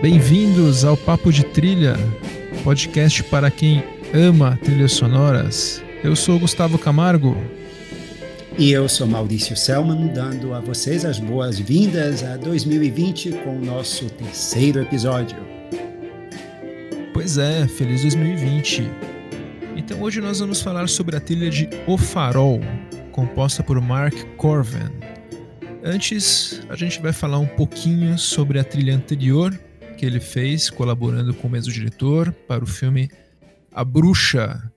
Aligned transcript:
Bem-vindos 0.00 0.82
ao 0.82 0.96
Papo 0.96 1.30
de 1.30 1.44
Trilha, 1.44 1.94
podcast 2.64 3.22
para 3.24 3.50
quem 3.50 3.84
ama 4.14 4.58
trilhas 4.64 4.92
sonoras. 4.92 5.84
Eu 6.02 6.16
sou 6.16 6.38
Gustavo 6.38 6.78
Camargo. 6.78 7.36
E 8.56 8.72
eu 8.72 8.88
sou 8.88 9.06
Maurício 9.06 9.54
Selman, 9.54 10.06
dando 10.06 10.54
a 10.54 10.60
vocês 10.60 11.04
as 11.04 11.18
boas-vindas 11.18 12.24
a 12.24 12.38
2020 12.38 13.30
com 13.44 13.58
o 13.58 13.60
nosso 13.62 14.08
terceiro 14.08 14.80
episódio. 14.80 15.36
Pois 17.12 17.36
é, 17.36 17.68
feliz 17.68 18.00
2020. 18.00 18.90
Então 19.76 20.00
hoje 20.00 20.22
nós 20.22 20.40
vamos 20.40 20.62
falar 20.62 20.88
sobre 20.88 21.14
a 21.14 21.20
trilha 21.20 21.50
de 21.50 21.68
O 21.86 21.98
Farol, 21.98 22.60
composta 23.12 23.62
por 23.62 23.78
Mark 23.82 24.14
Corven. 24.38 24.88
Antes, 25.84 26.62
a 26.70 26.74
gente 26.74 27.02
vai 27.02 27.12
falar 27.12 27.38
um 27.38 27.46
pouquinho 27.46 28.16
sobre 28.16 28.58
a 28.58 28.64
trilha 28.64 28.96
anterior 28.96 29.52
que 30.00 30.06
ele 30.06 30.18
fez, 30.18 30.70
colaborando 30.70 31.34
com 31.34 31.46
o 31.46 31.50
mesmo 31.50 31.70
diretor, 31.70 32.32
para 32.48 32.64
o 32.64 32.66
filme 32.66 33.10
A 33.70 33.84
Bruxa. 33.84 34.72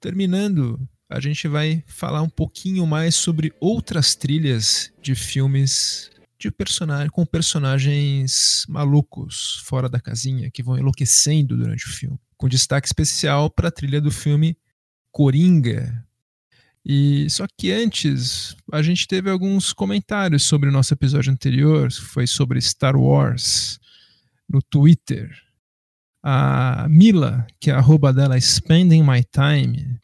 Terminando, 0.00 0.78
a 1.10 1.18
gente 1.18 1.48
vai 1.48 1.82
falar 1.88 2.22
um 2.22 2.28
pouquinho 2.28 2.86
mais 2.86 3.16
sobre 3.16 3.52
outras 3.58 4.14
trilhas 4.14 4.92
de 5.02 5.16
filmes 5.16 6.08
de 6.38 6.52
personagem, 6.52 7.10
com 7.10 7.26
personagens 7.26 8.64
malucos, 8.68 9.60
fora 9.64 9.88
da 9.88 9.98
casinha, 9.98 10.52
que 10.52 10.62
vão 10.62 10.78
enlouquecendo 10.78 11.56
durante 11.56 11.86
o 11.86 11.90
filme. 11.90 12.20
Com 12.36 12.48
destaque 12.48 12.86
especial 12.86 13.50
para 13.50 13.66
a 13.66 13.72
trilha 13.72 14.00
do 14.00 14.12
filme 14.12 14.56
Coringa. 15.10 16.06
E 16.84 17.28
só 17.28 17.44
que 17.58 17.72
antes, 17.72 18.54
a 18.72 18.82
gente 18.82 19.08
teve 19.08 19.28
alguns 19.28 19.72
comentários 19.72 20.44
sobre 20.44 20.68
o 20.68 20.72
nosso 20.72 20.94
episódio 20.94 21.32
anterior, 21.32 21.90
foi 21.90 22.28
sobre 22.28 22.60
Star 22.60 22.94
Wars 22.94 23.80
no 24.48 24.60
Twitter. 24.62 25.30
A 26.22 26.86
Mila, 26.88 27.46
que 27.60 27.70
é 27.70 27.74
a 27.74 27.78
arroba 27.78 28.12
dela 28.12 28.40
Spending 28.40 29.02
My 29.02 29.22
Time, 29.24 29.98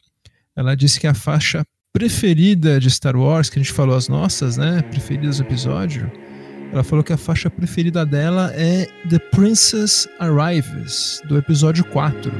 ela 0.54 0.76
disse 0.76 1.00
que 1.00 1.06
a 1.06 1.14
faixa 1.14 1.64
preferida 1.92 2.80
de 2.80 2.90
Star 2.90 3.16
Wars, 3.16 3.50
que 3.50 3.58
a 3.58 3.62
gente 3.62 3.72
falou 3.72 3.96
as 3.96 4.08
nossas, 4.08 4.56
né, 4.56 4.82
preferidas 4.82 5.38
do 5.38 5.44
episódio, 5.44 6.10
ela 6.72 6.82
falou 6.82 7.04
que 7.04 7.12
a 7.12 7.18
faixa 7.18 7.50
preferida 7.50 8.06
dela 8.06 8.50
é 8.54 8.86
The 9.10 9.18
Princess 9.18 10.08
Arrives, 10.18 11.20
do 11.28 11.36
episódio 11.36 11.84
4. 11.84 12.32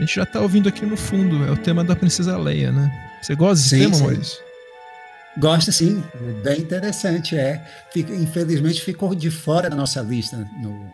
A 0.00 0.02
gente 0.02 0.16
já 0.16 0.24
tá 0.24 0.40
ouvindo 0.40 0.66
aqui 0.66 0.86
no 0.86 0.96
fundo, 0.96 1.44
é 1.44 1.50
o 1.50 1.56
tema 1.58 1.84
da 1.84 1.94
Princesa 1.94 2.34
Leia, 2.38 2.72
né? 2.72 2.90
Você 3.20 3.34
gosta 3.34 3.56
desse 3.56 3.68
sim, 3.68 3.80
tema, 3.80 3.94
sim. 3.94 4.02
Maurício? 4.02 4.38
Gosto 5.36 5.70
sim, 5.70 6.02
bem 6.42 6.60
interessante, 6.60 7.36
é. 7.36 7.62
Fica, 7.92 8.14
infelizmente 8.14 8.80
ficou 8.80 9.14
de 9.14 9.30
fora 9.30 9.68
da 9.68 9.76
nossa 9.76 10.00
lista 10.00 10.38
no 10.62 10.90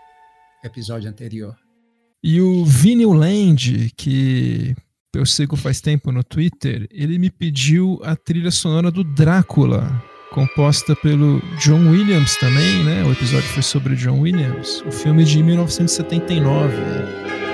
episódio 0.65 1.09
anterior. 1.09 1.57
E 2.21 2.41
o 2.41 2.65
Vinyl 2.65 3.13
Land, 3.13 3.93
que 3.97 4.75
eu 5.15 5.25
sigo 5.25 5.55
faz 5.55 5.81
tempo 5.81 6.11
no 6.11 6.25
Twitter, 6.25 6.89
ele 6.91 7.17
me 7.17 7.31
pediu 7.31 8.01
a 8.03 8.17
trilha 8.17 8.51
sonora 8.51 8.91
do 8.91 9.05
Drácula, 9.05 10.03
composta 10.33 10.97
pelo 10.97 11.41
John 11.61 11.91
Williams 11.91 12.37
também, 12.39 12.83
né? 12.83 13.05
O 13.05 13.13
episódio 13.13 13.49
foi 13.51 13.63
sobre 13.63 13.95
John 13.95 14.23
Williams, 14.23 14.83
o 14.85 14.91
filme 14.91 15.23
de 15.23 15.41
1979. 15.45 17.46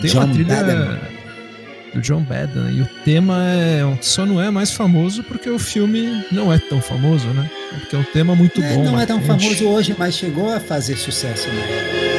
Tem 0.00 0.10
John 0.10 0.24
uma 0.24 0.28
trilha 0.32 1.00
do 1.94 2.00
John 2.00 2.22
Badham 2.22 2.70
e 2.70 2.80
o 2.80 2.86
tema 3.04 3.36
é, 3.44 3.82
só 4.00 4.24
não 4.24 4.40
é 4.40 4.50
mais 4.50 4.70
famoso 4.72 5.22
porque 5.24 5.50
o 5.50 5.58
filme 5.58 6.24
não 6.32 6.52
é 6.52 6.58
tão 6.58 6.80
famoso, 6.80 7.28
né? 7.28 7.50
É 7.72 7.78
porque 7.78 7.96
é 7.96 7.98
um 7.98 8.04
tema 8.04 8.34
muito 8.34 8.62
é, 8.62 8.74
bom. 8.74 8.84
Não 8.84 9.00
é 9.00 9.06
tão 9.06 9.20
famoso 9.22 9.66
hoje, 9.68 9.94
mas 9.98 10.14
chegou 10.14 10.50
a 10.52 10.60
fazer 10.60 10.96
sucesso 10.96 11.48
né? 11.48 12.10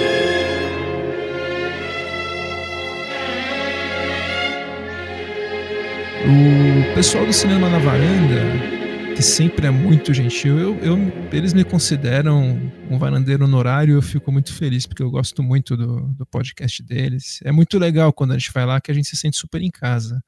O 6.23 6.95
pessoal 6.95 7.25
do 7.25 7.33
Cinema 7.33 7.69
na 7.69 7.79
Varanda 7.79 8.81
que 9.15 9.21
sempre 9.21 9.67
é 9.67 9.69
muito 9.69 10.13
gentil. 10.13 10.57
Eu, 10.57 10.77
eu, 10.79 10.97
eles 11.31 11.53
me 11.53 11.63
consideram 11.63 12.71
um 12.89 12.97
varandeiro 12.97 13.43
honorário 13.43 13.95
eu 13.95 14.01
fico 14.01 14.31
muito 14.31 14.53
feliz, 14.53 14.85
porque 14.85 15.03
eu 15.03 15.11
gosto 15.11 15.43
muito 15.43 15.75
do, 15.77 16.01
do 16.17 16.25
podcast 16.25 16.81
deles. 16.81 17.39
É 17.43 17.51
muito 17.51 17.77
legal 17.77 18.11
quando 18.13 18.31
a 18.31 18.37
gente 18.37 18.51
vai 18.51 18.65
lá 18.65 18.81
que 18.81 18.89
a 18.89 18.93
gente 18.93 19.07
se 19.07 19.17
sente 19.17 19.37
super 19.37 19.61
em 19.61 19.69
casa. 19.69 20.23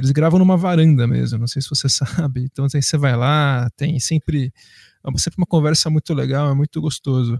Eles 0.00 0.12
gravam 0.12 0.38
numa 0.38 0.56
varanda 0.56 1.06
mesmo, 1.06 1.38
não 1.38 1.46
sei 1.46 1.60
se 1.60 1.68
você 1.68 1.86
sabe. 1.90 2.44
Então 2.44 2.66
aí 2.74 2.82
você 2.82 2.96
vai 2.96 3.14
lá, 3.14 3.68
tem 3.76 4.00
sempre, 4.00 4.50
é 5.04 5.18
sempre 5.18 5.36
uma 5.38 5.46
conversa 5.46 5.90
muito 5.90 6.14
legal, 6.14 6.50
é 6.50 6.54
muito 6.54 6.80
gostoso. 6.80 7.38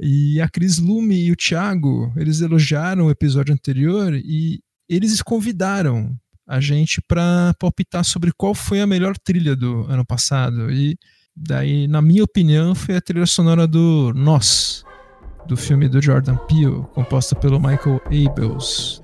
E 0.00 0.40
a 0.40 0.48
Cris 0.48 0.78
Lume 0.78 1.26
e 1.26 1.30
o 1.30 1.36
Thiago, 1.36 2.12
eles 2.16 2.40
elogiaram 2.40 3.06
o 3.06 3.10
episódio 3.10 3.54
anterior 3.54 4.14
e 4.14 4.60
eles 4.88 5.22
convidaram 5.22 6.18
a 6.44 6.58
gente 6.58 7.00
para 7.00 7.54
palpitar 7.60 8.04
sobre 8.04 8.32
qual 8.32 8.52
foi 8.52 8.80
a 8.80 8.86
melhor 8.86 9.16
trilha 9.16 9.54
do 9.54 9.84
ano 9.84 10.04
passado. 10.04 10.72
E 10.72 10.98
daí, 11.36 11.86
na 11.86 12.02
minha 12.02 12.24
opinião, 12.24 12.74
foi 12.74 12.96
a 12.96 13.00
trilha 13.00 13.26
sonora 13.26 13.68
do 13.68 14.12
Nós, 14.12 14.84
do 15.46 15.56
filme 15.56 15.88
do 15.88 16.02
Jordan 16.02 16.36
Peele, 16.48 16.82
composta 16.94 17.36
pelo 17.36 17.60
Michael 17.60 18.00
Abels. 18.06 18.99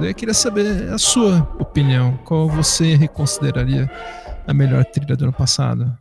Eu 0.00 0.14
queria 0.14 0.34
saber 0.34 0.92
a 0.92 0.98
sua 0.98 1.40
opinião. 1.58 2.16
Qual 2.18 2.48
você 2.48 2.94
reconsideraria 2.94 3.90
a 4.46 4.54
melhor 4.54 4.84
trilha 4.84 5.16
do 5.16 5.24
ano 5.24 5.32
passado? 5.32 5.98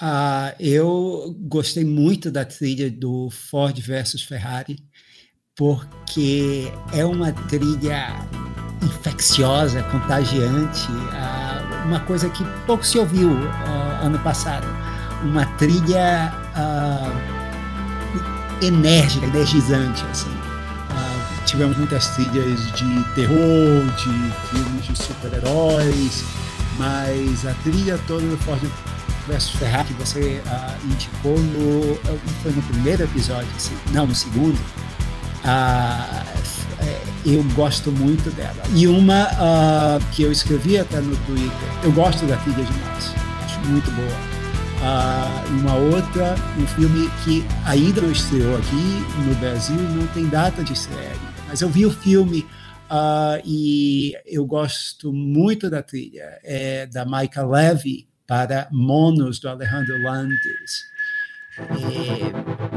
Ah, 0.00 0.54
eu 0.60 1.34
gostei 1.40 1.84
muito 1.84 2.30
da 2.30 2.44
trilha 2.44 2.88
do 2.90 3.28
Ford 3.30 3.76
versus 3.80 4.22
Ferrari, 4.22 4.78
porque 5.56 6.70
é 6.92 7.04
uma 7.04 7.32
trilha 7.32 8.14
infecciosa, 8.82 9.82
contagiante, 9.84 10.86
ah, 11.12 11.84
uma 11.86 12.00
coisa 12.00 12.30
que 12.30 12.44
pouco 12.64 12.86
se 12.86 12.96
ouviu 12.96 13.30
ah, 13.66 14.02
ano 14.04 14.18
passado. 14.20 14.66
Uma 15.24 15.46
trilha 15.56 16.32
ah, 16.54 17.10
enérgica, 18.62 19.26
energizante, 19.26 20.04
assim 20.04 20.45
tivemos 21.46 21.76
muitas 21.76 22.08
trilhas 22.08 22.72
de 22.72 23.04
terror, 23.14 23.84
de 23.96 24.48
filmes 24.50 24.84
de 24.84 24.96
super-heróis, 24.96 26.24
mas 26.76 27.46
a 27.46 27.54
trilha 27.62 27.98
toda 28.06 28.26
do 28.26 28.36
Ford 28.38 28.60
vs 29.28 29.50
Ferrari 29.50 29.86
que 29.86 29.94
você 29.94 30.42
uh, 30.44 30.86
indicou 30.86 31.38
no, 31.38 31.96
foi 32.42 32.52
no 32.52 32.62
primeiro 32.62 33.04
episódio, 33.04 33.48
assim, 33.56 33.74
não, 33.92 34.06
no 34.06 34.14
segundo, 34.14 34.58
uh, 35.44 36.26
eu 37.24 37.42
gosto 37.54 37.90
muito 37.90 38.30
dela. 38.36 38.62
E 38.74 38.86
uma 38.86 39.24
uh, 39.24 40.04
que 40.12 40.22
eu 40.22 40.32
escrevi 40.32 40.78
até 40.78 41.00
no 41.00 41.16
Twitter, 41.16 41.68
eu 41.82 41.92
gosto 41.92 42.26
da 42.26 42.36
trilha 42.38 42.64
demais, 42.64 43.14
acho 43.44 43.60
muito 43.60 43.90
boa. 43.92 44.36
Uh, 44.78 45.60
uma 45.60 45.74
outra, 45.74 46.34
um 46.58 46.66
filme 46.66 47.10
que 47.24 47.44
ainda 47.64 48.00
não 48.02 48.10
estreou 48.10 48.56
aqui 48.56 49.04
no 49.24 49.34
Brasil, 49.36 49.76
não 49.76 50.06
tem 50.08 50.26
data 50.26 50.62
de 50.62 50.74
estreia 50.74 51.25
mas 51.46 51.60
eu 51.60 51.68
vi 51.68 51.86
o 51.86 51.90
filme 51.90 52.46
uh, 52.90 53.40
e 53.44 54.14
eu 54.26 54.44
gosto 54.44 55.12
muito 55.12 55.70
da 55.70 55.82
trilha, 55.82 56.38
é 56.42 56.86
da 56.86 57.04
Michael 57.04 57.50
Levy 57.50 58.08
para 58.26 58.68
Monos, 58.72 59.38
do 59.38 59.48
Alejandro 59.48 60.02
Landes. 60.02 60.86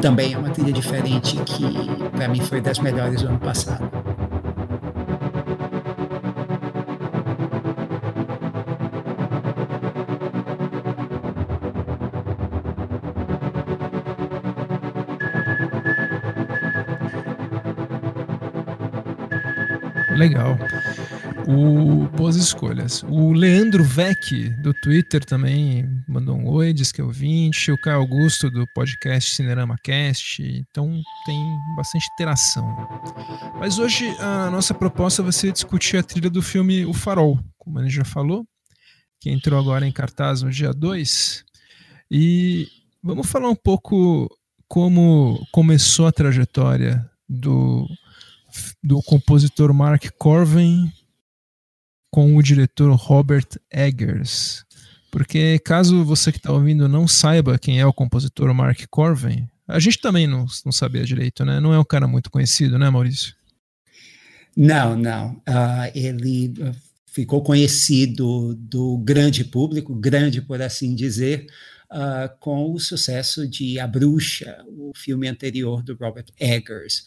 Também 0.02 0.34
é 0.34 0.38
uma 0.38 0.52
trilha 0.52 0.72
diferente 0.72 1.36
que, 1.44 2.10
para 2.12 2.30
mim, 2.30 2.40
foi 2.40 2.62
das 2.62 2.80
melhores 2.80 3.22
do 3.22 3.28
ano 3.28 3.40
passado. 3.40 3.99
Legal. 20.20 20.58
O, 21.48 22.08
boas 22.16 22.36
escolhas. 22.36 23.04
O 23.04 23.32
Leandro 23.32 23.84
Vec, 23.84 24.50
do 24.62 24.74
Twitter, 24.74 25.24
também 25.24 25.90
mandou 26.08 26.36
um 26.36 26.48
oi, 26.50 26.74
diz 26.74 26.92
que 26.92 27.00
é 27.00 27.04
ouvinte. 27.04 27.72
O 27.72 27.80
Caio 27.80 27.98
Augusto, 27.98 28.52
do 28.52 28.68
podcast 28.76 29.34
Cinerama 29.34 29.78
Cast. 29.82 30.44
Então 30.44 31.02
tem 31.26 31.58
bastante 31.76 32.06
interação. 32.14 32.66
Mas 33.60 33.80
hoje 33.80 34.06
a 34.20 34.52
nossa 34.52 34.74
proposta 34.74 35.24
vai 35.24 35.32
ser 35.32 35.52
discutir 35.52 35.98
a 35.98 36.04
trilha 36.04 36.30
do 36.30 36.42
filme 36.42 36.86
O 36.86 36.94
Farol, 36.94 37.40
como 37.58 37.80
a 37.80 37.84
gente 37.84 37.96
já 37.96 38.06
falou, 38.06 38.46
que 39.20 39.30
entrou 39.30 39.60
agora 39.60 39.88
em 39.88 39.92
cartaz 39.92 40.42
no 40.42 40.52
dia 40.52 40.74
2. 40.74 41.46
E 42.12 42.68
vamos 43.02 43.30
falar 43.30 43.50
um 43.50 43.56
pouco 43.56 44.30
como 44.68 45.44
começou 45.52 46.06
a 46.06 46.12
trajetória 46.12 47.10
do, 47.28 47.88
do 48.84 49.02
compositor 49.02 49.74
Mark 49.74 50.06
Corvin 50.18 50.92
com 52.12 52.36
o 52.36 52.44
diretor 52.44 52.92
Robert 52.96 53.48
Eggers. 53.72 54.66
Porque 55.12 55.60
caso 55.60 56.04
você 56.04 56.32
que 56.32 56.38
está 56.38 56.52
ouvindo 56.52 56.88
não 56.88 57.08
saiba 57.08 57.58
quem 57.58 57.80
é 57.80 57.86
o 57.86 57.94
compositor 57.94 58.54
Mark 58.54 58.80
Corvin, 58.90 59.48
a 59.68 59.80
gente 59.80 60.00
também 60.00 60.28
não, 60.28 60.46
não 60.66 60.72
sabia 60.72 61.04
direito, 61.04 61.46
né? 61.46 61.60
Não 61.60 61.74
é 61.74 61.80
um 61.80 61.86
cara 61.86 62.08
muito 62.08 62.32
conhecido, 62.32 62.78
né, 62.78 62.90
Maurício? 62.90 63.36
Não, 64.56 64.98
não. 64.98 65.34
Uh, 65.48 65.92
ele 65.94 66.54
ficou 67.06 67.44
conhecido 67.44 68.56
do 68.56 68.98
grande 68.98 69.44
público, 69.44 69.96
grande 69.96 70.42
por 70.42 70.62
assim 70.62 70.96
dizer, 70.96 71.48
uh, 71.92 72.30
com 72.40 72.72
o 72.74 72.80
sucesso 72.80 73.48
de 73.48 73.80
A 73.80 73.88
Bruxa, 73.88 74.64
o 74.68 74.92
filme 74.96 75.28
anterior 75.28 75.84
do 75.84 75.96
Robert 75.96 76.28
Eggers 76.40 77.06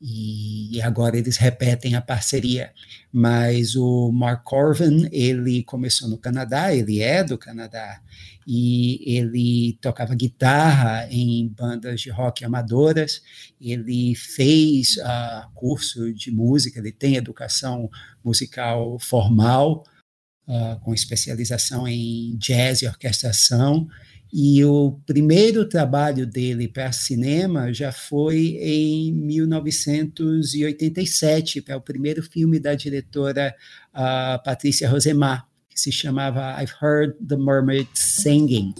e 0.00 0.80
agora 0.82 1.16
eles 1.16 1.36
repetem 1.36 1.94
a 1.94 2.00
parceria. 2.00 2.72
Mas 3.12 3.74
o 3.76 4.12
Mark 4.12 4.44
Corvin, 4.44 5.08
ele 5.10 5.62
começou 5.62 6.08
no 6.08 6.18
Canadá, 6.18 6.74
ele 6.74 7.00
é 7.00 7.24
do 7.24 7.38
Canadá, 7.38 8.00
e 8.46 9.16
ele 9.16 9.78
tocava 9.80 10.14
guitarra 10.14 11.08
em 11.10 11.48
bandas 11.48 12.00
de 12.00 12.10
rock 12.10 12.44
amadoras, 12.44 13.22
ele 13.60 14.14
fez 14.14 14.96
uh, 14.98 15.50
curso 15.54 16.12
de 16.12 16.30
música, 16.30 16.78
ele 16.78 16.92
tem 16.92 17.16
educação 17.16 17.90
musical 18.22 18.98
formal, 19.00 19.82
uh, 20.46 20.78
com 20.80 20.94
especialização 20.94 21.88
em 21.88 22.36
jazz 22.36 22.82
e 22.82 22.86
orquestração, 22.86 23.88
e 24.32 24.64
o 24.64 24.98
primeiro 25.06 25.68
trabalho 25.68 26.26
dele 26.26 26.66
para 26.68 26.90
cinema 26.92 27.72
já 27.72 27.92
foi 27.92 28.58
em 28.60 29.12
1987, 29.12 31.62
para 31.62 31.76
o 31.76 31.80
primeiro 31.80 32.20
filme 32.22 32.58
da 32.58 32.74
diretora 32.74 33.54
uh, 33.94 34.42
Patrícia 34.44 34.88
Rosemar, 34.88 35.46
que 35.70 35.78
se 35.78 35.92
chamava 35.92 36.60
I've 36.60 36.72
Heard 36.82 37.14
the 37.26 37.36
Mermaid 37.36 37.88
Singing. 37.94 38.74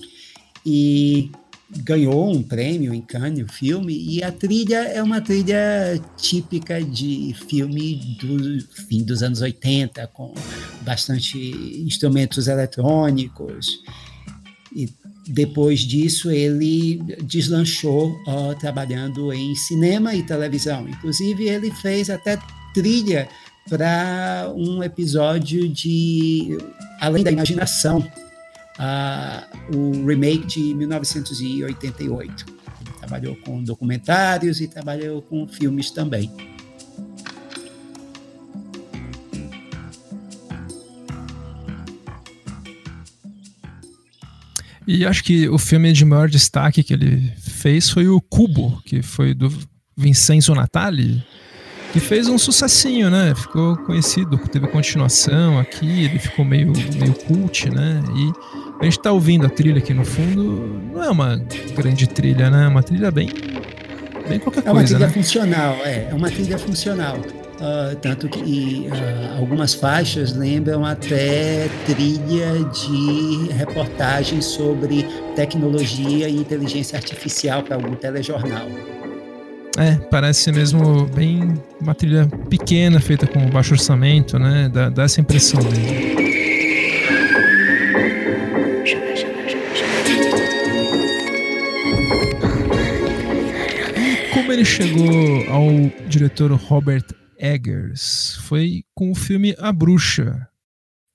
E 0.64 1.30
ganhou 1.70 2.30
um 2.30 2.42
prêmio 2.42 2.92
em 2.92 3.00
Cannes, 3.00 3.44
o 3.44 3.52
filme, 3.52 3.94
e 3.94 4.20
a 4.22 4.32
trilha 4.32 4.82
é 4.84 5.02
uma 5.02 5.20
trilha 5.20 6.00
típica 6.16 6.82
de 6.82 7.34
filme 7.48 8.16
do 8.20 8.60
fim 8.88 9.04
dos 9.04 9.22
anos 9.22 9.40
80, 9.40 10.06
com 10.08 10.34
bastante 10.82 11.38
instrumentos 11.84 12.48
eletrônicos. 12.48 13.80
E 14.74 14.88
depois 15.28 15.80
disso, 15.80 16.30
ele 16.30 17.02
deslanchou 17.22 18.12
uh, 18.26 18.54
trabalhando 18.58 19.32
em 19.32 19.54
cinema 19.56 20.14
e 20.14 20.22
televisão. 20.22 20.88
Inclusive, 20.88 21.48
ele 21.48 21.70
fez 21.70 22.08
até 22.08 22.38
trilha 22.72 23.28
para 23.68 24.52
um 24.54 24.82
episódio 24.82 25.68
de 25.68 26.56
Além 27.00 27.24
da 27.24 27.32
Imaginação, 27.32 27.98
uh, 28.78 29.76
o 29.76 30.06
remake 30.06 30.46
de 30.46 30.74
1988. 30.74 32.46
Ele 32.80 32.98
trabalhou 33.00 33.34
com 33.36 33.62
documentários 33.64 34.60
e 34.60 34.68
trabalhou 34.68 35.20
com 35.22 35.48
filmes 35.48 35.90
também. 35.90 36.30
E 44.86 45.04
acho 45.04 45.24
que 45.24 45.48
o 45.48 45.58
filme 45.58 45.92
de 45.92 46.04
maior 46.04 46.28
destaque 46.28 46.82
que 46.82 46.92
ele 46.92 47.32
fez 47.38 47.90
foi 47.90 48.08
o 48.08 48.20
Cubo, 48.20 48.80
que 48.84 49.02
foi 49.02 49.34
do 49.34 49.52
Vincenzo 49.96 50.54
Natali, 50.54 51.22
que 51.92 52.00
fez 52.00 52.28
um 52.28 52.38
sucessinho, 52.38 53.10
né? 53.10 53.34
Ficou 53.34 53.76
conhecido, 53.78 54.38
teve 54.38 54.66
continuação 54.68 55.58
aqui, 55.58 56.04
ele 56.04 56.18
ficou 56.18 56.44
meio, 56.44 56.72
meio 57.00 57.14
cult, 57.14 57.70
né? 57.70 58.02
E 58.14 58.32
a 58.80 58.84
gente 58.84 59.00
tá 59.00 59.10
ouvindo 59.10 59.46
a 59.46 59.48
trilha 59.48 59.78
aqui 59.78 59.94
no 59.94 60.04
fundo, 60.04 60.80
não 60.92 61.02
é 61.02 61.10
uma 61.10 61.36
grande 61.74 62.06
trilha, 62.06 62.50
né? 62.50 62.64
É 62.64 62.68
uma 62.68 62.82
trilha 62.82 63.10
bem, 63.10 63.30
bem 64.28 64.38
qualquer 64.38 64.62
coisa, 64.62 64.68
É 64.68 64.72
uma 64.72 64.84
trilha 64.84 65.06
né? 65.06 65.12
funcional, 65.12 65.74
é, 65.84 66.08
é 66.10 66.14
uma 66.14 66.30
trilha 66.30 66.58
funcional. 66.58 67.18
Uh, 67.56 67.96
tanto 68.02 68.28
que 68.28 68.86
uh, 68.86 69.38
algumas 69.38 69.72
faixas 69.72 70.36
lembram 70.36 70.84
até 70.84 71.68
trilha 71.86 72.52
de 72.64 73.50
reportagens 73.54 74.44
sobre 74.44 75.06
tecnologia 75.34 76.28
e 76.28 76.36
inteligência 76.36 76.98
artificial 76.98 77.62
para 77.62 77.76
algum 77.76 77.94
telejornal. 77.94 78.66
É, 79.78 79.94
parece 80.10 80.52
mesmo 80.52 81.06
bem 81.06 81.54
uma 81.80 81.94
trilha 81.94 82.26
pequena, 82.48 83.00
feita 83.00 83.26
com 83.26 83.48
baixo 83.48 83.72
orçamento, 83.72 84.38
né? 84.38 84.70
Dá, 84.72 84.90
dá 84.90 85.04
essa 85.04 85.20
impressão 85.20 85.60
mesmo. 85.62 86.26
Como 94.32 94.52
ele 94.52 94.64
chegou 94.64 95.50
ao 95.50 95.70
diretor 96.06 96.52
Robert 96.52 97.04
Eggers 97.38 98.36
foi 98.42 98.84
com 98.94 99.10
o 99.10 99.14
filme 99.14 99.54
A 99.58 99.72
Bruxa. 99.72 100.48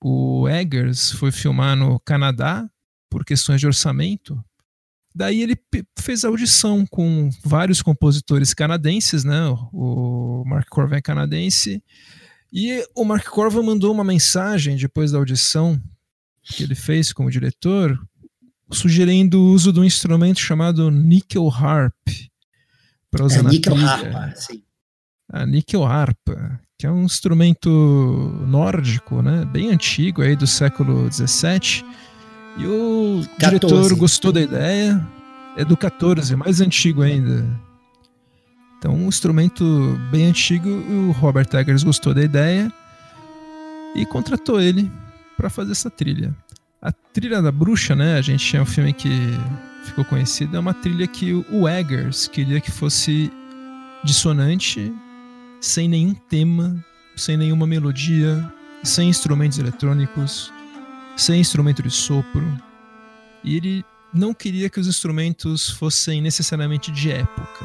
O 0.00 0.48
Eggers 0.48 1.12
foi 1.12 1.30
filmar 1.30 1.76
no 1.76 2.00
Canadá 2.00 2.68
por 3.08 3.24
questões 3.24 3.60
de 3.60 3.66
orçamento. 3.66 4.42
Daí 5.14 5.42
ele 5.42 5.56
fez 5.98 6.24
audição 6.24 6.86
com 6.86 7.30
vários 7.44 7.82
compositores 7.82 8.54
canadenses, 8.54 9.24
né? 9.24 9.42
O 9.72 10.42
Mark 10.46 10.68
Corvin 10.68 10.96
é 10.96 11.02
canadense. 11.02 11.82
E 12.52 12.86
o 12.94 13.04
Mark 13.04 13.26
Corvin 13.26 13.62
mandou 13.62 13.92
uma 13.92 14.04
mensagem 14.04 14.76
depois 14.76 15.12
da 15.12 15.18
audição 15.18 15.80
que 16.42 16.62
ele 16.62 16.74
fez 16.74 17.12
como 17.12 17.30
diretor, 17.30 17.98
sugerindo 18.70 19.38
o 19.38 19.52
uso 19.52 19.72
de 19.72 19.80
um 19.80 19.84
instrumento 19.84 20.40
chamado 20.40 20.90
nickel 20.90 21.48
harp 21.48 21.94
para 23.10 23.24
usar 23.24 23.40
é, 23.40 23.42
na 23.42 23.50
nickel 23.50 23.76
harp, 23.76 24.36
sim 24.36 24.62
a 25.32 25.46
nickel 25.46 25.84
harpa, 25.84 26.60
que 26.78 26.86
é 26.86 26.90
um 26.90 27.04
instrumento 27.04 27.70
nórdico, 28.46 29.22
né, 29.22 29.44
bem 29.46 29.70
antigo 29.70 30.20
aí 30.20 30.36
do 30.36 30.46
século 30.46 31.08
17. 31.08 31.84
E 32.58 32.66
o 32.66 33.22
14. 33.38 33.38
diretor 33.38 33.94
gostou 33.96 34.30
da 34.30 34.40
ideia, 34.40 35.02
é 35.56 35.64
do 35.64 35.76
14, 35.76 36.36
mais 36.36 36.60
antigo 36.60 37.00
ainda. 37.02 37.48
Então, 38.78 38.94
um 38.94 39.08
instrumento 39.08 39.98
bem 40.10 40.26
antigo, 40.26 40.68
o 40.68 41.12
Robert 41.12 41.48
Eggers 41.54 41.82
gostou 41.82 42.12
da 42.12 42.22
ideia 42.22 42.70
e 43.94 44.04
contratou 44.04 44.60
ele 44.60 44.90
para 45.36 45.48
fazer 45.48 45.72
essa 45.72 45.88
trilha. 45.88 46.34
A 46.80 46.90
trilha 46.90 47.40
da 47.40 47.52
bruxa, 47.52 47.94
né? 47.94 48.18
A 48.18 48.22
gente 48.22 48.44
tinha 48.44 48.60
um 48.60 48.66
filme 48.66 48.92
que 48.92 49.08
ficou 49.84 50.04
conhecido, 50.04 50.56
é 50.56 50.60
uma 50.60 50.74
trilha 50.74 51.06
que 51.06 51.32
o 51.32 51.68
Eggers 51.68 52.26
queria 52.26 52.60
que 52.60 52.72
fosse 52.72 53.30
dissonante 54.02 54.92
sem 55.62 55.88
nenhum 55.88 56.12
tema, 56.12 56.84
sem 57.16 57.36
nenhuma 57.36 57.66
melodia, 57.68 58.52
sem 58.82 59.08
instrumentos 59.08 59.58
eletrônicos, 59.58 60.52
sem 61.16 61.40
instrumento 61.40 61.82
de 61.84 61.90
sopro. 61.90 62.44
E 63.44 63.56
ele 63.56 63.84
não 64.12 64.34
queria 64.34 64.68
que 64.68 64.80
os 64.80 64.88
instrumentos 64.88 65.70
fossem 65.70 66.20
necessariamente 66.20 66.90
de 66.90 67.12
época. 67.12 67.64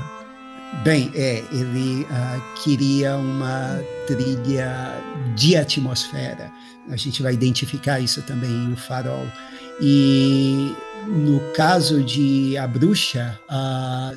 Bem, 0.83 1.11
é, 1.15 1.43
ele 1.51 2.03
uh, 2.03 2.61
queria 2.63 3.17
uma 3.17 3.81
trilha 4.05 5.01
de 5.35 5.55
atmosfera. 5.55 6.51
A 6.89 6.95
gente 6.95 7.23
vai 7.23 7.33
identificar 7.33 7.99
isso 7.99 8.21
também 8.21 8.51
em 8.51 8.73
O 8.73 8.77
Farol. 8.77 9.25
E 9.81 10.71
no 11.07 11.39
caso 11.53 12.03
de 12.03 12.55
A 12.57 12.67
Bruxa, 12.67 13.39
uh, 13.49 14.15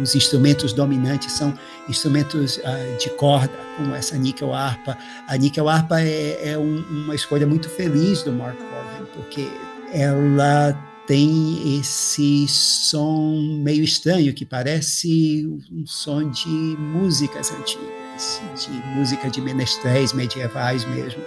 os 0.00 0.14
instrumentos 0.14 0.72
dominantes 0.72 1.32
são 1.32 1.52
instrumentos 1.88 2.58
uh, 2.58 2.98
de 2.98 3.10
corda, 3.10 3.52
como 3.76 3.94
essa 3.94 4.16
níquel 4.16 4.54
harpa. 4.54 4.96
A 5.26 5.36
níquel 5.36 5.68
harpa 5.68 6.00
é, 6.00 6.52
é 6.52 6.58
um, 6.58 6.84
uma 6.90 7.14
escolha 7.14 7.46
muito 7.46 7.68
feliz 7.68 8.22
do 8.22 8.32
Mark 8.32 8.56
Corbin, 8.56 9.10
porque 9.14 9.48
ela 9.92 10.72
tem 11.06 11.78
esse 11.78 12.46
som 12.46 13.40
meio 13.62 13.82
estranho 13.82 14.34
que 14.34 14.44
parece 14.44 15.46
um 15.72 15.86
som 15.86 16.28
de 16.30 16.48
músicas 16.48 17.50
antigas. 17.50 18.42
de 18.54 18.70
música 18.94 19.30
de 19.30 19.40
menestréis 19.40 20.12
medievais 20.12 20.84
mesmo. 20.84 21.22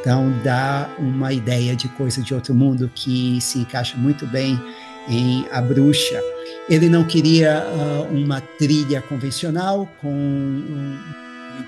Então 0.00 0.32
dá 0.42 0.88
uma 0.98 1.32
ideia 1.32 1.76
de 1.76 1.88
coisa 1.88 2.22
de 2.22 2.32
outro 2.32 2.54
mundo 2.54 2.90
que 2.94 3.40
se 3.40 3.58
encaixa 3.58 3.96
muito 3.96 4.26
bem 4.26 4.58
em 5.08 5.44
A 5.50 5.60
Bruxa. 5.60 6.22
Ele 6.68 6.88
não 6.88 7.04
queria 7.04 7.64
uh, 7.64 8.14
uma 8.14 8.40
trilha 8.40 9.00
convencional 9.00 9.88
com 10.00 10.12
um, 10.12 10.98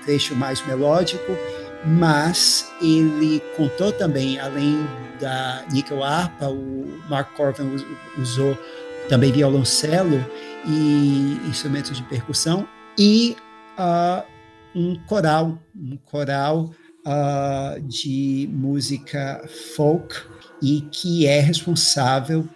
trecho 0.03 0.35
mais 0.35 0.65
melódico, 0.65 1.37
mas 1.85 2.69
ele 2.81 3.41
contou 3.55 3.91
também, 3.91 4.39
além 4.39 4.85
da 5.19 5.63
nickel 5.71 6.03
harpa, 6.03 6.49
o 6.49 6.99
Mark 7.09 7.33
Corvin 7.35 7.77
usou 8.17 8.57
também 9.07 9.31
violoncelo 9.31 10.23
e 10.65 11.39
instrumentos 11.47 11.95
de 11.95 12.03
percussão 12.03 12.67
e 12.97 13.35
uh, 13.77 14.23
um 14.75 14.95
coral, 15.07 15.57
um 15.75 15.97
coral 15.97 16.71
uh, 17.05 17.81
de 17.81 18.49
música 18.51 19.41
folk 19.75 20.15
e 20.61 20.81
que 20.91 21.25
é 21.25 21.39
responsável 21.39 22.47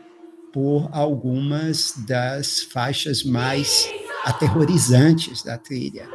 por 0.53 0.88
algumas 0.91 1.95
das 2.07 2.62
faixas 2.62 3.24
mais 3.24 3.89
aterrorizantes 4.24 5.41
da 5.43 5.57
trilha. 5.57 6.07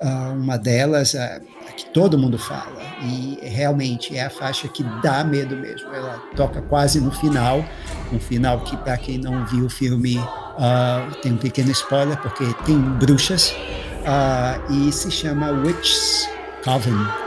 Uh, 0.00 0.34
uma 0.34 0.58
delas, 0.58 1.14
uh, 1.14 1.40
que 1.76 1.86
todo 1.86 2.18
mundo 2.18 2.36
fala, 2.36 2.82
e 3.02 3.38
realmente 3.40 4.16
é 4.16 4.26
a 4.26 4.30
faixa 4.30 4.68
que 4.68 4.82
dá 5.02 5.24
medo 5.24 5.56
mesmo. 5.56 5.88
Ela 5.94 6.18
toca 6.36 6.60
quase 6.60 7.00
no 7.00 7.10
final, 7.10 7.64
um 8.12 8.18
final 8.18 8.60
que, 8.60 8.76
para 8.76 8.98
quem 8.98 9.16
não 9.16 9.46
viu 9.46 9.66
o 9.66 9.70
filme, 9.70 10.18
uh, 10.18 11.14
tem 11.22 11.32
um 11.32 11.38
pequeno 11.38 11.70
spoiler, 11.70 12.20
porque 12.20 12.44
tem 12.66 12.78
bruxas, 12.78 13.54
e 14.68 14.90
se 14.92 15.10
chama 15.10 15.50
Witch's 15.50 16.28
Coven. 16.64 17.21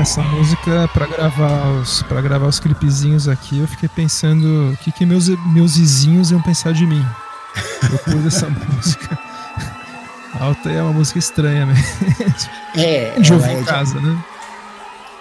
Essa 0.00 0.22
música 0.22 0.88
para 0.92 1.06
gravar 1.06 1.72
os 1.80 2.02
para 2.02 2.20
gravar 2.20 2.46
os 2.46 2.58
clipezinhos 2.58 3.28
aqui, 3.28 3.58
eu 3.58 3.68
fiquei 3.68 3.88
pensando 3.88 4.72
o 4.72 4.76
que 4.78 4.90
que 4.92 5.04
meus 5.04 5.28
meus 5.28 5.76
vizinhos 5.76 6.30
iam 6.30 6.40
pensar 6.40 6.72
de 6.72 6.86
mim. 6.86 7.04
Depois 7.90 8.24
dessa 8.24 8.48
música. 8.74 9.18
Alta 10.40 10.70
é 10.70 10.82
uma 10.82 10.92
música 10.92 11.18
estranha 11.18 11.66
mesmo. 11.66 11.84
É, 12.74 13.20
de 13.20 13.32
ouvir 13.32 13.50
é 13.50 13.60
em 13.60 13.64
casa, 13.64 13.98
de... 13.98 14.06
né? 14.06 14.24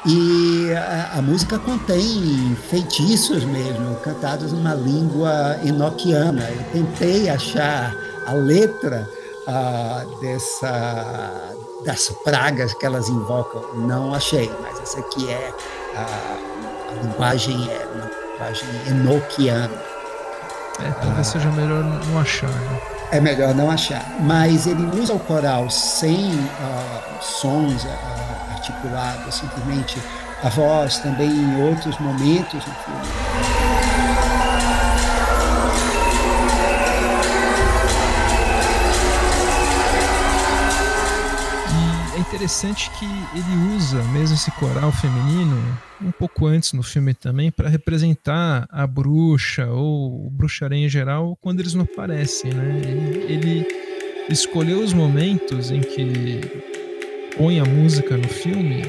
E 0.06 0.74
a, 0.74 1.20
a, 1.20 1.22
música 1.22 1.60
contém 1.60 2.58
feitiços 2.70 3.44
mesmo, 3.44 3.96
cantados 3.98 4.52
numa 4.52 4.74
língua 4.74 5.60
enoquiana. 5.64 6.50
Eu 6.50 6.64
tentei 6.72 7.30
achar 7.30 7.96
a 8.26 8.34
letra 8.34 9.08
uh, 9.48 10.20
dessa 10.20 11.54
das 11.86 12.10
pragas 12.24 12.74
que 12.74 12.86
elas 12.86 13.10
invocam, 13.10 13.62
não 13.76 14.14
achei, 14.14 14.52
mas 14.62 14.80
essa 14.80 15.00
aqui 15.00 15.30
é 15.30 15.54
a, 15.96 16.02
a 16.92 17.04
linguagem 17.04 17.70
é 17.70 17.88
uma 17.94 18.12
linguagem 18.32 18.70
enoquiana. 18.88 19.92
É, 20.80 20.92
talvez 20.92 21.20
ah, 21.20 21.24
seja 21.24 21.52
melhor 21.52 21.84
não 21.84 22.20
achar. 22.20 22.50
Né? 22.50 22.82
É 23.12 23.20
melhor 23.20 23.54
não 23.54 23.70
achar. 23.70 24.04
Mas 24.20 24.66
ele 24.68 24.84
usa 25.00 25.14
o 25.14 25.20
coral 25.20 25.70
sem 25.70 26.34
uh, 26.34 27.22
sons 27.22 27.84
uh, 27.84 27.90
articulados, 28.52 29.36
simplesmente 29.36 30.02
a 30.44 30.50
voz 30.50 30.98
também 31.00 31.30
em 31.30 31.62
outros 31.62 31.98
momentos 32.00 32.66
no 32.66 32.74
filme. 32.74 33.41
Interessante 42.32 42.90
que 42.92 43.06
ele 43.06 43.76
usa 43.76 44.02
mesmo 44.04 44.36
esse 44.36 44.50
coral 44.52 44.90
feminino 44.90 45.58
um 46.02 46.12
pouco 46.12 46.48
antes 46.48 46.72
no 46.72 46.82
filme 46.82 47.14
também 47.14 47.52
para 47.52 47.68
representar 47.68 48.66
a 48.72 48.88
bruxa 48.88 49.68
ou 49.68 50.30
bruxaria 50.30 50.86
em 50.86 50.88
geral 50.88 51.38
quando 51.42 51.60
eles 51.60 51.74
não 51.74 51.84
aparecem, 51.84 52.54
né? 52.54 52.82
Ele, 52.86 53.34
ele 53.34 53.68
escolheu 54.30 54.80
os 54.80 54.94
momentos 54.94 55.72
em 55.72 55.82
que 55.82 56.40
põe 57.36 57.60
a 57.60 57.66
música 57.66 58.16
no 58.16 58.30
filme. 58.30 58.82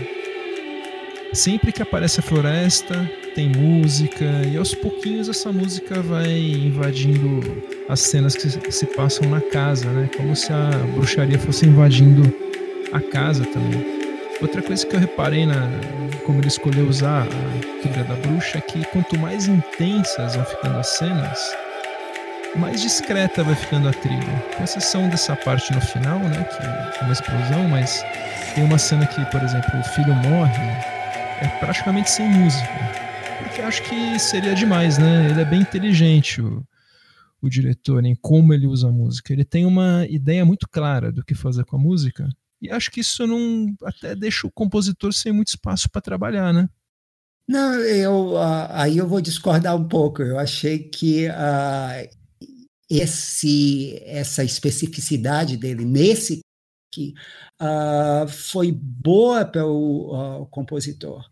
Sempre 1.32 1.72
que 1.72 1.82
aparece 1.82 2.20
a 2.20 2.22
floresta, 2.22 3.10
tem 3.34 3.48
música, 3.48 4.24
e 4.52 4.56
aos 4.56 4.72
pouquinhos 4.72 5.28
essa 5.28 5.50
música 5.50 6.00
vai 6.00 6.30
invadindo 6.30 7.40
as 7.88 7.98
cenas 7.98 8.36
que 8.36 8.70
se 8.70 8.86
passam 8.86 9.28
na 9.28 9.40
casa, 9.40 9.90
né? 9.90 10.08
Como 10.16 10.36
se 10.36 10.52
a 10.52 10.70
bruxaria 10.94 11.40
fosse 11.40 11.66
invadindo 11.66 12.32
a 12.92 13.00
casa 13.00 13.44
também. 13.46 13.84
Outra 14.40 14.62
coisa 14.62 14.86
que 14.86 14.94
eu 14.94 15.00
reparei 15.00 15.46
na 15.46 15.68
como 16.24 16.40
ele 16.40 16.48
escolheu 16.48 16.88
usar 16.88 17.22
a 17.22 17.82
trilha 17.82 18.04
da 18.04 18.14
bruxa 18.14 18.58
é 18.58 18.60
que 18.60 18.84
quanto 18.86 19.18
mais 19.18 19.48
intensas 19.48 20.36
vão 20.36 20.44
ficando 20.44 20.78
as 20.78 20.88
cenas, 20.88 21.38
mais 22.56 22.80
discreta 22.80 23.42
vai 23.42 23.54
ficando 23.54 23.88
a 23.88 23.92
trilha. 23.92 24.42
Com 24.56 24.64
exceção 24.64 25.08
dessa 25.08 25.34
parte 25.34 25.72
no 25.72 25.80
final, 25.80 26.18
né, 26.18 26.44
que 26.44 27.00
é 27.00 27.04
uma 27.04 27.12
explosão, 27.12 27.68
mas 27.68 28.04
tem 28.54 28.64
uma 28.64 28.78
cena 28.78 29.06
que, 29.06 29.24
por 29.26 29.42
exemplo, 29.42 29.80
o 29.80 29.84
filho 29.84 30.14
morre, 30.14 30.62
é 31.40 31.48
praticamente 31.58 32.10
sem 32.10 32.28
música. 32.28 32.68
Porque 33.38 33.62
acho 33.62 33.82
que 33.82 34.18
seria 34.18 34.54
demais, 34.54 34.98
né? 34.98 35.28
Ele 35.30 35.40
é 35.40 35.44
bem 35.44 35.60
inteligente, 35.60 36.40
o, 36.40 36.64
o 37.40 37.48
diretor, 37.48 38.04
em 38.04 38.14
como 38.14 38.54
ele 38.54 38.66
usa 38.66 38.88
a 38.88 38.92
música. 38.92 39.32
Ele 39.32 39.44
tem 39.44 39.66
uma 39.66 40.06
ideia 40.08 40.44
muito 40.44 40.68
clara 40.68 41.10
do 41.10 41.24
que 41.24 41.34
fazer 41.34 41.64
com 41.64 41.76
a 41.76 41.80
música 41.80 42.28
e 42.62 42.70
acho 42.70 42.92
que 42.92 43.00
isso 43.00 43.26
não 43.26 43.74
até 43.82 44.14
deixa 44.14 44.46
o 44.46 44.52
compositor 44.52 45.12
sem 45.12 45.32
muito 45.32 45.48
espaço 45.48 45.90
para 45.90 46.00
trabalhar, 46.00 46.52
né? 46.52 46.68
Não, 47.48 47.74
eu 47.74 48.34
uh, 48.34 48.68
aí 48.70 48.96
eu 48.96 49.08
vou 49.08 49.20
discordar 49.20 49.76
um 49.76 49.88
pouco. 49.88 50.22
Eu 50.22 50.38
achei 50.38 50.78
que 50.78 51.26
uh, 51.26 52.08
esse 52.88 54.00
essa 54.04 54.44
especificidade 54.44 55.56
dele 55.56 55.84
nesse 55.84 56.38
que 56.94 57.14
uh, 57.60 58.28
foi 58.28 58.70
boa 58.70 59.44
para 59.44 59.66
o 59.66 60.46
compositor, 60.50 61.28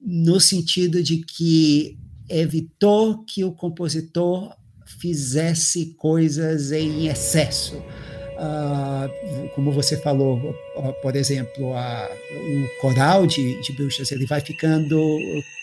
no 0.00 0.40
sentido 0.40 1.02
de 1.02 1.18
que 1.18 1.96
evitou 2.28 3.24
que 3.24 3.44
o 3.44 3.52
compositor 3.52 4.56
fizesse 4.84 5.94
coisas 5.94 6.72
em 6.72 7.06
excesso. 7.06 7.80
Uh, 8.38 9.48
como 9.48 9.72
você 9.72 9.96
falou, 9.96 10.36
uh, 10.76 10.92
por 11.02 11.16
exemplo, 11.16 11.74
a, 11.74 12.08
o 12.30 12.80
coral 12.80 13.26
de, 13.26 13.60
de 13.60 13.72
bruxas 13.72 14.12
ele 14.12 14.26
vai 14.26 14.40
ficando, 14.40 14.96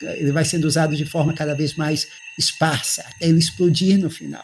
ele 0.02 0.34
vai 0.34 0.44
sendo 0.44 0.66
usado 0.66 0.94
de 0.94 1.06
forma 1.06 1.32
cada 1.34 1.56
vez 1.56 1.76
mais 1.76 2.06
esparsa, 2.38 3.06
até 3.08 3.28
ele 3.28 3.40
explodir 3.40 3.98
no 3.98 4.10
final. 4.10 4.44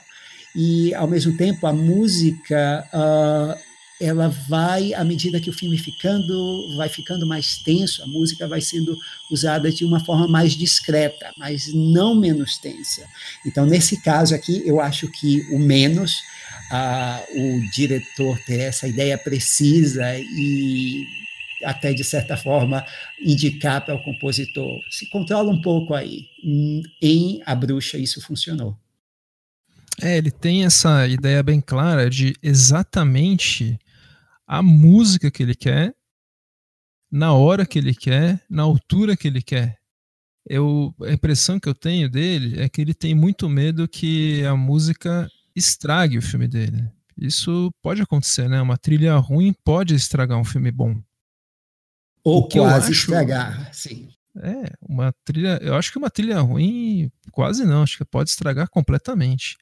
E 0.56 0.94
ao 0.94 1.08
mesmo 1.08 1.36
tempo 1.36 1.68
a 1.68 1.74
música 1.74 2.88
uh, 2.94 3.60
ela 4.02 4.30
vai 4.30 4.94
à 4.94 5.04
medida 5.04 5.40
que 5.40 5.50
o 5.50 5.54
filme 5.54 5.78
ficando 5.78 6.76
vai 6.76 6.90
ficando 6.90 7.26
mais 7.26 7.58
tenso, 7.58 8.02
a 8.02 8.08
música 8.08 8.48
vai 8.48 8.60
sendo 8.60 8.98
usada 9.30 9.72
de 9.72 9.86
uma 9.86 10.00
forma 10.00 10.28
mais 10.28 10.54
discreta, 10.54 11.32
mas 11.38 11.72
não 11.74 12.16
menos 12.16 12.58
tensa. 12.58 13.06
Então 13.46 13.66
nesse 13.66 14.02
caso 14.02 14.34
aqui 14.34 14.64
eu 14.66 14.82
acho 14.82 15.08
que 15.08 15.46
o 15.52 15.60
menos 15.60 16.24
a, 16.72 17.22
o 17.36 17.70
diretor 17.72 18.40
ter 18.46 18.62
essa 18.62 18.88
ideia 18.88 19.18
precisa 19.18 20.18
e 20.18 21.06
até 21.66 21.94
de 21.94 22.04
certa 22.04 22.38
forma 22.38 22.84
indicar 23.20 23.86
para 23.86 23.96
o 23.96 24.04
compositor. 24.04 24.80
Se 24.90 25.10
controla 25.10 25.52
um 25.52 25.62
pouco 25.62 25.94
aí. 25.94 26.28
Em 27.02 27.42
a 27.46 27.54
bruxa 27.54 27.98
isso 27.98 28.22
funcionou. 28.22 28.78
É 30.02 30.18
ele 30.18 30.32
tem 30.32 30.64
essa 30.66 31.08
ideia 31.08 31.44
bem 31.44 31.60
clara 31.60 32.10
de 32.10 32.34
exatamente 32.42 33.78
a 34.48 34.64
música 34.64 35.30
que 35.30 35.44
ele 35.44 35.54
quer 35.54 35.94
na 37.12 37.34
hora 37.34 37.66
que 37.66 37.78
ele 37.78 37.94
quer 37.94 38.42
na 38.50 38.64
altura 38.64 39.18
que 39.18 39.28
ele 39.28 39.42
quer. 39.42 39.78
Eu 40.48 40.96
a 41.02 41.12
impressão 41.12 41.60
que 41.60 41.68
eu 41.68 41.76
tenho 41.76 42.10
dele 42.10 42.62
é 42.62 42.70
que 42.70 42.82
ele 42.82 42.94
tem 42.94 43.14
muito 43.14 43.50
medo 43.50 43.88
que 43.88 44.44
a 44.46 44.56
música 44.56 45.30
estrague 45.56 46.18
o 46.18 46.22
filme 46.22 46.48
dele. 46.48 46.90
Isso 47.18 47.72
pode 47.82 48.02
acontecer, 48.02 48.50
né? 48.50 48.62
Uma 48.62 48.78
trilha 48.78 49.16
ruim 49.18 49.54
pode 49.64 49.94
estragar 49.94 50.40
um 50.40 50.46
filme 50.46 50.72
bom. 50.72 51.02
Ou 52.24 52.48
quase 52.48 52.92
acho, 52.92 53.02
estragar, 53.02 53.74
sim. 53.74 54.10
É, 54.38 54.72
uma 54.82 55.14
trilha. 55.26 55.60
Eu 55.62 55.76
acho 55.76 55.92
que 55.92 55.98
uma 55.98 56.10
trilha 56.10 56.40
ruim, 56.40 57.12
quase 57.32 57.66
não, 57.66 57.84
acho 57.84 57.98
que 57.98 58.06
pode 58.06 58.30
estragar 58.30 58.70
completamente. 58.70 59.58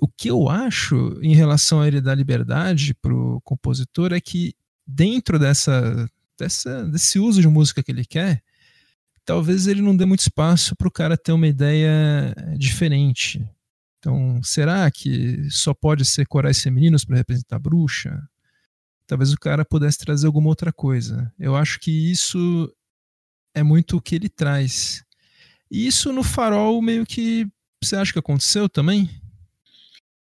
O 0.00 0.06
que 0.06 0.30
eu 0.30 0.48
acho 0.48 1.18
em 1.22 1.34
relação 1.34 1.80
a 1.80 1.88
ele 1.88 2.00
dar 2.00 2.14
liberdade 2.14 2.94
para 2.94 3.12
o 3.12 3.40
compositor 3.40 4.12
é 4.12 4.20
que 4.20 4.54
dentro 4.86 5.38
dessa, 5.38 6.08
dessa, 6.38 6.84
desse 6.84 7.18
uso 7.18 7.40
de 7.40 7.48
música 7.48 7.82
que 7.82 7.90
ele 7.90 8.04
quer, 8.04 8.42
talvez 9.24 9.66
ele 9.66 9.82
não 9.82 9.96
dê 9.96 10.04
muito 10.04 10.20
espaço 10.20 10.76
para 10.76 10.88
o 10.88 10.92
cara 10.92 11.16
ter 11.16 11.32
uma 11.32 11.48
ideia 11.48 12.34
diferente. 12.56 13.44
Então, 13.98 14.40
será 14.42 14.90
que 14.90 15.48
só 15.50 15.74
pode 15.74 16.04
ser 16.04 16.26
corais 16.26 16.60
femininos 16.60 17.04
para 17.04 17.16
representar 17.16 17.56
a 17.56 17.60
bruxa? 17.60 18.22
Talvez 19.06 19.32
o 19.32 19.38
cara 19.38 19.64
pudesse 19.64 19.98
trazer 19.98 20.26
alguma 20.26 20.48
outra 20.48 20.72
coisa. 20.72 21.32
Eu 21.38 21.56
acho 21.56 21.80
que 21.80 21.90
isso 21.90 22.72
é 23.54 23.62
muito 23.62 23.96
o 23.96 24.02
que 24.02 24.14
ele 24.14 24.28
traz. 24.28 25.02
E 25.70 25.86
isso 25.86 26.12
no 26.12 26.22
farol 26.22 26.80
meio 26.80 27.04
que 27.04 27.48
você 27.82 27.96
acha 27.96 28.12
que 28.12 28.18
aconteceu 28.18 28.68
também? 28.68 29.08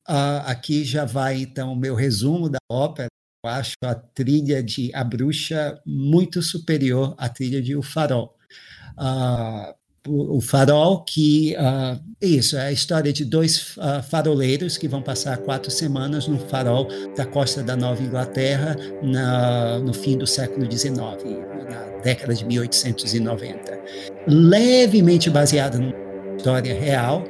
Uh, 0.09 0.43
aqui 0.47 0.85
já 0.85 1.05
vai 1.05 1.43
então 1.43 1.73
o 1.73 1.77
meu 1.77 1.95
resumo 1.95 2.49
da 2.49 2.59
ópera. 2.71 3.09
Eu 3.45 3.51
acho 3.51 3.75
a 3.83 3.95
trilha 3.95 4.63
de 4.63 4.95
A 4.95 5.03
Bruxa 5.03 5.81
muito 5.85 6.43
superior 6.43 7.15
à 7.19 7.29
trilha 7.29 7.61
de 7.61 7.75
O 7.75 7.83
Farol. 7.83 8.37
Uh, 8.93 9.75
o 10.09 10.41
farol 10.41 11.05
que 11.05 11.55
uh, 11.57 12.01
isso 12.21 12.57
é 12.57 12.67
a 12.67 12.73
história 12.73 13.13
de 13.13 13.25
dois 13.25 13.77
uh, 13.77 14.03
faroleiros 14.03 14.77
que 14.77 14.89
vão 14.89 15.01
passar 15.01 15.39
quatro 15.39 15.71
semanas 15.71 16.27
no 16.27 16.39
farol 16.39 16.89
da 17.17 17.25
costa 17.25 17.63
da 17.63 17.77
Nova 17.77 18.03
Inglaterra 18.03 18.77
na, 19.01 19.79
no 19.79 19.95
fim 19.95 20.19
do 20.19 20.27
século 20.27 20.71
XIX, 20.71 20.99
na 20.99 22.01
década 22.03 22.35
de 22.35 22.45
1890, 22.45 23.81
levemente 24.27 25.31
baseada 25.31 25.79
numa 25.79 25.95
história 26.37 26.75
real. 26.75 27.25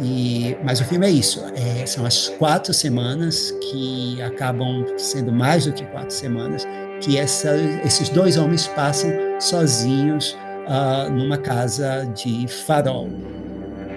E, 0.00 0.56
mas 0.64 0.80
o 0.80 0.84
filme 0.84 1.06
é 1.06 1.10
isso, 1.10 1.40
é, 1.54 1.86
são 1.86 2.04
as 2.04 2.28
quatro 2.30 2.74
semanas 2.74 3.52
que 3.70 4.20
acabam 4.22 4.84
sendo 4.98 5.32
mais 5.32 5.66
do 5.66 5.72
que 5.72 5.84
quatro 5.86 6.12
semanas 6.12 6.66
que 7.00 7.16
essa, 7.16 7.54
esses 7.84 8.08
dois 8.08 8.36
homens 8.36 8.66
passam 8.66 9.10
sozinhos 9.38 10.36
uh, 10.66 11.10
numa 11.10 11.38
casa 11.38 12.08
de 12.14 12.46
farol. 12.48 13.08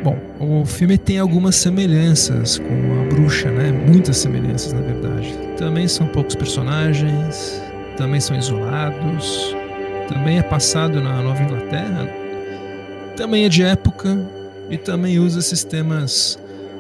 Bom, 0.03 0.17
o 0.39 0.65
filme 0.65 0.97
tem 0.97 1.17
algumas 1.17 1.55
semelhanças 1.55 2.59
com 2.59 3.01
a 3.01 3.05
bruxa, 3.13 3.50
né? 3.50 3.71
Muitas 3.71 4.17
semelhanças, 4.17 4.74
na 4.74 4.81
verdade. 4.81 5.38
Também 5.57 5.88
são 5.88 6.07
poucos 6.07 6.36
personagens, 6.36 7.62
também 7.97 8.19
são 8.19 8.38
isolados, 8.38 9.55
também 10.07 10.38
é 10.38 10.43
passado 10.43 11.01
na 11.01 11.21
Nova 11.21 11.41
Inglaterra, 11.41 12.07
também 13.15 13.45
é 13.45 13.50
de 13.50 13.63
época 13.63 14.17
e 14.69 14.77
também 14.77 15.19
usa 15.19 15.41
sistemas 15.41 16.38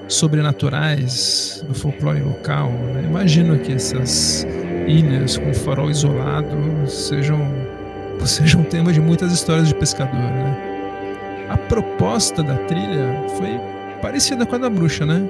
sobrenaturais 0.07 1.63
do 1.67 1.73
folclore 1.73 2.21
local. 2.21 2.69
Né? 2.69 3.03
Imagino 3.05 3.57
que 3.57 3.73
essas 3.73 4.45
ilhas 4.87 5.37
com 5.37 5.53
farol 5.53 5.89
isolado 5.89 6.55
sejam 6.87 7.39
seja 8.25 8.57
um 8.57 8.63
tema 8.63 8.91
de 8.91 8.99
muitas 8.99 9.31
histórias 9.31 9.67
de 9.67 9.75
pescador, 9.75 10.15
né? 10.15 11.47
A 11.49 11.57
proposta 11.57 12.43
da 12.43 12.57
trilha 12.65 13.23
foi 13.37 13.59
parecida 14.01 14.45
com 14.45 14.55
a 14.55 14.57
da 14.57 14.69
bruxa, 14.69 15.05
né? 15.05 15.27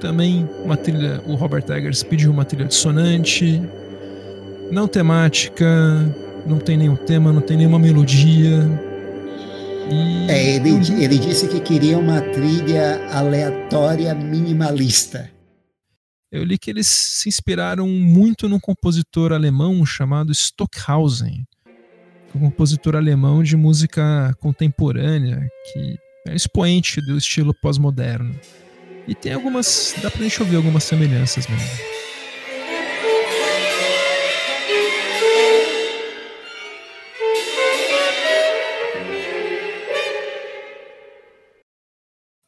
Também 0.00 0.48
uma 0.64 0.76
trilha, 0.76 1.22
o 1.26 1.34
Robert 1.34 1.64
Eggers 1.68 2.02
pediu 2.02 2.30
uma 2.30 2.44
trilha 2.44 2.66
dissonante, 2.66 3.62
não 4.70 4.86
temática, 4.86 5.66
não 6.46 6.58
tem 6.58 6.76
nenhum 6.76 6.96
tema, 6.96 7.32
não 7.32 7.40
tem 7.40 7.56
nenhuma 7.56 7.78
melodia. 7.78 8.68
E... 9.90 10.30
É, 10.30 10.56
ele, 10.56 10.70
ele 11.02 11.18
disse 11.18 11.48
que 11.48 11.60
queria 11.60 11.98
uma 11.98 12.20
trilha 12.20 13.00
aleatória 13.12 14.14
minimalista. 14.14 15.30
Eu 16.30 16.44
li 16.44 16.56
que 16.56 16.70
eles 16.70 16.86
se 16.86 17.28
inspiraram 17.28 17.88
muito 17.88 18.48
num 18.48 18.60
compositor 18.60 19.32
alemão 19.32 19.84
chamado 19.84 20.30
Stockhausen, 20.30 21.44
compositor 22.38 22.96
alemão 22.96 23.42
de 23.42 23.56
música 23.56 24.34
contemporânea, 24.40 25.48
que 25.72 25.98
é 26.28 26.34
expoente 26.34 27.00
do 27.00 27.16
estilo 27.18 27.54
pós-moderno. 27.60 28.34
E 29.08 29.14
tem 29.14 29.32
algumas. 29.32 29.94
dá 30.02 30.10
pra 30.10 30.22
gente 30.22 30.40
ouvir 30.40 30.56
algumas 30.56 30.84
semelhanças 30.84 31.46
mesmo. 31.48 32.00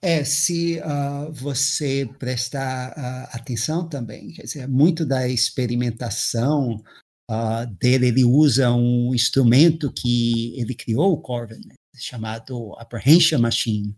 É, 0.04 0.24
se 0.24 0.80
uh, 0.80 1.32
você 1.32 2.08
prestar 2.18 2.90
uh, 2.90 3.36
atenção 3.36 3.88
também, 3.88 4.32
quer 4.32 4.42
dizer, 4.42 4.68
muito 4.68 5.06
da 5.06 5.28
experimentação 5.28 6.82
uh, 7.30 7.66
dele, 7.78 8.08
ele 8.08 8.24
usa 8.24 8.70
um 8.72 9.14
instrumento 9.14 9.92
que 9.92 10.58
ele 10.58 10.74
criou, 10.74 11.12
o 11.12 11.20
Corvin, 11.20 11.60
né, 11.66 11.74
chamado 11.96 12.74
Apprehension 12.78 13.38
Machine. 13.38 13.94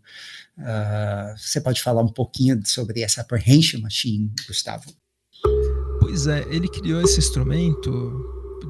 Uh, 0.57 1.37
você 1.37 1.59
pode 1.59 1.81
falar 1.81 2.01
um 2.01 2.11
pouquinho 2.11 2.59
sobre 2.65 3.01
essa 3.01 3.21
Apprehension 3.21 3.81
Machine, 3.81 4.31
Gustavo? 4.47 4.93
Pois 5.99 6.27
é, 6.27 6.45
ele 6.49 6.67
criou 6.67 7.01
esse 7.01 7.19
instrumento, 7.19 8.23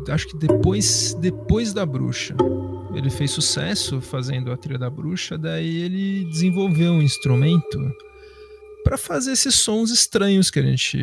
acho 0.10 0.28
que 0.28 0.38
depois, 0.38 1.14
depois 1.16 1.74
da 1.74 1.86
Bruxa. 1.86 2.36
Ele 2.94 3.10
fez 3.10 3.32
sucesso 3.32 4.00
fazendo 4.00 4.54
a 4.54 4.58
trilha 4.58 4.80
da 4.80 4.90
Bruxa, 4.90 5.38
daí 5.38 5.82
ele 5.82 6.26
desenvolveu 6.26 6.94
um 6.94 7.02
instrumento 7.02 7.78
para 8.86 8.98
fazer 8.98 9.34
esses 9.34 9.56
sons 9.56 9.92
estranhos 9.92 10.50
que 10.50 10.60
a 10.60 10.64
gente 10.64 10.98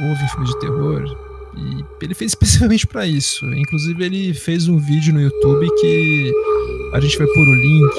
ouve 0.00 0.24
em 0.24 0.28
filmes 0.28 0.50
de 0.50 0.58
terror 0.58 1.29
e 1.56 1.84
ele 2.04 2.14
fez 2.14 2.30
especificamente 2.32 2.86
para 2.86 3.06
isso. 3.06 3.46
Inclusive, 3.54 4.04
ele 4.04 4.34
fez 4.34 4.68
um 4.68 4.78
vídeo 4.78 5.12
no 5.12 5.20
YouTube 5.20 5.68
que 5.80 6.32
a 6.92 7.00
gente 7.00 7.18
vai 7.18 7.26
pôr 7.26 7.48
o 7.48 7.54
link 7.54 7.98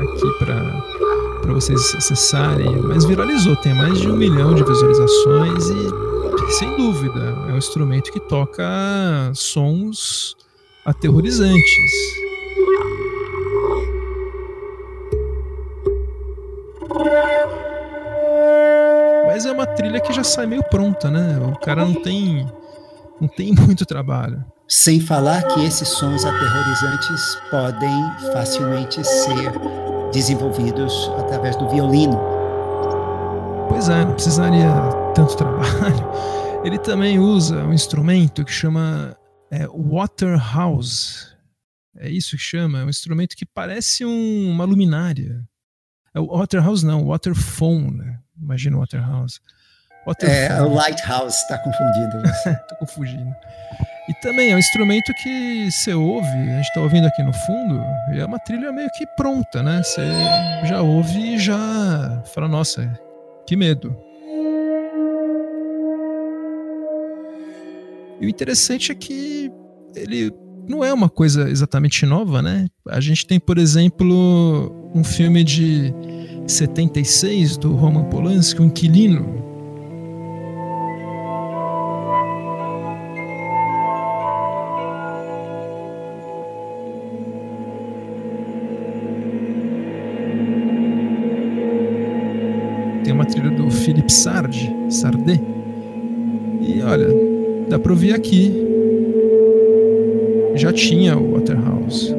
aqui 0.00 0.38
para 0.38 1.52
vocês 1.52 1.94
acessarem. 1.94 2.76
Mas 2.82 3.04
viralizou, 3.04 3.56
tem 3.56 3.74
mais 3.74 4.00
de 4.00 4.08
um 4.08 4.16
milhão 4.16 4.54
de 4.54 4.62
visualizações 4.62 5.68
e, 5.68 6.52
sem 6.52 6.76
dúvida, 6.76 7.20
é 7.48 7.52
um 7.52 7.58
instrumento 7.58 8.12
que 8.12 8.20
toca 8.20 8.64
sons 9.34 10.36
aterrorizantes. 10.84 12.22
Mas 19.26 19.46
é 19.46 19.52
uma 19.52 19.66
trilha 19.66 19.98
que 19.98 20.12
já 20.12 20.22
sai 20.22 20.46
meio 20.46 20.62
pronta, 20.64 21.10
né? 21.10 21.40
O 21.50 21.58
cara 21.58 21.84
não 21.84 21.94
tem 21.94 22.46
não 23.22 23.28
tem 23.28 23.54
muito 23.54 23.86
trabalho. 23.86 24.44
Sem 24.68 25.00
falar 25.00 25.42
que 25.44 25.64
esses 25.64 25.86
sons 25.86 26.24
aterrorizantes 26.24 27.38
podem 27.50 28.12
facilmente 28.32 29.04
ser 29.04 29.52
desenvolvidos 30.12 31.08
através 31.18 31.56
do 31.56 31.68
violino. 31.68 32.18
Pois 33.68 33.88
é, 33.88 34.04
não 34.04 34.14
precisaria 34.14 34.68
tanto 35.14 35.36
trabalho. 35.36 35.62
Ele 36.64 36.78
também 36.78 37.18
usa 37.18 37.64
um 37.64 37.72
instrumento 37.72 38.44
que 38.44 38.52
chama 38.52 39.16
é, 39.50 39.68
Waterhouse. 39.68 41.28
É 41.96 42.10
isso 42.10 42.36
que 42.36 42.42
chama, 42.42 42.80
é 42.80 42.84
um 42.84 42.88
instrumento 42.88 43.36
que 43.36 43.46
parece 43.46 44.04
um, 44.04 44.50
uma 44.50 44.64
luminária. 44.64 45.46
É 46.12 46.18
o 46.18 46.26
Waterhouse 46.26 46.84
não, 46.84 47.06
Waterphone, 47.06 47.98
né? 47.98 48.18
imagina 48.36 48.76
o 48.76 48.80
Waterhouse. 48.80 49.38
É, 50.22 50.60
o 50.62 50.74
Lighthouse, 50.74 51.36
está 51.36 51.58
confundido. 51.58 52.22
Tô 52.68 52.76
confundindo. 52.76 53.34
E 54.08 54.14
também 54.14 54.50
é 54.50 54.56
um 54.56 54.58
instrumento 54.58 55.12
que 55.22 55.70
você 55.70 55.94
ouve, 55.94 56.26
a 56.26 56.56
gente 56.56 56.68
está 56.68 56.80
ouvindo 56.80 57.06
aqui 57.06 57.22
no 57.22 57.32
fundo, 57.32 57.80
e 58.12 58.20
é 58.20 58.26
uma 58.26 58.38
trilha 58.38 58.72
meio 58.72 58.90
que 58.90 59.06
pronta, 59.16 59.62
né? 59.62 59.80
Você 59.82 60.02
já 60.64 60.82
ouve 60.82 61.34
e 61.34 61.38
já 61.38 62.20
fala, 62.34 62.48
nossa, 62.48 62.92
que 63.46 63.54
medo. 63.54 63.96
E 68.20 68.26
o 68.26 68.28
interessante 68.28 68.90
é 68.90 68.94
que 68.94 69.52
ele 69.94 70.32
não 70.68 70.84
é 70.84 70.92
uma 70.92 71.08
coisa 71.08 71.48
exatamente 71.48 72.04
nova, 72.04 72.42
né? 72.42 72.66
A 72.88 73.00
gente 73.00 73.26
tem, 73.26 73.38
por 73.38 73.56
exemplo, 73.56 74.90
um 74.94 75.04
filme 75.04 75.44
de 75.44 75.94
76 76.46 77.56
do 77.56 77.74
Roman 77.74 78.04
Polanski, 78.04 78.60
O 78.60 78.64
Inquilino, 78.64 79.51
Philippe 94.02 94.12
Sardi, 94.12 94.70
Sardé. 94.90 95.40
E 96.60 96.82
olha, 96.82 97.08
dá 97.68 97.78
para 97.78 97.92
ouvir 97.92 98.14
aqui. 98.14 98.52
Já 100.56 100.72
tinha 100.72 101.16
o 101.16 101.32
Waterhouse. 101.32 102.14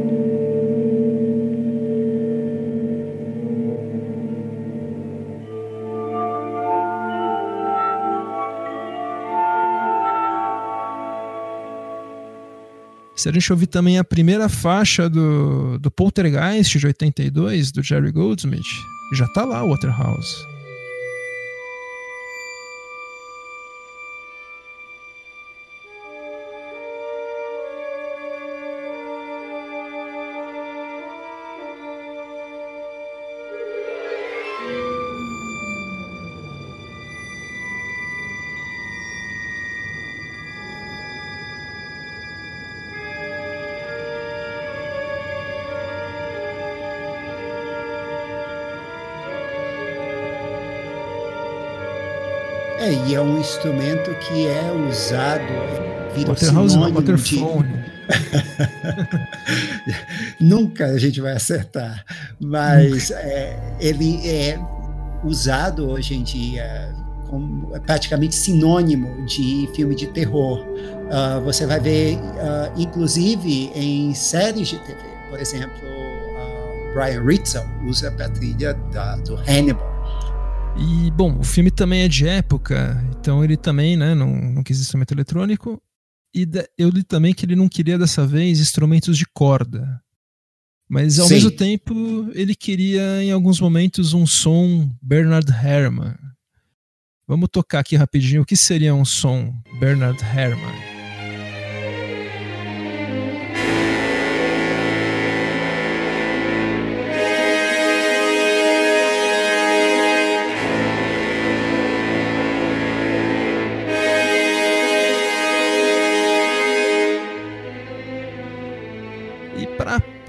Se 13.15 13.30
a 13.30 13.32
gente 13.32 13.52
ouvir 13.54 13.67
também 13.67 13.98
a 13.98 14.04
primeira 14.04 14.50
faixa 14.50 15.10
do, 15.10 15.78
do 15.80 15.89
Poltergeist 15.89 16.78
de 16.78 16.88
82, 16.88 17.72
do 17.72 17.82
Jerry 17.82 18.12
Goldsmith, 18.12 18.62
já 19.13 19.26
tá 19.30 19.46
lá 19.46 19.63
o 19.63 19.69
Waterhouse. 19.69 20.52
É, 53.13 53.15
é 53.15 53.21
um 53.21 53.39
instrumento 53.39 54.13
que 54.15 54.47
é 54.47 54.71
usado, 54.89 55.43
vira 56.15 56.36
sinônimo 56.36 57.02
de... 57.02 57.13
Nunca 60.39 60.88
a 60.88 60.97
gente 60.97 61.21
vai 61.21 61.34
acertar, 61.34 62.04
mas 62.39 63.12
é, 63.12 63.76
ele 63.80 64.28
é 64.28 64.60
usado 65.23 65.88
hoje 65.89 66.15
em 66.15 66.23
dia 66.23 66.91
como 67.30 67.76
é 67.76 67.80
praticamente 67.80 68.36
sinônimo 68.36 69.26
de 69.26 69.69
filme 69.76 69.95
de 69.95 70.08
terror. 70.08 70.60
Uh, 70.60 71.41
você 71.43 71.65
vai 71.65 71.80
ver, 71.80 72.17
uh, 72.17 72.71
inclusive, 72.78 73.71
em 73.73 74.13
séries 74.13 74.67
de 74.67 74.78
TV. 74.80 74.99
Por 75.30 75.39
exemplo, 75.39 75.71
uh, 75.71 76.93
Brian 76.93 77.23
Rizzo 77.23 77.63
usa 77.88 78.10
a 78.10 78.30
trilha 78.30 78.73
da, 78.91 79.15
do 79.17 79.36
Hannibal. 79.36 79.92
E, 80.77 81.12
bom, 81.12 81.39
o 81.39 81.43
filme 81.43 81.69
também 81.69 82.01
é 82.01 82.07
de 82.07 82.27
época, 82.27 83.01
então 83.12 83.43
ele 83.43 83.55
também, 83.55 83.95
né, 83.95 84.15
não, 84.15 84.27
não 84.27 84.63
quis 84.63 84.79
instrumento 84.79 85.13
eletrônico. 85.13 85.81
E 86.36 86.47
eu 86.77 86.89
li 86.89 87.03
também 87.03 87.33
que 87.33 87.45
ele 87.45 87.55
não 87.55 87.69
queria 87.69 87.97
dessa 87.97 88.25
vez 88.25 88.59
instrumentos 88.59 89.17
de 89.17 89.25
corda. 89.25 90.01
Mas 90.89 91.19
ao 91.19 91.27
Sim. 91.27 91.36
mesmo 91.36 91.51
tempo, 91.51 92.29
ele 92.33 92.55
queria 92.55 93.23
em 93.23 93.31
alguns 93.31 93.59
momentos 93.59 94.13
um 94.13 94.25
som 94.25 94.91
Bernard 95.01 95.49
Herrmann. 95.51 96.15
Vamos 97.27 97.49
tocar 97.51 97.79
aqui 97.79 97.95
rapidinho 97.95 98.41
o 98.41 98.45
que 98.45 98.55
seria 98.57 98.93
um 98.93 99.05
som 99.05 99.53
Bernard 99.79 100.21
Herrmann. 100.23 100.92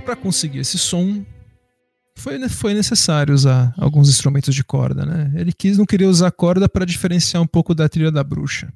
Para 0.05 0.17
conseguir 0.17 0.59
esse 0.59 0.79
som, 0.79 1.25
foi, 2.17 2.49
foi 2.49 2.75
necessário 2.75 3.35
usar 3.35 3.75
alguns 3.77 4.09
instrumentos 4.09 4.55
de 4.55 4.63
corda, 4.63 5.05
né? 5.05 5.33
Ele 5.35 5.53
quis, 5.53 5.77
não 5.77 5.87
queria 5.87 6.09
usar 6.09 6.31
corda 6.31 6.69
para 6.69 6.85
diferenciar 6.85 7.43
um 7.43 7.47
pouco 7.47 7.75
da 7.75 7.89
trilha 7.89 8.11
da 8.11 8.23
bruxa. 8.23 8.73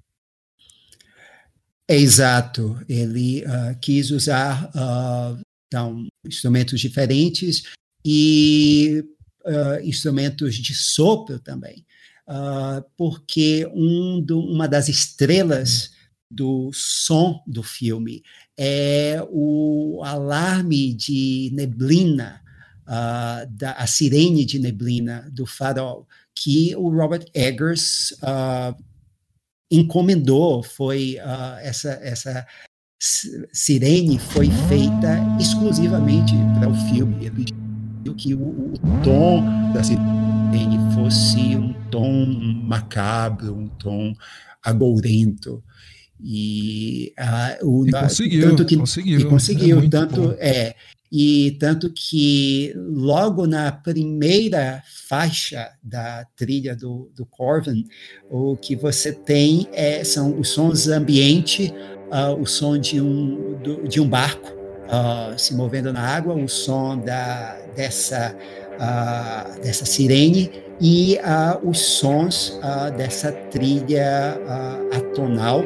É 1.87 1.97
exato. 1.97 2.79
Ele 2.89 3.45
uh, 3.45 3.79
quis 3.81 4.11
usar 4.11 4.71
uh, 4.75 5.41
então, 5.67 6.07
instrumentos 6.27 6.81
diferentes 6.81 7.63
e 8.05 9.05
uh, 9.47 9.83
instrumentos 9.83 10.55
de 10.57 10.75
sopro 10.75 11.39
também, 11.39 11.87
porque 12.97 13.67
um 13.73 14.21
do, 14.21 14.39
uma 14.39 14.69
das 14.69 14.89
estrelas 14.89 15.91
do 16.31 16.71
som 16.75 17.43
do 17.47 17.63
filme 17.63 18.23
é 18.59 19.25
o 19.31 20.03
alarme 20.05 20.93
de 20.93 21.51
neblina, 21.55 22.41
uh, 22.89 23.49
da, 23.51 23.73
a 23.73 23.87
sirene 23.87 24.45
de 24.45 24.59
neblina 24.59 25.31
do 25.33 25.47
farol, 25.47 26.09
que 26.35 26.75
o 26.75 26.91
Robert 26.91 27.25
Eggers 27.33 28.13
uh, 28.23 28.75
encomendou, 29.71 30.63
foi 30.63 31.19
uh, 31.21 31.59
essa, 31.61 31.91
essa 32.03 32.47
sirene 33.53 34.19
foi 34.19 34.51
feita 34.69 35.19
exclusivamente 35.39 36.35
para 36.59 36.69
o 36.69 36.75
filme. 36.91 37.27
Ele 37.27 37.45
pediu 37.45 38.15
que 38.17 38.35
o, 38.35 38.73
o 38.73 39.03
tom 39.05 39.73
da 39.73 39.85
sirene 39.85 40.79
fosse 40.95 41.57
um 41.57 41.73
tom 41.91 42.27
macabro, 42.65 43.55
um 43.57 43.69
tom 43.69 44.15
agourento. 44.63 45.63
E, 46.21 47.13
uh, 47.19 47.67
o, 47.67 47.87
e 47.87 47.93
conseguiu, 47.93 48.49
tanto 48.49 48.65
que, 48.65 48.77
conseguiu. 48.77 49.21
E 49.21 49.25
conseguiu, 49.25 49.79
é 49.81 49.89
tanto 49.89 50.23
bom. 50.23 50.37
é. 50.39 50.75
E 51.11 51.57
tanto 51.59 51.91
que 51.91 52.75
logo 52.77 53.47
na 53.47 53.73
primeira 53.73 54.83
faixa 55.09 55.71
da 55.83 56.27
trilha 56.37 56.77
do, 56.77 57.11
do 57.17 57.25
Corvin, 57.25 57.87
o 58.31 58.57
que 58.57 58.77
você 58.77 59.13
tem 59.13 59.67
é, 59.73 60.05
são 60.05 60.39
os 60.39 60.51
sons 60.51 60.87
ambiente, 60.87 61.73
uh, 62.13 62.39
o 62.39 62.47
som 62.47 62.77
de 62.77 63.01
um, 63.01 63.59
do, 63.63 63.89
de 63.89 64.01
um 64.01 64.09
barco 64.09 64.49
uh, 64.49 65.39
se 65.39 65.55
movendo 65.55 65.93
na 65.95 66.03
água, 66.03 66.35
o 66.35 66.47
som 66.47 66.99
da, 66.99 67.57
dessa, 67.75 68.37
uh, 68.75 69.61
dessa 69.63 69.87
sirene 69.87 70.51
e 70.79 71.19
os 71.65 71.81
sons 71.81 72.61
dessa 72.97 73.33
trilha 73.33 74.39
atonal 74.93 75.65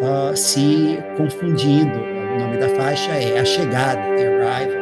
uh, 0.00 0.36
se 0.36 0.98
confundindo. 1.16 1.98
O 1.98 2.38
nome 2.38 2.56
da 2.58 2.68
faixa 2.70 3.12
é 3.12 3.38
A 3.38 3.44
Chegada, 3.44 4.00
The 4.16 4.26
Arrival. 4.26 4.80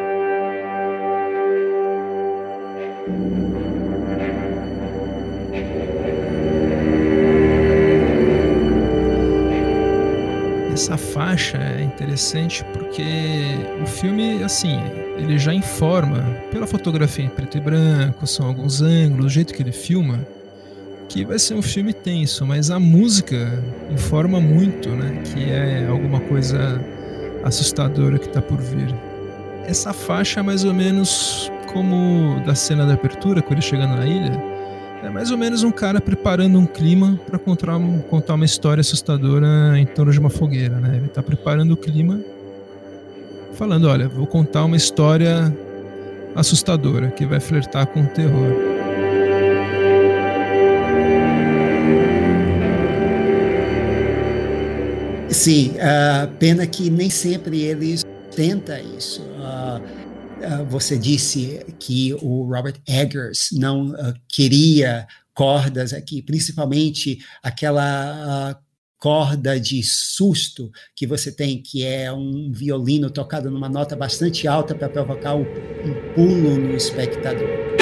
Essa 10.73 10.97
faixa 10.97 11.59
é 11.59 11.83
interessante 11.83 12.65
porque 12.73 13.03
o 13.83 13.87
filme, 13.87 14.45
assim, 14.45 14.79
ele 15.17 15.37
já 15.37 15.53
informa, 15.53 16.23
pela 16.53 16.69
fotografia 16.69 17.25
em 17.25 17.29
preto 17.29 17.59
e 17.59 17.61
branco, 17.61 18.25
são 18.29 18.47
alguns 18.47 18.81
ângulos, 18.81 19.27
o 19.27 19.29
jeito 19.29 19.53
que 19.53 19.61
ele 19.61 19.73
filma, 19.73 20.25
que 21.09 21.25
vai 21.25 21.39
ser 21.39 21.55
um 21.55 21.63
filme 21.63 21.93
tenso, 21.93 22.47
mas 22.47 22.71
a 22.71 22.79
música 22.79 23.63
informa 23.91 24.41
muito, 24.41 24.91
né? 24.91 25.23
Que 25.25 25.51
é 25.51 25.87
alguma 25.89 26.21
coisa 26.21 26.81
assustadora 27.43 28.19
que 28.19 28.27
está 28.27 28.43
por 28.43 28.61
vir. 28.61 28.95
Essa 29.65 29.93
faixa 29.93 30.41
é 30.41 30.43
mais 30.43 30.65
ou 30.65 30.75
menos 30.75 31.51
como 31.73 32.41
da 32.45 32.55
cena 32.55 32.87
da 32.87 32.95
abertura, 32.95 33.41
quando 33.41 33.55
ele 33.55 33.63
chega 33.63 33.87
na 33.87 34.07
ilha. 34.07 34.59
É 35.03 35.09
mais 35.09 35.31
ou 35.31 35.39
menos 35.39 35.63
um 35.63 35.71
cara 35.71 36.01
preparando 36.01 36.59
um 36.59 36.67
clima 36.67 37.19
para 37.27 37.39
contar, 37.39 37.79
contar 38.11 38.35
uma 38.35 38.45
história 38.45 38.81
assustadora 38.81 39.79
em 39.79 39.87
torno 39.87 40.13
de 40.13 40.19
uma 40.19 40.31
fogueira, 40.31 40.79
né? 40.79 40.97
Ele 40.97 41.07
está 41.07 41.23
preparando 41.23 41.73
o 41.73 41.77
clima, 41.77 42.21
falando: 43.55 43.89
olha, 43.89 44.09
vou 44.09 44.27
contar 44.27 44.65
uma 44.65 44.77
história 44.77 45.55
assustadora 46.35 47.11
que 47.11 47.25
vai 47.25 47.41
flertar 47.41 47.87
com 47.87 48.03
o 48.03 48.07
terror. 48.07 48.68
Sim, 55.39 55.77
uh, 55.77 56.37
pena 56.37 56.67
que 56.67 56.91
nem 56.91 57.09
sempre 57.09 57.61
eles 57.61 58.05
tenta 58.35 58.81
isso. 58.81 59.23
Uh, 59.23 59.79
uh, 59.81 60.65
você 60.65 60.99
disse 60.99 61.65
que 61.79 62.13
o 62.15 62.43
Robert 62.43 62.75
Eggers 62.89 63.51
não 63.53 63.95
queria 64.29 65.07
cordas 65.33 65.93
aqui, 65.93 66.21
principalmente 66.23 67.21
aquela 67.41 68.61
corda 68.99 69.61
de 69.61 69.81
susto 69.85 70.73
que 70.97 71.07
você 71.07 71.31
tem, 71.31 71.63
que 71.63 71.85
é 71.85 72.13
um 72.13 72.51
violino 72.53 73.09
tocado 73.09 73.49
numa 73.49 73.69
nota 73.69 73.95
bastante 73.95 74.49
alta 74.49 74.75
para 74.75 74.89
provocar 74.89 75.37
um 75.37 75.45
pulo 76.17 76.59
no 76.59 76.75
espectador. 76.75 77.78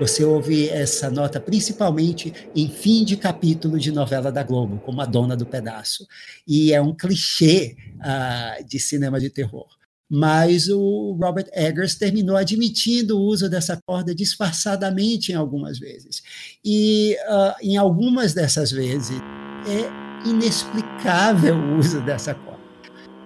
Você 0.00 0.24
ouve 0.24 0.66
essa 0.70 1.10
nota 1.10 1.38
principalmente 1.38 2.32
em 2.56 2.70
fim 2.70 3.04
de 3.04 3.18
capítulo 3.18 3.78
de 3.78 3.92
novela 3.92 4.32
da 4.32 4.42
Globo, 4.42 4.78
como 4.78 5.02
a 5.02 5.04
dona 5.04 5.36
do 5.36 5.44
pedaço. 5.44 6.06
E 6.48 6.72
é 6.72 6.80
um 6.80 6.94
clichê 6.94 7.76
uh, 7.96 8.64
de 8.64 8.80
cinema 8.80 9.20
de 9.20 9.28
terror. 9.28 9.66
Mas 10.08 10.70
o 10.70 11.12
Robert 11.20 11.48
Eggers 11.52 11.96
terminou 11.96 12.38
admitindo 12.38 13.18
o 13.18 13.20
uso 13.20 13.48
dessa 13.48 13.76
corda 13.76 14.14
disfarçadamente 14.14 15.32
em 15.32 15.34
algumas 15.34 15.78
vezes. 15.78 16.22
E 16.64 17.14
uh, 17.28 17.54
em 17.62 17.76
algumas 17.76 18.32
dessas 18.32 18.72
vezes 18.72 19.20
é 19.68 20.26
inexplicável 20.26 21.54
o 21.54 21.78
uso 21.78 22.00
dessa 22.00 22.34
corda 22.34 22.60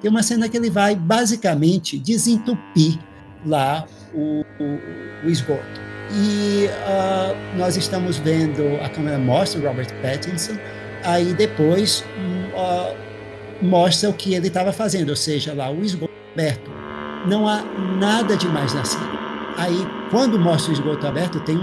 Tem 0.01 0.11
uma 0.11 0.25
cena 0.25 0.49
que 0.49 0.57
ele 0.57 0.71
vai 0.71 0.97
basicamente 0.97 2.01
desentupir 2.01 2.99
lá 3.47 3.87
o, 4.13 4.41
o, 4.61 5.27
o 5.27 5.31
esgoto. 5.31 5.94
E 6.13 6.67
uh, 6.67 7.57
nós 7.59 7.77
estamos 7.77 8.19
vendo, 8.19 8.79
a 8.83 8.89
câmera 8.89 9.19
mostra 9.19 9.61
o 9.61 9.65
Robert 9.67 9.89
Pattinson, 10.03 10.57
aí 11.03 11.33
depois 11.35 12.05
uh, 12.55 12.95
mostra 13.63 14.11
o 14.11 14.13
que 14.13 14.35
ele 14.35 14.49
estava 14.49 14.73
fazendo, 14.73 15.11
ou 15.11 15.17
seja, 15.17 15.55
lá 15.55 15.71
o 15.71 15.83
esgoto 15.83 16.13
aberto. 16.33 16.71
Não 17.27 17.49
há 17.49 17.63
nada 17.99 18.37
demais 18.37 18.75
na 18.75 18.85
cena. 18.85 19.25
Aí, 19.57 19.87
quando 20.11 20.39
mostra 20.39 20.71
o 20.71 20.75
esgoto 20.75 21.07
aberto, 21.07 21.39
tem, 21.41 21.57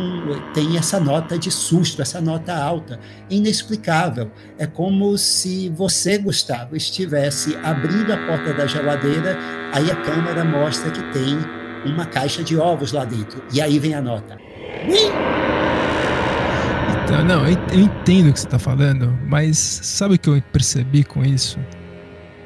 tem 0.54 0.78
essa 0.78 0.98
nota 1.00 1.38
de 1.38 1.52
susto, 1.52 2.02
essa 2.02 2.22
nota 2.22 2.56
alta, 2.56 3.00
inexplicável. 3.30 4.32
É 4.58 4.66
como 4.66 5.18
se 5.18 5.70
você, 5.70 6.18
Gustavo, 6.18 6.76
estivesse 6.76 7.56
abrindo 7.58 8.14
a 8.14 8.18
porta 8.18 8.54
da 8.54 8.66
geladeira, 8.66 9.38
aí 9.74 9.92
a 9.92 9.96
câmera 9.98 10.44
mostra 10.46 10.90
que 10.90 11.04
tem 11.12 11.38
uma 11.86 12.06
caixa 12.06 12.44
de 12.44 12.58
ovos 12.58 12.92
lá 12.92 13.06
dentro. 13.06 13.44
E 13.54 13.62
aí 13.62 13.80
vem 13.80 13.94
a 13.94 14.02
nota. 14.02 14.38
Então, 17.04 17.24
não, 17.26 17.46
eu 17.46 17.80
entendo 17.80 18.30
o 18.30 18.34
que 18.34 18.40
você 18.40 18.48
está 18.48 18.60
falando, 18.60 19.18
mas 19.28 19.58
sabe 19.58 20.16
o 20.16 20.20
que 20.20 20.30
eu 20.30 20.42
percebi 20.52 21.04
com 21.04 21.24
isso? 21.24 21.60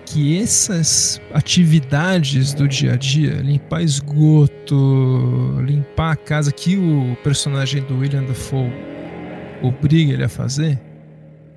que 0.05 0.39
essas 0.39 1.19
atividades 1.33 2.53
do 2.53 2.67
dia 2.67 2.93
a 2.93 2.95
dia, 2.95 3.41
limpar 3.41 3.81
esgoto, 3.81 5.59
limpar 5.65 6.11
a 6.11 6.15
casa 6.15 6.51
que 6.51 6.77
o 6.77 7.17
personagem 7.23 7.83
do 7.83 7.97
William 7.97 8.23
Dafoe 8.23 8.71
obriga 9.61 10.13
ele 10.13 10.23
a 10.23 10.29
fazer, 10.29 10.79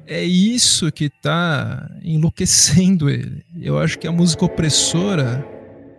é 0.07 0.23
isso 0.23 0.91
que 0.91 1.05
está 1.05 1.89
enlouquecendo 2.03 3.11
ele. 3.11 3.45
Eu 3.61 3.79
acho 3.79 3.99
que 3.99 4.07
a 4.07 4.13
música 4.13 4.45
opressora, 4.47 5.47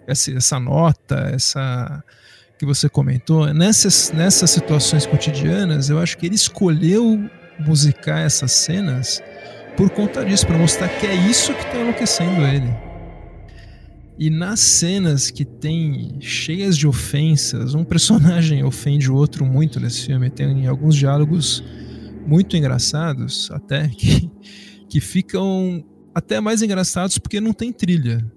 essa, 0.09 0.31
essa 0.31 0.59
nota, 0.59 1.31
essa 1.33 2.03
que 2.57 2.65
você 2.65 2.89
comentou, 2.89 3.53
nessas, 3.53 4.11
nessas 4.11 4.49
situações 4.49 5.05
cotidianas, 5.05 5.89
eu 5.89 5.97
acho 5.97 6.17
que 6.17 6.25
ele 6.25 6.35
escolheu 6.35 7.29
musicar 7.59 8.19
essas 8.19 8.51
cenas 8.51 9.23
por 9.77 9.89
conta 9.89 10.25
disso, 10.25 10.45
para 10.45 10.57
mostrar 10.57 10.89
que 10.89 11.07
é 11.07 11.15
isso 11.15 11.53
que 11.53 11.63
está 11.63 11.79
enlouquecendo 11.79 12.41
ele. 12.41 12.69
E 14.17 14.29
nas 14.29 14.59
cenas 14.59 15.31
que 15.31 15.45
tem 15.45 16.17
cheias 16.19 16.77
de 16.77 16.85
ofensas, 16.85 17.73
um 17.73 17.85
personagem 17.85 18.61
ofende 18.65 19.09
o 19.09 19.15
outro 19.15 19.45
muito 19.45 19.79
nesse 19.79 20.07
filme. 20.07 20.29
Tem 20.29 20.67
alguns 20.67 20.97
diálogos 20.97 21.63
muito 22.27 22.57
engraçados, 22.57 23.49
até, 23.51 23.87
que, 23.87 24.29
que 24.89 24.99
ficam 24.99 25.81
até 26.13 26.41
mais 26.41 26.61
engraçados 26.61 27.17
porque 27.17 27.39
não 27.39 27.53
tem 27.53 27.71
trilha. 27.71 28.29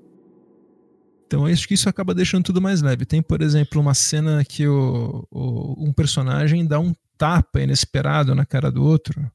Então 1.32 1.46
acho 1.46 1.66
que 1.66 1.72
isso 1.72 1.88
acaba 1.88 2.14
deixando 2.14 2.44
tudo 2.44 2.60
mais 2.60 2.82
leve. 2.82 3.06
Tem, 3.06 3.22
por 3.22 3.40
exemplo, 3.40 3.80
uma 3.80 3.94
cena 3.94 4.44
que 4.44 4.66
o, 4.66 5.26
o, 5.30 5.88
um 5.88 5.90
personagem 5.90 6.66
dá 6.66 6.78
um 6.78 6.92
tapa 7.16 7.62
inesperado 7.62 8.34
na 8.34 8.44
cara 8.44 8.70
do 8.70 8.84
outro 8.84 9.32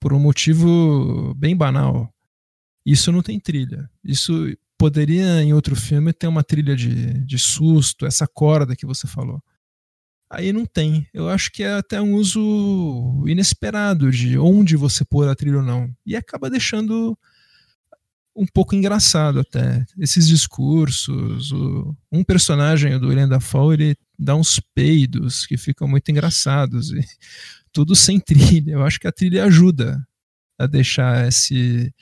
por 0.00 0.12
um 0.12 0.18
motivo 0.18 1.32
bem 1.36 1.56
banal. 1.56 2.12
Isso 2.84 3.12
não 3.12 3.22
tem 3.22 3.38
trilha. 3.38 3.88
Isso 4.02 4.32
poderia, 4.76 5.40
em 5.40 5.52
outro 5.52 5.76
filme, 5.76 6.12
ter 6.12 6.26
uma 6.26 6.42
trilha 6.42 6.74
de, 6.74 7.24
de 7.24 7.38
susto, 7.38 8.06
essa 8.06 8.26
corda 8.26 8.74
que 8.74 8.84
você 8.84 9.06
falou. 9.06 9.40
Aí 10.28 10.52
não 10.52 10.66
tem. 10.66 11.06
Eu 11.14 11.28
acho 11.28 11.52
que 11.52 11.62
é 11.62 11.74
até 11.74 12.02
um 12.02 12.14
uso 12.14 13.22
inesperado 13.28 14.10
de 14.10 14.36
onde 14.36 14.76
você 14.76 15.04
pôr 15.04 15.28
a 15.28 15.36
trilha 15.36 15.58
ou 15.58 15.62
não. 15.62 15.94
E 16.04 16.16
acaba 16.16 16.50
deixando 16.50 17.16
um 18.40 18.46
pouco 18.46 18.74
engraçado 18.74 19.40
até. 19.40 19.84
Esses 19.98 20.26
discursos. 20.26 21.52
O, 21.52 21.94
um 22.10 22.24
personagem 22.24 22.98
do 22.98 23.08
William 23.08 23.28
Dafoe, 23.28 23.74
ele 23.74 23.96
dá 24.18 24.34
uns 24.34 24.58
peidos 24.74 25.44
que 25.46 25.58
ficam 25.58 25.86
muito 25.86 26.10
engraçados. 26.10 26.90
E 26.90 27.00
tudo 27.70 27.94
sem 27.94 28.18
trilha. 28.18 28.72
Eu 28.72 28.82
acho 28.82 28.98
que 28.98 29.06
a 29.06 29.12
trilha 29.12 29.44
ajuda 29.44 30.02
a 30.58 30.66
deixar 30.66 31.28
esse 31.28 31.92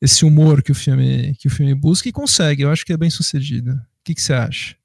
esse 0.00 0.24
humor 0.24 0.62
que 0.62 0.72
o 0.72 0.74
filme 0.74 1.34
que 1.38 1.48
o 1.48 1.50
filme 1.50 1.74
busca 1.74 2.08
e 2.08 2.12
consegue. 2.12 2.62
Eu 2.62 2.70
acho 2.70 2.86
que 2.86 2.92
é 2.92 2.96
bem 2.96 3.10
sucedido. 3.10 3.72
O 3.72 4.04
que, 4.04 4.14
que 4.14 4.22
você 4.22 4.32
acha? 4.32 4.76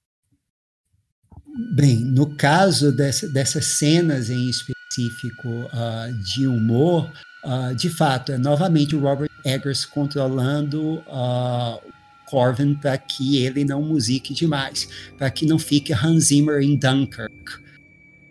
Bem, 1.75 1.97
no 1.97 2.35
caso 2.35 2.91
dessa, 2.91 3.29
dessas 3.29 3.65
cenas 3.65 4.29
em 4.29 4.49
específico 4.49 5.47
uh, 5.47 6.23
de 6.33 6.47
humor, 6.47 7.09
uh, 7.45 7.75
de 7.75 7.89
fato, 7.89 8.31
é 8.31 8.37
novamente 8.37 8.95
o 8.95 8.99
Robert 8.99 9.29
Eggers 9.45 9.85
controlando 9.85 11.03
uh, 11.07 11.79
Corvin 12.25 12.73
para 12.75 12.97
que 12.97 13.43
ele 13.43 13.63
não 13.63 13.81
musique 13.81 14.33
demais, 14.33 14.89
para 15.17 15.29
que 15.29 15.45
não 15.45 15.59
fique 15.59 15.93
Hans 15.93 16.25
Zimmer 16.25 16.61
em 16.61 16.75
Dunkirk. 16.75 17.63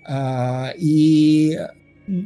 Uh, 0.07 0.75
e 0.79 1.57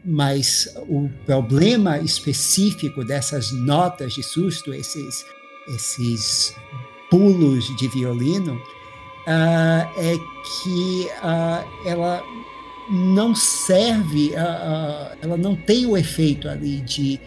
mas 0.04 0.74
o 0.88 1.08
problema 1.24 1.98
específico 1.98 3.04
dessas 3.04 3.52
notas 3.52 4.12
de 4.14 4.24
susto, 4.24 4.74
esses, 4.74 5.24
esses 5.68 6.52
pulos 7.08 7.64
de 7.76 7.86
violino, 7.86 8.54
uh, 8.54 9.86
é 9.96 10.16
que 10.64 11.08
ela 11.84 12.20
não 12.90 13.34
serve, 13.34 14.32
ela 14.34 15.36
não 15.36 15.54
tem 15.54 15.86
o 15.86 15.96
efeito 15.96 16.48
ali 16.48 16.80
de 16.80 17.20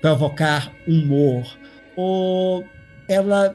provocar 0.00 0.72
humor. 0.86 1.46
Ou 1.96 2.64
ela, 3.08 3.54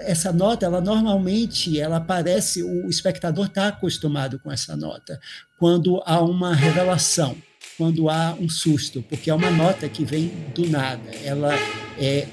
essa 0.00 0.32
nota, 0.32 0.66
ela 0.66 0.80
normalmente, 0.80 1.80
ela 1.80 1.96
aparece, 1.96 2.62
o 2.62 2.88
espectador 2.88 3.46
está 3.46 3.68
acostumado 3.68 4.38
com 4.38 4.50
essa 4.50 4.76
nota, 4.76 5.20
quando 5.58 6.02
há 6.04 6.20
uma 6.20 6.54
revelação, 6.54 7.36
quando 7.76 8.10
há 8.10 8.36
um 8.38 8.48
susto, 8.48 9.02
porque 9.02 9.30
é 9.30 9.34
uma 9.34 9.50
nota 9.50 9.88
que 9.88 10.04
vem 10.04 10.28
do 10.54 10.68
nada, 10.68 11.10
ela 11.24 11.54
é 11.98 12.26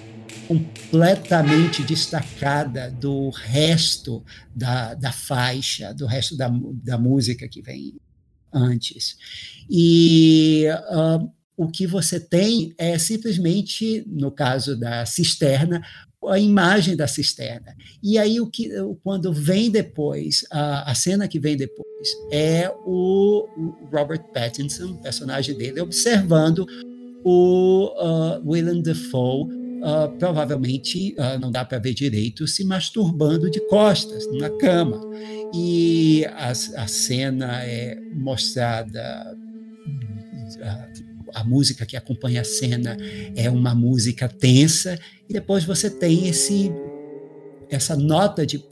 completamente 0.47 1.81
destacada 1.83 2.91
do 2.91 3.29
resto 3.29 4.23
da, 4.53 4.93
da 4.93 5.11
faixa, 5.11 5.93
do 5.93 6.05
resto 6.05 6.35
da, 6.35 6.51
da 6.83 6.97
música 6.97 7.47
que 7.47 7.61
vem 7.61 7.95
antes. 8.55 9.17
E 9.69 10.65
uh, 10.91 11.29
o 11.57 11.67
que 11.67 11.85
você 11.85 12.19
tem 12.19 12.73
é 12.77 12.97
simplesmente, 12.97 14.03
no 14.07 14.31
caso 14.31 14.79
da 14.79 15.05
cisterna, 15.05 15.81
a 16.27 16.39
imagem 16.39 16.95
da 16.95 17.07
cisterna. 17.07 17.75
E 18.01 18.17
aí 18.17 18.39
o 18.39 18.47
que 18.47 18.69
quando 19.03 19.31
vem 19.31 19.69
depois, 19.69 20.45
a, 20.49 20.91
a 20.91 20.95
cena 20.95 21.27
que 21.27 21.39
vem 21.39 21.55
depois 21.55 22.09
é 22.31 22.71
o 22.85 23.47
Robert 23.91 24.23
Pattinson, 24.33 24.95
personagem 24.97 25.55
dele, 25.55 25.81
observando 25.81 26.65
o 27.23 27.91
uh, 27.95 28.49
Willem 28.49 28.81
Dafoe, 28.81 29.64
uh, 29.85 30.11
provavelmente 30.17 31.15
uh, 31.17 31.39
não 31.39 31.51
dá 31.51 31.63
para 31.63 31.77
ver 31.77 31.93
direito, 31.93 32.47
se 32.47 32.65
masturbando 32.65 33.49
de 33.49 33.59
costas 33.67 34.25
na 34.33 34.49
cama. 34.49 34.99
E 35.53 36.25
a, 36.25 36.49
a 36.49 36.87
cena 36.87 37.63
é 37.63 37.97
mostrada 38.13 39.37
a 41.33 41.43
música 41.43 41.85
que 41.85 41.97
acompanha 41.97 42.41
a 42.41 42.45
cena 42.45 42.97
é 43.35 43.49
uma 43.49 43.75
música 43.75 44.27
tensa, 44.27 44.97
e 45.29 45.33
depois 45.33 45.65
você 45.65 45.89
tem 45.89 46.27
esse 46.27 46.71
essa 47.69 47.95
nota 47.95 48.45
de 48.45 48.63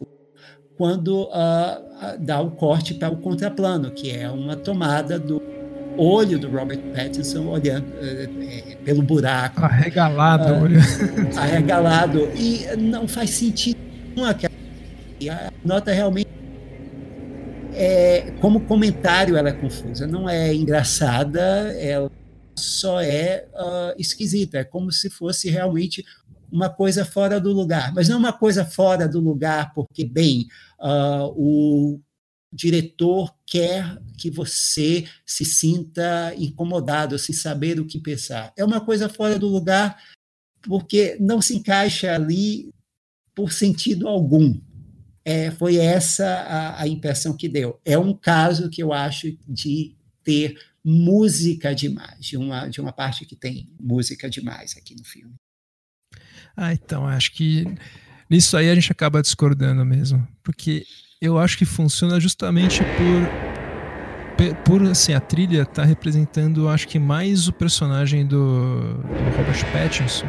quando 0.77 1.23
uh, 1.23 2.19
dá 2.19 2.39
o 2.41 2.51
corte 2.51 2.93
para 2.93 3.11
o 3.11 3.17
contraplano, 3.17 3.91
que 3.91 4.09
é 4.09 4.29
uma 4.29 4.55
tomada 4.55 5.19
do 5.19 5.41
olho 5.97 6.39
do 6.39 6.49
Robert 6.49 6.79
Pattinson 6.93 7.47
olhando 7.47 7.85
uh, 7.85 8.77
pelo 8.83 9.01
buraco. 9.01 9.63
Arregalado, 9.63 10.63
olhando. 10.63 11.37
Arregalado. 11.37 12.29
E 12.35 12.65
não 12.77 13.07
faz 13.07 13.29
sentido 13.31 13.77
a 15.29 15.51
nota 15.63 15.91
realmente 15.91 16.27
é, 17.75 18.31
como 18.39 18.61
comentário 18.61 19.35
ela 19.35 19.49
é 19.49 19.53
confusa, 19.53 20.05
não 20.05 20.29
é 20.29 20.53
engraçada, 20.53 21.41
ela 21.79 22.11
só 22.55 23.01
é 23.01 23.47
uh, 23.53 23.99
esquisita, 23.99 24.59
é 24.59 24.63
como 24.63 24.91
se 24.91 25.09
fosse 25.09 25.49
realmente 25.49 26.05
uma 26.51 26.69
coisa 26.69 27.03
fora 27.03 27.39
do 27.39 27.51
lugar, 27.51 27.91
mas 27.95 28.07
não 28.07 28.19
uma 28.19 28.31
coisa 28.31 28.63
fora 28.63 29.07
do 29.07 29.19
lugar 29.19 29.73
porque, 29.73 30.05
bem, 30.05 30.45
uh, 30.79 31.33
o 31.35 31.99
diretor 32.53 33.33
quer 33.45 33.99
que 34.17 34.29
você 34.29 35.07
se 35.25 35.43
sinta 35.43 36.33
incomodado, 36.37 37.17
sem 37.17 37.33
saber 37.33 37.79
o 37.79 37.85
que 37.85 37.99
pensar. 37.99 38.53
É 38.55 38.63
uma 38.63 38.79
coisa 38.79 39.09
fora 39.09 39.39
do 39.39 39.47
lugar 39.47 39.97
porque 40.61 41.17
não 41.19 41.41
se 41.41 41.55
encaixa 41.55 42.13
ali 42.13 42.73
por 43.35 43.51
sentido 43.51 44.07
algum. 44.07 44.59
É, 45.25 45.51
foi 45.51 45.77
essa 45.77 46.25
a, 46.25 46.81
a 46.83 46.87
impressão 46.87 47.35
que 47.35 47.49
deu. 47.49 47.79
É 47.83 47.97
um 47.97 48.13
caso 48.13 48.69
que 48.69 48.83
eu 48.83 48.93
acho 48.93 49.35
de 49.47 49.95
ter 50.23 50.57
música 50.83 51.73
demais, 51.73 52.25
de 52.25 52.37
uma, 52.37 52.67
de 52.67 52.79
uma 52.79 52.91
parte 52.91 53.25
que 53.25 53.35
tem 53.35 53.69
música 53.79 54.29
demais 54.29 54.75
aqui 54.77 54.95
no 54.95 55.03
filme. 55.03 55.33
Ah, 56.55 56.73
então, 56.73 57.07
acho 57.07 57.31
que 57.33 57.65
Nisso 58.33 58.57
aí 58.57 58.67
a 58.67 58.73
gente 58.73 58.91
acaba 58.91 59.21
discordando 59.21 59.85
mesmo. 59.85 60.27
Porque 60.41 60.85
eu 61.23 61.39
acho 61.39 61.57
que 61.57 61.65
funciona 61.65 62.19
justamente 62.19 62.83
por. 62.83 63.53
Por 64.65 64.81
assim, 64.83 65.13
a 65.13 65.19
trilha 65.19 65.63
tá 65.63 65.83
representando, 65.83 66.67
acho 66.67 66.87
que 66.87 66.97
mais 66.97 67.47
o 67.47 67.53
personagem 67.53 68.25
do, 68.25 68.95
do 68.95 69.37
Robert 69.37 69.63
Pattinson 69.71 70.27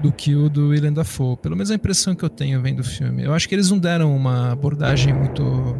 do 0.00 0.12
que 0.12 0.36
o 0.36 0.48
do 0.48 0.68
Willem 0.68 0.92
Dafoe. 0.92 1.36
Pelo 1.38 1.56
menos 1.56 1.70
a 1.70 1.74
impressão 1.74 2.14
que 2.14 2.24
eu 2.24 2.28
tenho 2.28 2.60
vendo 2.60 2.80
o 2.80 2.84
filme. 2.84 3.24
Eu 3.24 3.34
acho 3.34 3.48
que 3.48 3.54
eles 3.54 3.70
não 3.70 3.78
deram 3.78 4.14
uma 4.14 4.52
abordagem 4.52 5.12
muito 5.12 5.76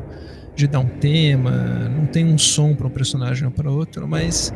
de 0.57 0.67
dar 0.67 0.81
um 0.81 0.89
tema, 0.89 1.51
não 1.89 2.07
tem 2.07 2.25
um 2.25 2.37
som 2.37 2.75
para 2.75 2.87
um 2.87 2.91
personagem 2.91 3.47
ou 3.47 3.53
para 3.53 3.71
outro, 3.71 4.09
mas 4.09 4.53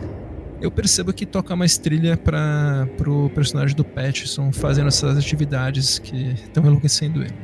eu 0.60 0.70
percebo 0.70 1.12
que 1.12 1.24
toca 1.24 1.54
mais 1.54 1.78
trilha 1.78 2.16
para 2.16 2.88
o 3.06 3.30
personagem 3.30 3.76
do 3.76 3.84
Pattinson 3.84 4.50
fazendo 4.52 4.88
essas 4.88 5.16
atividades 5.16 6.00
que 6.00 6.32
estão 6.32 6.64
enlouquecendo 6.66 7.22
ele. 7.22 7.34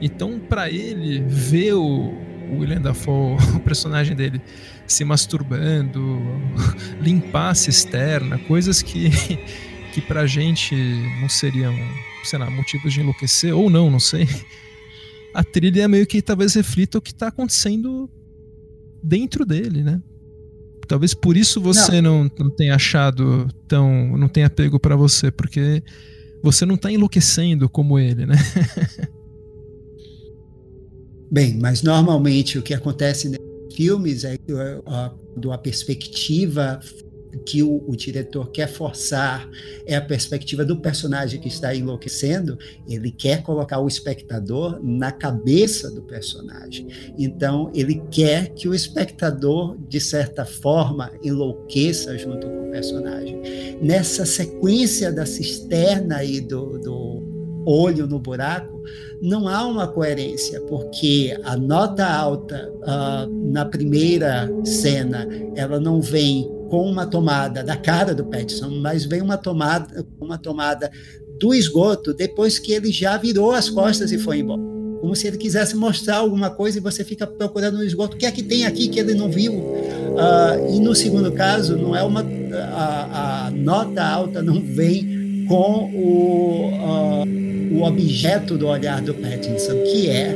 Então, 0.00 0.38
para 0.38 0.70
ele, 0.70 1.20
ver 1.20 1.74
o, 1.74 2.12
o 2.50 2.58
William 2.58 2.80
Dafoe, 2.80 3.36
o 3.56 3.60
personagem 3.60 4.14
dele, 4.14 4.40
se 4.86 5.04
masturbando, 5.04 6.20
limpar 7.00 7.50
a 7.50 7.54
cisterna, 7.54 8.38
coisas 8.38 8.82
que, 8.82 9.10
que 9.92 10.00
pra 10.00 10.26
gente 10.26 10.74
não 11.20 11.28
seriam, 11.28 11.74
sei 12.24 12.38
lá, 12.38 12.50
motivos 12.50 12.92
de 12.92 13.00
enlouquecer, 13.00 13.54
ou 13.54 13.70
não, 13.70 13.90
não 13.90 14.00
sei. 14.00 14.28
A 15.32 15.42
trilha 15.42 15.88
meio 15.88 16.06
que 16.06 16.22
talvez 16.22 16.54
reflita 16.54 16.98
o 16.98 17.02
que 17.02 17.10
está 17.10 17.28
acontecendo 17.28 18.08
dentro 19.02 19.44
dele, 19.44 19.82
né? 19.82 20.00
Talvez 20.86 21.14
por 21.14 21.36
isso 21.36 21.60
você 21.60 22.00
não, 22.00 22.24
não, 22.24 22.30
não 22.38 22.50
tenha 22.50 22.74
achado 22.74 23.48
tão. 23.66 24.16
não 24.18 24.28
tenha 24.28 24.50
pego 24.50 24.78
para 24.78 24.94
você, 24.94 25.30
porque 25.30 25.82
você 26.42 26.66
não 26.66 26.76
tá 26.76 26.92
enlouquecendo 26.92 27.68
como 27.68 27.98
ele, 27.98 28.26
né? 28.26 28.36
Bem, 31.34 31.58
mas 31.60 31.82
normalmente 31.82 32.60
o 32.60 32.62
que 32.62 32.72
acontece 32.72 33.28
nesses 33.28 33.74
filmes 33.74 34.22
é 34.22 34.36
que 34.38 34.52
a, 35.50 35.58
perspectiva 35.58 36.78
que 37.44 37.60
o, 37.60 37.82
o, 37.88 37.96
diretor 37.96 38.52
quer 38.52 38.68
forçar 38.68 39.50
é 39.84 39.96
a 39.96 40.00
perspectiva 40.00 40.64
do 40.64 40.76
personagem 40.76 41.40
que 41.40 41.48
está 41.48 41.74
enlouquecendo, 41.74 42.56
ele 42.88 43.10
quer 43.10 43.42
colocar 43.42 43.80
o 43.80 43.88
espectador 43.88 44.78
na 44.80 45.10
cabeça 45.10 45.90
do 45.90 46.02
personagem. 46.02 46.86
Então, 47.18 47.68
ele 47.74 48.00
quer 48.12 48.50
que 48.50 48.68
o 48.68 48.74
espectador, 48.74 49.76
de 49.88 50.00
certa 50.00 50.44
forma, 50.44 51.10
enlouqueça 51.20 52.16
junto 52.16 52.46
com 52.46 52.68
o 52.68 52.70
personagem. 52.70 53.40
Nessa 53.82 54.24
sequência 54.24 55.10
da 55.10 55.26
cisterna 55.26 56.22
e 56.22 56.40
do, 56.40 56.78
do 56.78 57.23
olho 57.64 58.06
no 58.06 58.18
buraco, 58.18 58.82
não 59.20 59.48
há 59.48 59.66
uma 59.66 59.86
coerência, 59.88 60.60
porque 60.62 61.36
a 61.44 61.56
nota 61.56 62.06
alta 62.06 62.70
uh, 62.82 63.52
na 63.52 63.64
primeira 63.64 64.50
cena 64.64 65.26
ela 65.54 65.80
não 65.80 66.00
vem 66.00 66.50
com 66.68 66.90
uma 66.90 67.06
tomada 67.06 67.62
da 67.62 67.76
cara 67.76 68.14
do 68.14 68.24
Petson, 68.24 68.68
mas 68.80 69.04
vem 69.04 69.22
uma 69.22 69.36
tomada, 69.36 70.04
uma 70.20 70.36
tomada 70.36 70.90
do 71.40 71.54
esgoto 71.54 72.12
depois 72.12 72.58
que 72.58 72.72
ele 72.72 72.90
já 72.90 73.16
virou 73.16 73.52
as 73.52 73.68
costas 73.70 74.12
e 74.12 74.18
foi 74.18 74.38
embora. 74.38 74.62
Como 75.00 75.14
se 75.14 75.26
ele 75.26 75.36
quisesse 75.36 75.76
mostrar 75.76 76.16
alguma 76.16 76.50
coisa 76.50 76.78
e 76.78 76.80
você 76.80 77.04
fica 77.04 77.26
procurando 77.26 77.76
no 77.76 77.84
esgoto. 77.84 78.16
O 78.16 78.18
que 78.18 78.24
é 78.24 78.30
que 78.30 78.42
tem 78.42 78.64
aqui 78.64 78.88
que 78.88 78.98
ele 78.98 79.12
não 79.12 79.30
viu? 79.30 79.52
Uh, 79.52 80.74
e 80.74 80.80
no 80.80 80.94
segundo 80.94 81.30
caso, 81.32 81.76
não 81.76 81.94
é 81.94 82.02
uma 82.02 82.24
a, 82.54 83.46
a 83.46 83.50
nota 83.50 84.02
alta 84.02 84.42
não 84.42 84.60
vem 84.60 85.13
com 85.48 85.90
o, 85.94 86.70
uh, 86.70 87.78
o 87.78 87.82
objeto 87.84 88.56
do 88.56 88.66
olhar 88.66 89.00
do 89.00 89.14
Pattinson, 89.14 89.82
que 89.84 90.08
é 90.08 90.32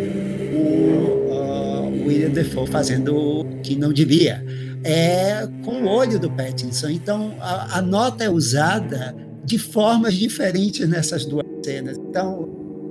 o 0.54 1.30
uh, 1.32 2.06
William 2.06 2.30
Defoe 2.30 2.66
fazendo 2.66 3.16
o 3.16 3.44
que 3.62 3.76
não 3.76 3.92
devia 3.92 4.44
é 4.84 5.48
com 5.64 5.82
o 5.82 5.88
olho 5.88 6.18
do 6.18 6.30
Pattinson. 6.30 6.88
Então, 6.88 7.34
a, 7.40 7.78
a 7.78 7.82
nota 7.82 8.24
é 8.24 8.30
usada 8.30 9.14
de 9.44 9.58
formas 9.58 10.14
diferentes 10.14 10.88
nessas 10.88 11.24
duas 11.24 11.46
cenas. 11.64 11.96
Então, 11.98 12.48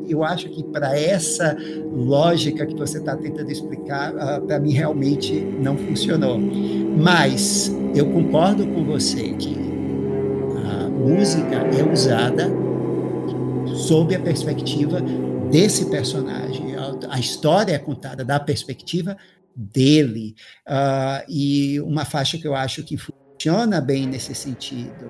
eu 0.07 0.23
acho 0.23 0.49
que 0.49 0.63
para 0.63 0.97
essa 0.97 1.55
lógica 1.91 2.65
que 2.65 2.75
você 2.75 2.97
está 2.97 3.15
tentando 3.15 3.51
explicar, 3.51 4.13
uh, 4.13 4.45
para 4.45 4.59
mim 4.59 4.71
realmente 4.71 5.33
não 5.61 5.77
funcionou. 5.77 6.39
Mas 6.39 7.71
eu 7.95 8.05
concordo 8.11 8.65
com 8.67 8.83
você 8.85 9.33
que 9.33 9.55
música 10.97 11.55
é 11.55 11.83
usada 11.83 12.49
sob 13.75 14.15
a 14.15 14.19
perspectiva 14.19 15.01
desse 15.49 15.89
personagem. 15.89 16.75
A 17.09 17.19
história 17.19 17.73
é 17.73 17.77
contada 17.77 18.25
da 18.25 18.39
perspectiva 18.39 19.15
dele. 19.55 20.35
Uh, 20.67 21.23
e 21.29 21.79
uma 21.81 22.05
faixa 22.05 22.37
que 22.37 22.47
eu 22.47 22.55
acho 22.55 22.83
que 22.83 22.97
funciona 22.97 23.81
bem 23.81 24.05
nesse 24.05 24.33
sentido 24.35 25.09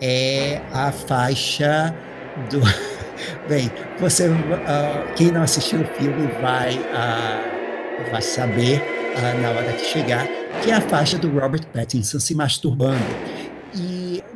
é 0.00 0.60
a 0.72 0.90
faixa 0.92 1.94
do. 2.50 2.60
Bem, 3.48 3.70
você, 4.00 4.28
uh, 4.28 4.34
quem 5.16 5.30
não 5.30 5.42
assistiu 5.42 5.82
o 5.82 5.84
filme 5.84 6.26
vai, 6.40 6.74
uh, 6.76 8.10
vai 8.10 8.22
saber 8.22 8.82
na 9.40 9.50
hora 9.50 9.72
que 9.74 9.84
chegar 9.84 10.26
que 10.60 10.70
é 10.70 10.74
a 10.74 10.80
faixa 10.80 11.18
do 11.18 11.28
Robert 11.28 11.66
Pattinson 11.72 12.20
se 12.20 12.34
masturbando. 12.34 13.02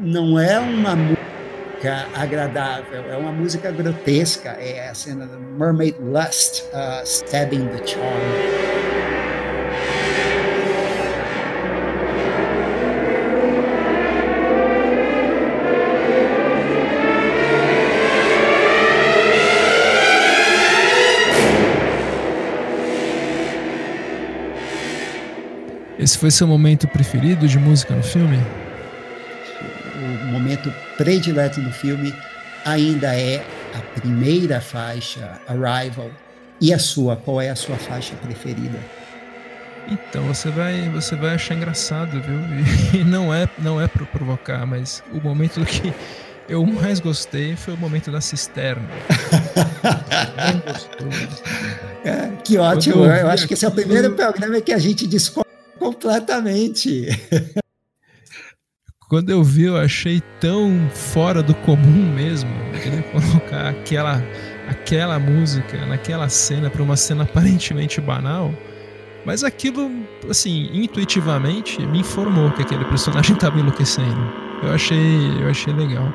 Não 0.07 0.39
é 0.39 0.57
uma 0.61 0.95
música 0.95 2.07
agradável, 2.15 3.11
é 3.11 3.17
uma 3.17 3.33
música 3.33 3.73
grotesca. 3.73 4.51
É 4.51 4.89
a 4.89 4.95
cena 4.95 5.27
do 5.27 5.37
Mermaid 5.37 5.97
Lust, 6.01 6.63
Stabbing 7.05 7.67
the 7.67 7.85
Charm. 7.85 8.07
Esse 25.99 26.17
foi 26.17 26.31
seu 26.31 26.47
momento 26.47 26.87
preferido 26.87 27.49
de 27.49 27.59
música 27.59 27.93
no 27.93 28.05
filme? 28.05 28.39
Predileto 30.97 31.61
do 31.61 31.71
filme 31.71 32.15
ainda 32.65 33.15
é 33.15 33.45
a 33.75 34.01
primeira 34.01 34.61
faixa, 34.61 35.41
Arrival. 35.47 36.11
E 36.61 36.73
a 36.73 36.79
sua? 36.79 37.17
Qual 37.17 37.41
é 37.41 37.51
a 37.51 37.57
sua 37.57 37.77
faixa 37.77 38.15
preferida? 38.17 38.79
Então 39.89 40.23
você 40.25 40.51
vai, 40.51 40.89
você 40.89 41.15
vai 41.15 41.35
achar 41.35 41.55
engraçado, 41.55 42.21
viu? 42.21 43.01
E 43.01 43.05
não 43.05 43.33
é, 43.33 43.49
não 43.59 43.81
é 43.81 43.87
para 43.87 44.05
provocar, 44.07 44.67
mas 44.67 45.03
o 45.13 45.21
momento 45.21 45.65
que 45.65 45.93
eu 46.49 46.65
mais 46.65 46.99
gostei 46.99 47.55
foi 47.57 47.75
o 47.75 47.77
momento 47.77 48.11
da 48.11 48.21
cisterna. 48.21 48.89
é, 52.05 52.31
que 52.43 52.59
ótimo! 52.59 53.05
Eu, 53.05 53.13
eu 53.13 53.29
acho 53.29 53.47
que 53.47 53.55
esse 53.55 53.65
é 53.65 53.69
o 53.69 53.73
primeiro 53.73 54.13
programa 54.13 54.61
que 54.61 54.73
a 54.73 54.79
gente 54.79 55.07
discorda 55.07 55.47
Completamente. 55.79 57.07
Quando 59.09 59.31
eu 59.31 59.43
vi, 59.45 59.65
eu 59.65 59.77
achei 59.77 60.21
tão 60.41 60.89
fora 60.91 61.41
do 61.41 61.55
comum 61.55 62.13
mesmo. 62.13 62.51
Ele 62.85 63.03
colocar 63.03 63.69
aquela, 63.69 64.21
aquela 64.69 65.19
música 65.19 65.87
naquela 65.87 66.29
cena 66.29 66.69
para 66.69 66.83
uma 66.83 66.97
cena 66.97 67.23
aparentemente 67.23 68.01
banal. 68.01 68.53
Mas 69.25 69.45
aquilo, 69.45 69.91
assim, 70.29 70.71
intuitivamente 70.73 71.85
me 71.87 72.01
informou 72.01 72.51
que 72.51 72.63
aquele 72.63 72.85
personagem 72.87 73.35
estava 73.37 73.59
enlouquecendo. 73.59 74.21
Eu 74.63 74.73
achei, 74.73 75.43
eu 75.43 75.49
achei 75.49 75.73
legal. 75.73 76.13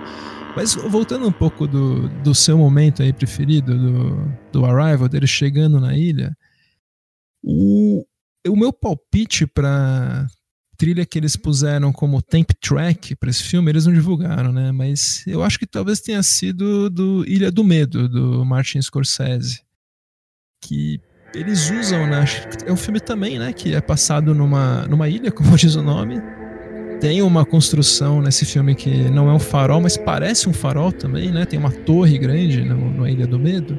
Mas 0.55 0.75
voltando 0.75 1.25
um 1.25 1.31
pouco 1.31 1.65
do, 1.65 2.09
do 2.09 2.35
seu 2.35 2.57
momento 2.57 3.01
aí 3.01 3.13
preferido, 3.13 3.73
do, 3.77 4.31
do 4.51 4.65
Arrival, 4.65 5.07
dele 5.07 5.27
chegando 5.27 5.79
na 5.79 5.95
ilha, 5.95 6.35
o, 7.41 8.05
o 8.47 8.55
meu 8.55 8.73
palpite 8.73 9.47
para 9.47 10.27
trilha 10.81 11.05
que 11.05 11.19
eles 11.19 11.35
puseram 11.35 11.93
como 11.93 12.23
temp 12.23 12.49
track 12.59 13.15
para 13.15 13.29
esse 13.29 13.43
filme, 13.43 13.69
eles 13.69 13.85
não 13.85 13.93
divulgaram, 13.93 14.51
né? 14.51 14.71
Mas 14.71 15.23
eu 15.27 15.43
acho 15.43 15.59
que 15.59 15.67
talvez 15.67 16.01
tenha 16.01 16.23
sido 16.23 16.89
do 16.89 17.23
Ilha 17.27 17.51
do 17.51 17.63
Medo, 17.63 18.09
do 18.09 18.43
Martin 18.43 18.81
Scorsese. 18.81 19.61
Que 20.59 20.99
eles 21.35 21.69
usam, 21.69 22.07
né? 22.07 22.25
É 22.65 22.73
um 22.73 22.75
filme 22.75 22.99
também, 22.99 23.37
né? 23.37 23.53
Que 23.53 23.75
é 23.75 23.79
passado 23.79 24.33
numa, 24.33 24.87
numa 24.87 25.07
ilha, 25.07 25.31
como 25.31 25.53
diz 25.55 25.75
o 25.75 25.83
nome. 25.83 26.19
Tem 26.99 27.21
uma 27.21 27.45
construção 27.45 28.19
nesse 28.19 28.43
filme 28.43 28.73
que 28.73 28.89
não 29.11 29.29
é 29.29 29.33
um 29.33 29.39
farol, 29.39 29.81
mas 29.81 29.97
parece 29.97 30.49
um 30.49 30.53
farol 30.53 30.91
também, 30.91 31.31
né? 31.31 31.45
Tem 31.45 31.59
uma 31.59 31.71
torre 31.71 32.17
grande 32.17 32.63
no, 32.63 33.01
na 33.01 33.11
Ilha 33.11 33.27
do 33.27 33.37
Medo. 33.37 33.77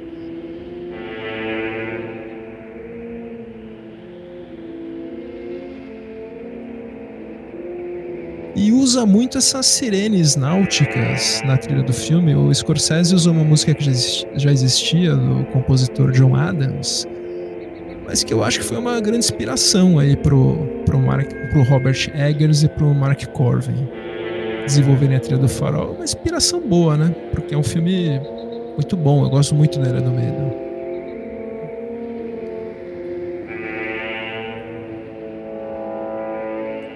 Usa 8.71 9.07
muito 9.07 9.39
essas 9.39 9.67
sirenes 9.67 10.37
náuticas 10.37 11.43
na 11.45 11.57
trilha 11.57 11.83
do 11.83 11.93
filme. 11.93 12.35
O 12.35 12.55
Scorsese 12.55 13.15
usou 13.15 13.33
uma 13.33 13.45
música 13.45 13.75
que 13.75 13.85
já 14.35 14.53
existia 14.53 15.17
do 15.17 15.45
compositor 15.47 16.13
John 16.13 16.37
Adams, 16.37 17.07
mas 18.05 18.23
que 18.23 18.33
eu 18.33 18.45
acho 18.45 18.61
que 18.61 18.65
foi 18.65 18.77
uma 18.77 19.01
grande 19.01 19.21
inspiração 19.21 19.99
aí 19.99 20.17
pro, 20.17 20.57
pro, 20.85 21.01
Mark, 21.01 21.29
pro 21.51 21.63
Robert 21.63 22.11
Eggers 22.15 22.63
e 22.63 22.69
pro 22.69 22.95
Mark 22.95 23.25
Corvin 23.29 23.89
desenvolverem 24.67 25.17
a 25.17 25.21
trilha 25.21 25.39
do 25.39 25.49
Farol. 25.49 25.95
Uma 25.95 26.05
inspiração 26.05 26.61
boa, 26.61 26.97
né? 26.97 27.15
Porque 27.33 27.55
é 27.55 27.59
um 27.59 27.63
filme 27.63 28.21
muito 28.77 28.97
bom, 28.97 29.25
eu 29.25 29.31
gosto 29.31 29.55
muito 29.55 29.81
dele 29.81 30.01
do 30.01 30.11
Medo. 30.11 30.62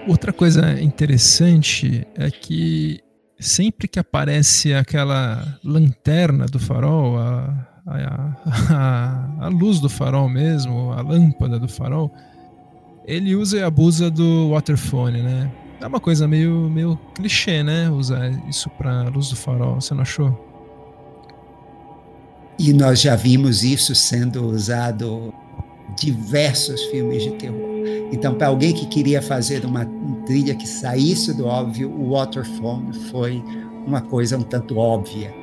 Outra 0.07 0.31
coisa 0.31 0.81
interessante 0.81 2.07
é 2.15 2.31
que 2.31 3.01
sempre 3.37 3.89
que 3.89 3.99
aparece 3.99 4.73
aquela 4.73 5.59
lanterna 5.61 6.45
do 6.45 6.57
farol, 6.57 7.17
a, 7.17 7.67
a, 7.85 8.37
a, 8.71 9.45
a, 9.45 9.47
luz 9.49 9.81
do 9.81 9.89
farol 9.89 10.29
mesmo, 10.29 10.93
a 10.93 11.01
lâmpada 11.01 11.59
do 11.59 11.67
farol, 11.67 12.09
ele 13.05 13.35
usa 13.35 13.57
e 13.57 13.63
abusa 13.63 14.09
do 14.09 14.51
waterphone, 14.51 15.21
né? 15.21 15.51
É 15.81 15.85
uma 15.85 15.99
coisa 15.99 16.25
meio, 16.25 16.69
meio 16.69 16.97
clichê, 17.13 17.61
né? 17.61 17.89
Usar 17.89 18.29
isso 18.47 18.69
para 18.69 19.09
luz 19.09 19.29
do 19.29 19.35
farol, 19.35 19.75
você 19.75 19.93
não 19.93 20.03
achou? 20.03 20.45
E 22.57 22.71
nós 22.71 23.01
já 23.01 23.15
vimos 23.15 23.61
isso 23.63 23.93
sendo 23.93 24.47
usado 24.47 25.33
diversos 25.95 26.81
filmes 26.85 27.23
de 27.23 27.31
terror. 27.31 27.77
Então, 28.11 28.35
para 28.35 28.47
alguém 28.47 28.73
que 28.73 28.85
queria 28.85 29.21
fazer 29.21 29.65
uma 29.65 29.85
trilha 30.25 30.55
que 30.55 30.67
saísse 30.67 31.33
do 31.33 31.45
óbvio, 31.45 31.89
o 31.89 32.11
Waterfall 32.11 32.81
foi 33.11 33.43
uma 33.85 34.01
coisa 34.01 34.37
um 34.37 34.43
tanto 34.43 34.77
óbvia. 34.77 35.33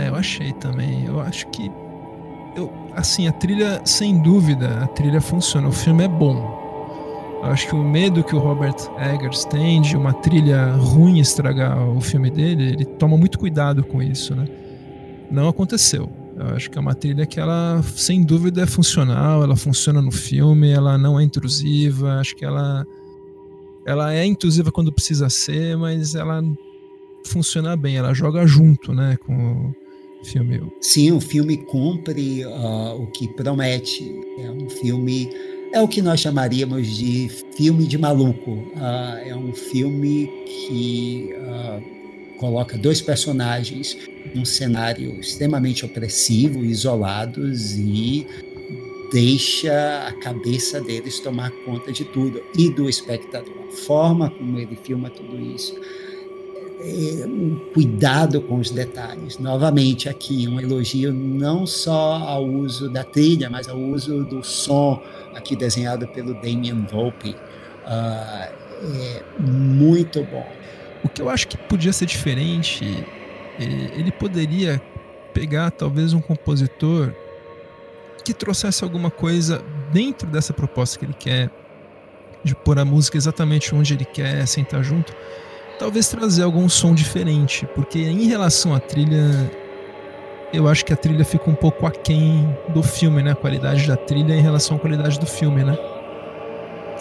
É, 0.00 0.08
eu 0.08 0.14
achei 0.14 0.52
também. 0.52 1.06
Eu 1.06 1.20
acho 1.20 1.46
que 1.48 1.70
eu, 2.56 2.72
assim, 2.94 3.28
a 3.28 3.32
trilha, 3.32 3.80
sem 3.84 4.18
dúvida, 4.18 4.80
a 4.82 4.86
trilha 4.88 5.20
funciona. 5.20 5.68
O 5.68 5.72
filme 5.72 6.04
é 6.04 6.08
bom. 6.08 6.58
Eu 7.42 7.50
acho 7.50 7.68
que 7.68 7.74
o 7.74 7.84
medo 7.84 8.24
que 8.24 8.34
o 8.34 8.38
Robert 8.38 8.74
Eggers 8.98 9.44
tem 9.44 9.80
de 9.80 9.96
uma 9.96 10.12
trilha 10.12 10.72
ruim 10.72 11.20
estragar 11.20 11.88
o 11.88 12.00
filme 12.00 12.30
dele, 12.30 12.72
ele 12.72 12.84
toma 12.84 13.16
muito 13.16 13.38
cuidado 13.38 13.84
com 13.84 14.02
isso, 14.02 14.34
né? 14.34 14.44
Não 15.30 15.48
aconteceu. 15.48 16.10
Eu 16.38 16.54
acho 16.54 16.70
que 16.70 16.78
é 16.78 16.80
uma 16.80 16.94
trilha 16.94 17.26
que 17.26 17.40
ela, 17.40 17.82
sem 17.96 18.22
dúvida, 18.22 18.62
é 18.62 18.66
funcional, 18.66 19.42
ela 19.42 19.56
funciona 19.56 20.00
no 20.00 20.12
filme, 20.12 20.70
ela 20.70 20.96
não 20.96 21.18
é 21.18 21.24
intrusiva, 21.24 22.20
acho 22.20 22.36
que 22.36 22.44
ela 22.44 22.86
ela 23.84 24.12
é 24.14 24.24
intrusiva 24.24 24.70
quando 24.70 24.92
precisa 24.92 25.30
ser, 25.30 25.76
mas 25.76 26.14
ela 26.14 26.42
funciona 27.24 27.74
bem, 27.74 27.96
ela 27.96 28.12
joga 28.12 28.46
junto, 28.46 28.92
né, 28.92 29.16
com 29.24 29.72
o 30.20 30.24
filme. 30.24 30.60
Sim, 30.80 31.12
o 31.12 31.20
filme 31.20 31.56
cumpre 31.56 32.44
uh, 32.44 33.02
o 33.02 33.06
que 33.06 33.26
promete. 33.28 34.04
É 34.38 34.50
um 34.50 34.68
filme 34.68 35.30
é 35.72 35.80
o 35.80 35.88
que 35.88 36.00
nós 36.00 36.20
chamaríamos 36.20 36.86
de 36.86 37.30
filme 37.56 37.86
de 37.86 37.98
maluco. 37.98 38.52
Uh, 38.52 39.18
é 39.24 39.34
um 39.34 39.52
filme 39.52 40.30
que 40.46 41.34
uh, 41.34 41.97
coloca 42.38 42.78
dois 42.78 43.00
personagens 43.00 43.96
num 44.34 44.44
cenário 44.44 45.18
extremamente 45.20 45.84
opressivo, 45.84 46.64
isolados 46.64 47.76
e 47.76 48.26
deixa 49.12 50.06
a 50.06 50.12
cabeça 50.12 50.80
deles 50.80 51.18
tomar 51.20 51.50
conta 51.64 51.92
de 51.92 52.04
tudo 52.04 52.42
e 52.56 52.70
do 52.70 52.88
espectador. 52.88 53.54
A 53.68 53.72
forma 53.72 54.30
como 54.30 54.58
ele 54.58 54.76
filma 54.82 55.10
tudo 55.10 55.38
isso, 55.38 55.74
é 56.80 57.26
um 57.26 57.58
cuidado 57.74 58.40
com 58.40 58.56
os 58.56 58.70
detalhes. 58.70 59.38
Novamente, 59.38 60.08
aqui, 60.08 60.46
um 60.46 60.60
elogio 60.60 61.12
não 61.12 61.66
só 61.66 62.16
ao 62.16 62.44
uso 62.44 62.88
da 62.88 63.02
trilha, 63.02 63.50
mas 63.50 63.68
ao 63.68 63.78
uso 63.78 64.24
do 64.24 64.44
som, 64.44 65.02
aqui 65.34 65.56
desenhado 65.56 66.06
pelo 66.08 66.34
Damien 66.34 66.86
Volpe. 66.90 67.30
Uh, 67.30 68.68
é 68.80 69.22
muito 69.40 70.22
bom. 70.24 70.46
O 71.04 71.08
que 71.08 71.22
eu 71.22 71.28
acho 71.28 71.48
que 71.48 71.56
podia 71.56 71.92
ser 71.92 72.06
diferente 72.06 73.04
ele 73.58 74.12
poderia 74.12 74.80
pegar 75.34 75.70
talvez 75.70 76.12
um 76.12 76.20
compositor 76.20 77.12
que 78.24 78.32
trouxesse 78.32 78.84
alguma 78.84 79.10
coisa 79.10 79.62
dentro 79.92 80.28
dessa 80.28 80.52
proposta 80.52 80.98
que 80.98 81.04
ele 81.04 81.14
quer, 81.14 81.50
de 82.44 82.54
pôr 82.54 82.78
a 82.78 82.84
música 82.84 83.16
exatamente 83.16 83.74
onde 83.74 83.94
ele 83.94 84.04
quer, 84.04 84.46
sentar 84.46 84.82
junto, 84.82 85.14
talvez 85.78 86.08
trazer 86.08 86.42
algum 86.42 86.68
som 86.68 86.94
diferente, 86.94 87.66
porque 87.74 87.98
em 87.98 88.26
relação 88.26 88.74
à 88.74 88.80
trilha, 88.80 89.50
eu 90.52 90.68
acho 90.68 90.84
que 90.84 90.92
a 90.92 90.96
trilha 90.96 91.24
fica 91.24 91.48
um 91.50 91.54
pouco 91.54 91.86
aquém 91.86 92.56
do 92.68 92.82
filme, 92.82 93.22
né? 93.22 93.32
A 93.32 93.36
qualidade 93.36 93.86
da 93.86 93.96
trilha 93.96 94.34
em 94.34 94.40
relação 94.40 94.76
à 94.76 94.80
qualidade 94.80 95.18
do 95.18 95.26
filme, 95.26 95.64
né? 95.64 95.76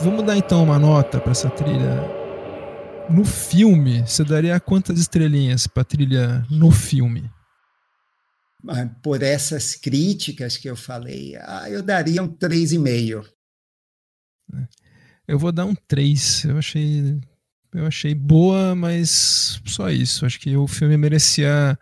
Vamos 0.02 0.24
dar 0.24 0.38
então 0.38 0.64
uma 0.64 0.80
nota 0.80 1.20
para 1.20 1.32
essa 1.32 1.50
trilha 1.50 2.17
no 3.10 3.24
filme, 3.24 4.02
você 4.02 4.24
daria 4.24 4.60
quantas 4.60 5.00
estrelinhas 5.00 5.68
para 5.68 5.84
trilha 5.84 6.46
no 6.50 6.72
filme? 6.72 7.30
Por 9.02 9.24
essas 9.24 9.76
críticas 9.76 10.58
que 10.58 10.70
eu 10.70 10.76
falei, 10.76 11.36
ah, 11.38 11.70
eu 11.70 11.82
daria 11.82 12.22
um 12.22 12.28
3,5. 12.28 13.26
É. 14.54 14.68
Eu 15.28 15.40
vou 15.40 15.52
dar 15.52 15.66
um 15.66 15.76
3. 15.76 16.46
Eu 16.46 16.58
achei, 16.58 17.20
eu 17.74 17.86
achei 17.86 18.16
boa, 18.16 18.76
mas 18.76 19.62
só 19.66 19.90
isso. 19.90 20.26
Acho 20.26 20.40
que 20.40 20.56
o 20.56 20.68
filme 20.68 20.98
merecia 20.98 21.78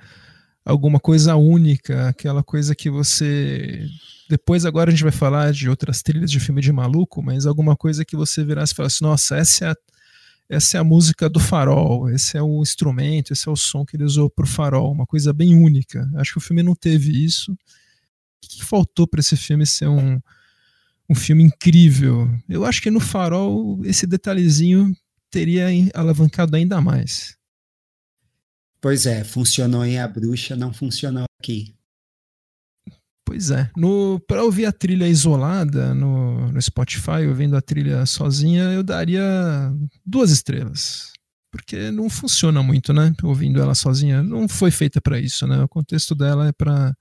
alguma 0.64 1.00
coisa 1.00 1.36
única, 1.36 2.10
aquela 2.10 2.44
coisa 2.44 2.76
que 2.76 2.90
você. 2.90 3.88
Depois, 4.30 4.66
agora 4.66 4.90
a 4.90 4.92
gente 4.92 5.04
vai 5.04 5.12
falar 5.12 5.52
de 5.54 5.70
outras 5.70 6.02
trilhas 6.02 6.32
de 6.32 6.40
filme 6.40 6.62
de 6.62 6.72
maluco, 6.72 7.22
mas 7.22 7.46
alguma 7.46 7.76
coisa 7.76 8.04
que 8.04 8.16
você 8.16 8.44
virasse 8.44 8.74
e 8.74 8.76
falasse: 8.76 9.02
nossa, 9.02 9.38
essa 9.38 9.66
é 9.66 9.70
a 9.70 9.76
essa 10.48 10.78
é 10.78 10.80
a 10.80 10.84
música 10.84 11.28
do 11.28 11.40
farol, 11.40 12.10
esse 12.10 12.38
é 12.38 12.42
o 12.42 12.62
instrumento, 12.62 13.34
esse 13.34 13.48
é 13.48 13.52
o 13.52 13.56
som 13.56 13.84
que 13.86 13.96
ele 13.96 14.04
usou 14.04 14.30
para 14.30 14.46
o 14.46 14.48
farol, 14.48 14.92
uma 14.92 15.06
coisa 15.06 15.34
bem 15.34 15.56
única. 15.56 16.10
Acho 16.16 16.34
que 16.34 16.38
o 16.38 16.42
filme 16.42 16.62
não 16.62 16.76
teve 16.76 17.26
isso. 17.26 17.52
O 17.52 17.58
que, 18.42 18.64
faltou 18.64 19.08
para 19.08 19.20
esse 19.20 19.36
filme 19.36 19.66
ser 19.66 19.88
um, 19.88 20.20
um 21.10 21.16
filme 21.16 21.44
incrível? 21.44 22.30
Eu 22.48 22.64
acho 22.64 22.82
que 22.82 22.92
no 22.92 23.00
farol 23.00 23.84
esse 23.84 24.06
detalhezinho 24.06 24.96
teria 25.32 25.68
alavancado 25.94 26.56
ainda 26.56 26.80
mais. 26.80 27.36
Pois 28.80 29.08
é, 29.08 29.24
funcionou 29.24 29.84
em 29.84 30.00
A 30.00 30.08
Bruxa, 30.08 30.56
não 30.56 30.72
funcionou 30.72 31.26
aqui. 31.42 31.75
Pois 33.26 33.50
é. 33.50 33.72
Para 34.28 34.44
ouvir 34.44 34.68
a 34.68 34.72
trilha 34.72 35.08
isolada 35.08 35.96
no, 35.96 36.52
no 36.52 36.62
Spotify, 36.62 37.26
ouvindo 37.28 37.58
a 37.58 37.62
trilha 37.62 38.06
sozinha, 38.06 38.66
eu 38.66 38.84
daria 38.84 39.24
duas 40.06 40.30
estrelas. 40.30 41.12
Porque 41.52 41.90
não 41.90 42.10
funciona 42.10 42.62
muito, 42.62 42.94
né? 42.94 43.14
Ouvindo 43.24 43.60
ela 43.60 43.74
sozinha. 43.74 44.22
Não 44.22 44.48
foi 44.48 44.70
feita 44.70 45.02
para 45.02 45.20
isso, 45.20 45.48
né? 45.48 45.64
O 45.64 45.68
contexto 45.68 46.14
dela 46.14 46.48
é 46.48 46.52
para 46.52 46.94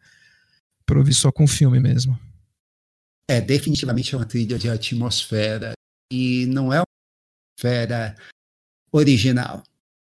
ouvir 0.96 1.12
só 1.12 1.30
com 1.30 1.46
filme 1.46 1.78
mesmo. 1.78 2.18
É, 3.28 3.40
definitivamente 3.40 4.14
é 4.14 4.18
uma 4.18 4.24
trilha 4.24 4.58
de 4.58 4.70
atmosfera. 4.70 5.72
E 6.10 6.46
não 6.46 6.72
é 6.72 6.78
uma 6.78 6.86
atmosfera 7.58 8.16
original. 8.92 9.62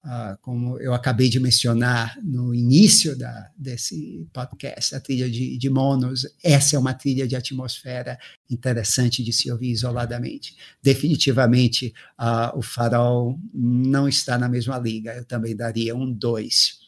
Uh, 0.03 0.35
como 0.41 0.79
eu 0.79 0.95
acabei 0.95 1.29
de 1.29 1.39
mencionar 1.39 2.19
no 2.23 2.55
início 2.55 3.17
da, 3.19 3.51
desse 3.55 4.27
podcast, 4.33 4.95
a 4.95 5.01
trilha 5.01 5.29
de, 5.29 5.59
de, 5.59 5.69
monos, 5.69 6.27
essa 6.43 6.75
é 6.75 6.79
uma 6.79 6.95
trilha 6.95 7.29
de 7.29 7.37
atmosfera 7.37 8.19
interessante 8.49 9.23
de 9.23 9.31
se 9.31 9.51
ouvir 9.53 9.71
isoladamente. 9.71 10.57
Definitivamente, 10.83 11.93
uh, 12.19 12.59
o 12.59 12.63
Farol 12.63 13.39
não 13.53 14.09
está 14.09 14.39
na 14.39 14.49
mesma 14.49 14.79
liga, 14.79 15.15
eu 15.15 15.25
também 15.27 15.55
daria 15.55 15.95
um 15.95 16.11
2. 16.11 16.79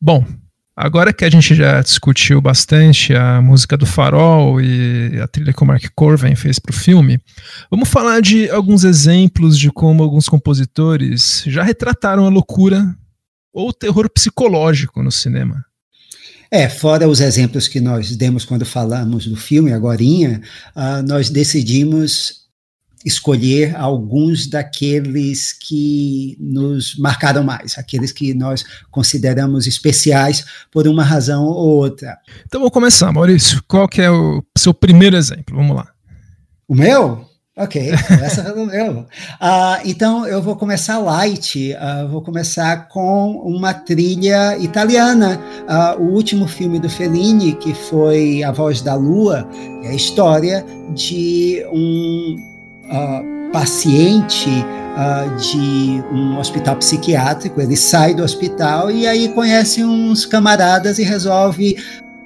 Bom, 0.00 0.24
Agora 0.74 1.12
que 1.12 1.24
a 1.24 1.30
gente 1.30 1.54
já 1.54 1.82
discutiu 1.82 2.40
bastante 2.40 3.14
a 3.14 3.42
música 3.42 3.76
do 3.76 3.84
Farol 3.84 4.58
e 4.58 5.20
a 5.20 5.28
trilha 5.28 5.52
que 5.52 5.62
o 5.62 5.66
Mark 5.66 5.84
Corven 5.94 6.34
fez 6.34 6.58
para 6.58 6.70
o 6.70 6.74
filme, 6.74 7.20
vamos 7.70 7.90
falar 7.90 8.22
de 8.22 8.48
alguns 8.48 8.82
exemplos 8.82 9.58
de 9.58 9.70
como 9.70 10.02
alguns 10.02 10.28
compositores 10.28 11.44
já 11.46 11.62
retrataram 11.62 12.24
a 12.24 12.30
loucura 12.30 12.82
ou 13.52 13.68
o 13.68 13.72
terror 13.72 14.08
psicológico 14.08 15.02
no 15.02 15.12
cinema. 15.12 15.62
É, 16.50 16.68
fora 16.68 17.08
os 17.08 17.20
exemplos 17.20 17.68
que 17.68 17.80
nós 17.80 18.16
demos 18.16 18.44
quando 18.44 18.64
falamos 18.64 19.26
do 19.26 19.36
filme, 19.36 19.72
agora, 19.72 20.02
uh, 20.02 21.02
nós 21.06 21.28
decidimos 21.28 22.41
escolher 23.04 23.76
alguns 23.76 24.46
daqueles 24.46 25.52
que 25.52 26.36
nos 26.40 26.96
marcaram 26.96 27.42
mais, 27.42 27.76
aqueles 27.78 28.12
que 28.12 28.34
nós 28.34 28.64
consideramos 28.90 29.66
especiais 29.66 30.44
por 30.70 30.86
uma 30.86 31.04
razão 31.04 31.44
ou 31.44 31.76
outra. 31.76 32.18
Então 32.46 32.60
vamos 32.60 32.72
começar, 32.72 33.12
Maurício. 33.12 33.62
Qual 33.66 33.88
que 33.88 34.00
é 34.00 34.10
o 34.10 34.42
seu 34.56 34.72
primeiro 34.72 35.16
exemplo? 35.16 35.56
Vamos 35.56 35.76
lá. 35.76 35.88
O 36.68 36.74
meu? 36.74 37.32
Ok, 37.54 37.92
começa 38.08 38.42
pelo 38.44 38.64
meu. 38.64 39.00
Uh, 39.00 39.06
então 39.84 40.26
eu 40.26 40.40
vou 40.40 40.56
começar 40.56 40.98
light, 40.98 41.74
uh, 41.74 42.08
vou 42.08 42.22
começar 42.22 42.88
com 42.88 43.32
uma 43.44 43.74
trilha 43.74 44.56
italiana. 44.56 45.38
Uh, 45.68 46.02
o 46.02 46.14
último 46.14 46.48
filme 46.48 46.78
do 46.78 46.88
Fellini, 46.88 47.52
que 47.52 47.74
foi 47.74 48.42
A 48.42 48.50
Voz 48.50 48.80
da 48.80 48.94
Lua, 48.94 49.46
é 49.82 49.88
a 49.88 49.94
história 49.94 50.64
de 50.94 51.62
um 51.70 52.51
paciente 53.52 54.50
de 55.38 56.02
um 56.12 56.38
hospital 56.38 56.76
psiquiátrico. 56.76 57.60
Ele 57.60 57.76
sai 57.76 58.14
do 58.14 58.22
hospital 58.22 58.90
e 58.90 59.06
aí 59.06 59.28
conhece 59.28 59.84
uns 59.84 60.24
camaradas 60.26 60.98
e 60.98 61.02
resolve 61.02 61.76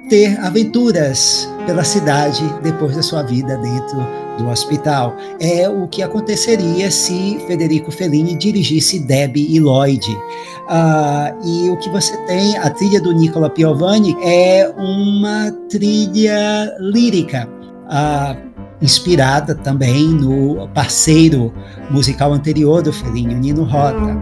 ter 0.09 0.39
aventuras 0.41 1.49
pela 1.67 1.83
cidade 1.83 2.43
depois 2.63 2.95
da 2.95 3.03
sua 3.03 3.23
vida 3.23 3.57
dentro 3.59 3.99
do 4.39 4.49
hospital. 4.49 5.17
É 5.41 5.69
o 5.69 5.89
que 5.89 6.03
aconteceria 6.03 6.91
se 6.91 7.39
Federico 7.47 7.91
Fellini 7.91 8.35
dirigisse 8.35 8.99
Debbie 8.99 9.55
e 9.55 9.59
Lloyd. 9.59 10.07
Uh, 10.07 11.47
e 11.47 11.71
o 11.71 11.77
que 11.79 11.89
você 11.91 12.17
tem, 12.27 12.57
a 12.59 12.71
trilha 12.71 13.01
do 13.01 13.13
Nicola 13.13 13.51
Piovani 13.51 14.17
é 14.23 14.69
uma 14.77 15.51
trilha 15.69 16.75
lírica. 16.79 17.49
Uh, 17.87 18.56
inspirada 18.81 19.55
também 19.55 20.09
no 20.09 20.69
parceiro 20.69 21.53
musical 21.91 22.33
anterior 22.33 22.83
do 22.83 22.93
Fellini, 22.93 23.35
o 23.35 23.39
Nino 23.39 23.65
Rota. 23.65 24.17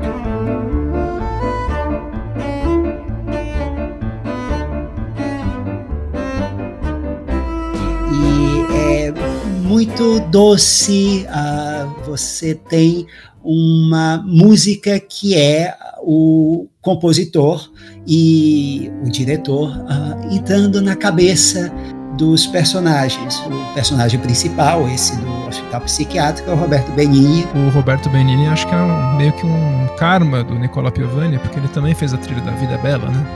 muito 9.95 10.19
doce. 10.31 11.27
Uh, 11.29 12.11
você 12.11 12.55
tem 12.55 13.07
uma 13.43 14.23
música 14.27 14.99
que 14.99 15.37
é 15.37 15.77
o 16.01 16.67
compositor 16.81 17.71
e 18.07 18.91
o 19.05 19.11
diretor 19.11 19.71
uh, 19.71 20.35
entrando 20.35 20.81
na 20.81 20.97
cabeça 20.97 21.73
dos 22.17 22.47
personagens. 22.47 23.43
O 23.47 23.75
personagem 23.75 24.19
principal, 24.21 24.89
esse 24.89 25.17
do 25.17 25.49
hospital 25.49 25.81
psiquiátrico, 25.83 26.51
é 26.51 26.55
o 26.55 26.57
Roberto 26.57 26.91
Benigni. 26.93 27.47
O 27.55 27.69
Roberto 27.71 28.09
Benigni 28.09 28.47
acho 28.47 28.67
que 28.67 28.75
é 28.75 28.79
um, 28.79 29.17
meio 29.17 29.33
que 29.33 29.47
um 29.47 29.89
karma 29.99 30.43
do 30.43 30.55
Nicola 30.55 30.91
Piovani, 30.91 31.39
porque 31.39 31.59
ele 31.59 31.69
também 31.69 31.95
fez 31.95 32.13
a 32.15 32.17
trilha 32.17 32.41
da 32.41 32.53
Vida 32.53 32.75
é 32.75 32.79
Bela, 32.79 33.09
né? 33.09 33.27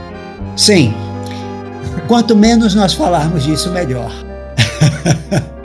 Sim. 0.55 0.93
Quanto 2.07 2.35
menos 2.35 2.75
nós 2.75 2.93
falarmos 2.93 3.43
disso, 3.43 3.69
melhor. 3.71 4.11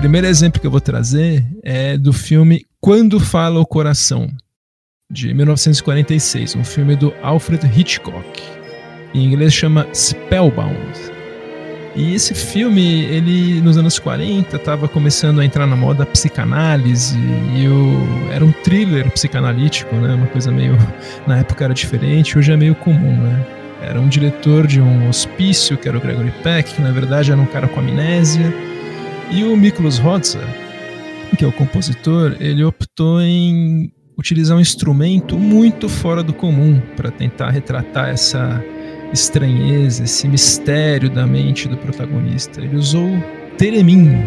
primeiro 0.00 0.26
exemplo 0.26 0.58
que 0.58 0.66
eu 0.66 0.70
vou 0.70 0.80
trazer 0.80 1.44
é 1.62 1.94
do 1.98 2.10
filme 2.10 2.64
Quando 2.80 3.20
Fala 3.20 3.60
o 3.60 3.66
Coração, 3.66 4.30
de 5.12 5.34
1946, 5.34 6.56
um 6.56 6.64
filme 6.64 6.96
do 6.96 7.12
Alfred 7.22 7.66
Hitchcock. 7.66 8.42
Em 9.12 9.26
inglês 9.26 9.52
chama 9.52 9.86
Spellbound. 9.92 10.78
E 11.94 12.14
esse 12.14 12.34
filme, 12.34 13.04
ele 13.04 13.60
nos 13.60 13.76
anos 13.76 13.98
40 13.98 14.56
estava 14.56 14.88
começando 14.88 15.38
a 15.38 15.44
entrar 15.44 15.66
na 15.66 15.76
moda 15.76 16.06
psicanálise 16.06 17.18
e 17.54 17.68
o, 17.68 18.32
era 18.32 18.42
um 18.42 18.52
thriller 18.52 19.10
psicanalítico, 19.10 19.94
né? 19.96 20.14
Uma 20.14 20.28
coisa 20.28 20.50
meio 20.50 20.78
na 21.28 21.40
época 21.40 21.62
era 21.62 21.74
diferente, 21.74 22.38
hoje 22.38 22.50
é 22.50 22.56
meio 22.56 22.74
comum, 22.74 23.18
né? 23.18 23.46
Era 23.82 24.00
um 24.00 24.08
diretor 24.08 24.66
de 24.66 24.80
um 24.80 25.10
hospício, 25.10 25.76
que 25.76 25.86
era 25.86 25.98
o 25.98 26.00
Gregory 26.00 26.32
Peck, 26.42 26.72
que 26.72 26.80
na 26.80 26.90
verdade 26.90 27.32
era 27.32 27.40
um 27.40 27.46
cara 27.46 27.68
com 27.68 27.80
amnésia 27.80 28.69
e 29.32 29.44
o 29.44 29.56
Miklos 29.56 29.98
Hodza, 29.98 30.40
que 31.38 31.44
é 31.44 31.48
o 31.48 31.52
compositor, 31.52 32.36
ele 32.40 32.64
optou 32.64 33.20
em 33.20 33.92
utilizar 34.18 34.56
um 34.56 34.60
instrumento 34.60 35.38
muito 35.38 35.88
fora 35.88 36.22
do 36.22 36.34
comum 36.34 36.80
para 36.96 37.10
tentar 37.10 37.50
retratar 37.50 38.10
essa 38.10 38.62
estranheza, 39.12 40.04
esse 40.04 40.28
mistério 40.28 41.08
da 41.08 41.26
mente 41.26 41.68
do 41.68 41.76
protagonista. 41.76 42.60
Ele 42.60 42.76
usou 42.76 43.08
Teremin, 43.56 44.26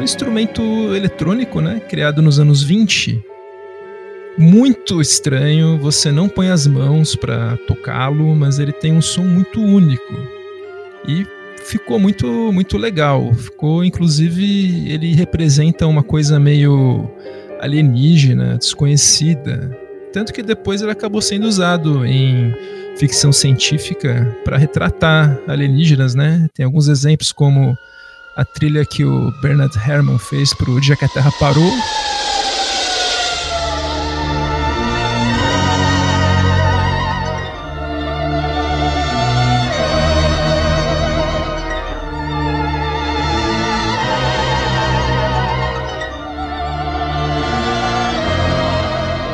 um 0.00 0.02
instrumento 0.02 0.62
eletrônico, 0.94 1.60
né? 1.60 1.78
Criado 1.78 2.22
nos 2.22 2.40
anos 2.40 2.62
20. 2.62 3.22
Muito 4.38 4.98
estranho, 5.00 5.78
você 5.78 6.10
não 6.10 6.26
põe 6.26 6.48
as 6.48 6.66
mãos 6.66 7.14
para 7.14 7.58
tocá-lo, 7.66 8.34
mas 8.34 8.58
ele 8.58 8.72
tem 8.72 8.94
um 8.94 9.02
som 9.02 9.22
muito 9.22 9.60
único. 9.60 10.14
E 11.06 11.26
ficou 11.64 11.98
muito 11.98 12.26
muito 12.50 12.78
legal. 12.78 13.34
Ficou 13.34 13.84
inclusive 13.84 14.90
ele 14.90 15.14
representa 15.14 15.86
uma 15.86 16.02
coisa 16.02 16.40
meio 16.40 17.10
alienígena, 17.60 18.56
desconhecida. 18.56 19.76
Tanto 20.14 20.32
que 20.32 20.42
depois 20.42 20.80
ele 20.80 20.92
acabou 20.92 21.20
sendo 21.20 21.46
usado 21.46 22.06
em 22.06 22.54
ficção 22.96 23.32
científica 23.32 24.34
para 24.44 24.56
retratar 24.56 25.38
alienígenas, 25.46 26.14
né? 26.14 26.48
Tem 26.54 26.64
alguns 26.64 26.88
exemplos 26.88 27.32
como 27.32 27.76
a 28.40 28.44
trilha 28.44 28.86
que 28.86 29.04
o 29.04 29.30
Bernard 29.42 29.76
Herrmann 29.76 30.18
fez 30.18 30.54
para 30.54 30.70
o 30.70 30.80
Dia 30.80 30.96
que 30.96 31.04
a 31.04 31.08
Terra 31.08 31.30
Parou. 31.32 31.70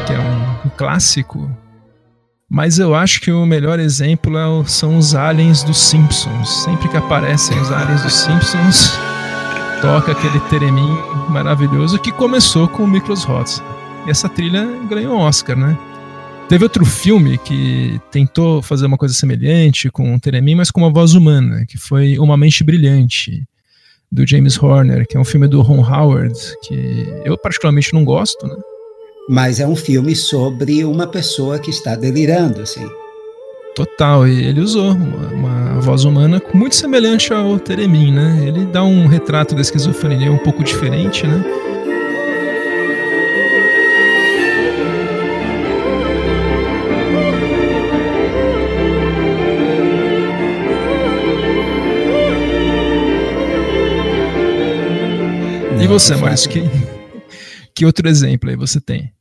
Que 0.04 0.14
é 0.14 0.18
um, 0.18 0.68
clássico 0.70 1.48
mas 2.48 2.78
eu 2.78 2.94
acho 2.94 3.20
que 3.20 3.32
o 3.32 3.44
melhor 3.44 3.78
exemplo 3.80 4.36
é 4.38 4.64
são 4.66 4.96
os 4.96 5.14
aliens 5.14 5.62
dos 5.62 5.78
Simpsons. 5.78 6.62
Sempre 6.64 6.88
que 6.88 6.96
aparecem 6.96 7.58
os 7.60 7.72
aliens 7.72 8.02
dos 8.02 8.14
Simpsons, 8.14 8.92
toca 9.80 10.12
aquele 10.12 10.38
teremin 10.48 10.96
maravilhoso 11.28 11.98
que 11.98 12.12
começou 12.12 12.68
com 12.68 12.84
o 12.84 12.86
Miklos 12.86 13.28
Hotz. 13.28 13.62
E 14.06 14.10
essa 14.10 14.28
trilha 14.28 14.64
ganhou 14.88 15.16
um 15.16 15.20
Oscar, 15.20 15.56
né? 15.56 15.76
Teve 16.48 16.62
outro 16.62 16.84
filme 16.86 17.36
que 17.38 18.00
tentou 18.12 18.62
fazer 18.62 18.86
uma 18.86 18.96
coisa 18.96 19.12
semelhante 19.12 19.90
com 19.90 20.14
o 20.14 20.20
Teremin, 20.20 20.54
mas 20.54 20.70
com 20.70 20.80
uma 20.80 20.92
voz 20.92 21.14
humana, 21.14 21.66
que 21.66 21.76
foi 21.76 22.16
Uma 22.20 22.36
Mente 22.36 22.62
Brilhante, 22.62 23.42
do 24.12 24.24
James 24.24 24.56
Horner, 24.62 25.08
que 25.08 25.16
é 25.16 25.20
um 25.20 25.24
filme 25.24 25.48
do 25.48 25.60
Ron 25.60 25.84
Howard, 25.84 26.38
que 26.62 27.06
eu 27.24 27.36
particularmente 27.36 27.92
não 27.92 28.04
gosto, 28.04 28.46
né? 28.46 28.54
Mas 29.28 29.60
é 29.60 29.66
um 29.66 29.76
filme 29.76 30.14
sobre 30.14 30.84
uma 30.84 31.06
pessoa 31.06 31.58
que 31.58 31.70
está 31.70 31.96
delirando, 31.96 32.62
assim. 32.62 32.86
Total, 33.74 34.26
e 34.26 34.44
ele 34.44 34.60
usou 34.60 34.92
uma, 34.92 35.28
uma 35.28 35.80
voz 35.80 36.04
humana 36.04 36.40
muito 36.54 36.76
semelhante 36.76 37.32
ao 37.32 37.58
Teremin, 37.58 38.12
né? 38.12 38.44
Ele 38.46 38.64
dá 38.64 38.82
um 38.82 39.06
retrato 39.06 39.54
da 39.54 39.60
esquizofrenia 39.60 40.32
um 40.32 40.38
pouco 40.38 40.64
diferente, 40.64 41.26
né? 41.26 41.44
e 55.86 55.88
você, 55.88 56.16
Maurício, 56.16 56.50
que, 56.50 56.62
que 57.72 57.86
outro 57.86 58.08
exemplo 58.08 58.50
aí 58.50 58.56
você 58.56 58.80
tem? 58.80 59.15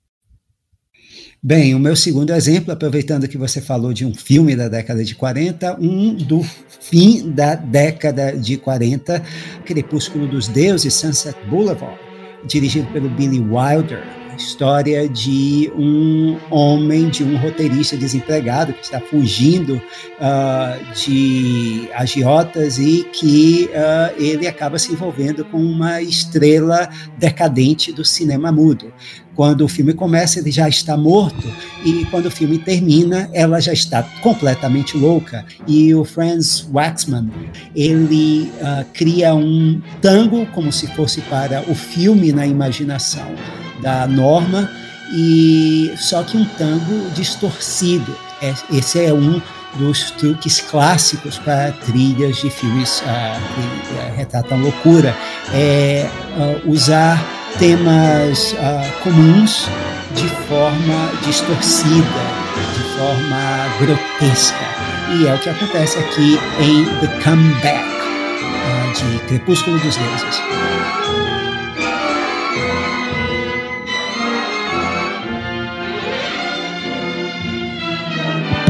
Bem, 1.48 1.76
o 1.76 1.80
meu 1.80 1.96
segundo 1.96 2.34
exemplo, 2.34 2.74
aproveitando 2.74 3.28
que 3.28 3.38
você 3.38 3.62
falou 3.62 3.94
de 3.94 4.04
um 4.04 4.16
filme 4.16 4.56
da 4.56 4.68
década 4.68 5.04
de 5.04 5.14
40, 5.14 5.78
um 5.80 6.16
do 6.16 6.42
fim 6.42 7.30
da 7.30 7.54
década 7.54 8.36
de 8.36 8.58
40, 8.58 9.22
Crepúsculo 9.64 10.28
dos 10.28 10.48
Deuses, 10.48 10.96
Sunset 10.96 11.38
Boulevard, 11.48 12.00
dirigido 12.48 12.92
pelo 12.92 13.08
Billy 13.10 13.40
Wilder. 13.40 14.25
A 14.36 14.38
história 14.38 15.08
de 15.08 15.72
um 15.78 16.38
homem, 16.52 17.08
de 17.08 17.24
um 17.24 17.38
roteirista 17.38 17.96
desempregado 17.96 18.74
que 18.74 18.84
está 18.84 19.00
fugindo 19.00 19.76
uh, 19.76 20.94
de 20.94 21.90
agiotas 21.94 22.78
e 22.78 23.08
que 23.14 23.70
uh, 23.72 24.22
ele 24.22 24.46
acaba 24.46 24.78
se 24.78 24.92
envolvendo 24.92 25.46
com 25.46 25.58
uma 25.58 26.02
estrela 26.02 26.90
decadente 27.18 27.94
do 27.94 28.04
cinema 28.04 28.52
mudo. 28.52 28.92
Quando 29.34 29.62
o 29.66 29.68
filme 29.68 29.94
começa, 29.94 30.40
ele 30.40 30.52
já 30.52 30.68
está 30.68 30.96
morto, 30.96 31.46
e 31.84 32.06
quando 32.06 32.28
o 32.28 32.32
filme 32.32 32.58
termina, 32.58 33.30
ela 33.34 33.60
já 33.60 33.74
está 33.74 34.02
completamente 34.22 34.98
louca. 34.98 35.46
E 35.68 35.94
o 35.94 36.06
Franz 36.06 36.66
Waxman, 36.74 37.30
ele 37.76 38.50
uh, 38.62 38.86
cria 38.94 39.36
um 39.36 39.82
tango 40.02 40.46
como 40.48 40.72
se 40.72 40.88
fosse 40.88 41.20
para 41.22 41.62
o 41.70 41.76
filme 41.76 42.32
na 42.32 42.48
imaginação 42.48 43.36
da 43.86 44.08
Norma, 44.08 44.70
e 45.14 45.94
só 45.96 46.24
que 46.24 46.36
um 46.36 46.44
tango 46.44 47.10
distorcido. 47.12 48.18
É, 48.42 48.54
esse 48.74 49.06
é 49.06 49.14
um 49.14 49.40
dos 49.76 50.12
truques 50.12 50.60
clássicos 50.60 51.38
para 51.38 51.72
trilhas 51.72 52.38
de 52.38 52.50
filmes 52.50 53.02
uh, 53.02 53.04
que 53.54 53.94
uh, 53.94 54.16
retratam 54.16 54.60
loucura, 54.60 55.16
é 55.54 56.10
uh, 56.38 56.70
usar 56.70 57.24
temas 57.60 58.54
uh, 58.54 59.04
comuns 59.04 59.70
de 60.16 60.28
forma 60.48 61.12
distorcida, 61.26 62.24
de 62.74 62.98
forma 62.98 63.68
grotesca. 63.80 64.66
E 65.20 65.28
é 65.28 65.34
o 65.34 65.40
que 65.40 65.50
acontece 65.50 66.00
aqui 66.00 66.40
em 66.60 66.86
The 67.02 67.08
Comeback, 67.24 67.86
uh, 67.86 68.94
de 68.94 69.20
Crepúsculo 69.28 69.78
dos 69.80 69.96
Deuses. 69.96 70.42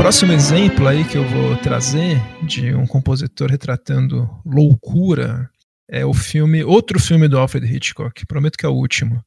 Próximo 0.05 0.33
exemplo 0.33 0.87
aí 0.87 1.03
que 1.03 1.17
eu 1.17 1.27
vou 1.27 1.57
trazer 1.57 2.21
de 2.43 2.75
um 2.75 2.85
compositor 2.85 3.49
retratando 3.49 4.29
loucura 4.45 5.49
é 5.89 6.05
o 6.05 6.13
filme, 6.13 6.63
outro 6.63 6.99
filme 6.99 7.27
do 7.27 7.39
Alfred 7.39 7.65
Hitchcock, 7.65 8.23
prometo 8.27 8.55
que 8.55 8.67
é 8.67 8.69
o 8.69 8.73
último. 8.73 9.19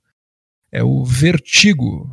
É 0.70 0.80
o 0.80 1.04
Vertigo, 1.04 2.08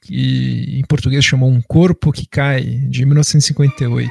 que 0.00 0.80
em 0.80 0.84
português 0.86 1.24
chamou 1.24 1.48
Um 1.48 1.62
Corpo 1.62 2.10
que 2.10 2.26
Cai, 2.26 2.62
de 2.88 3.06
1958. 3.06 4.10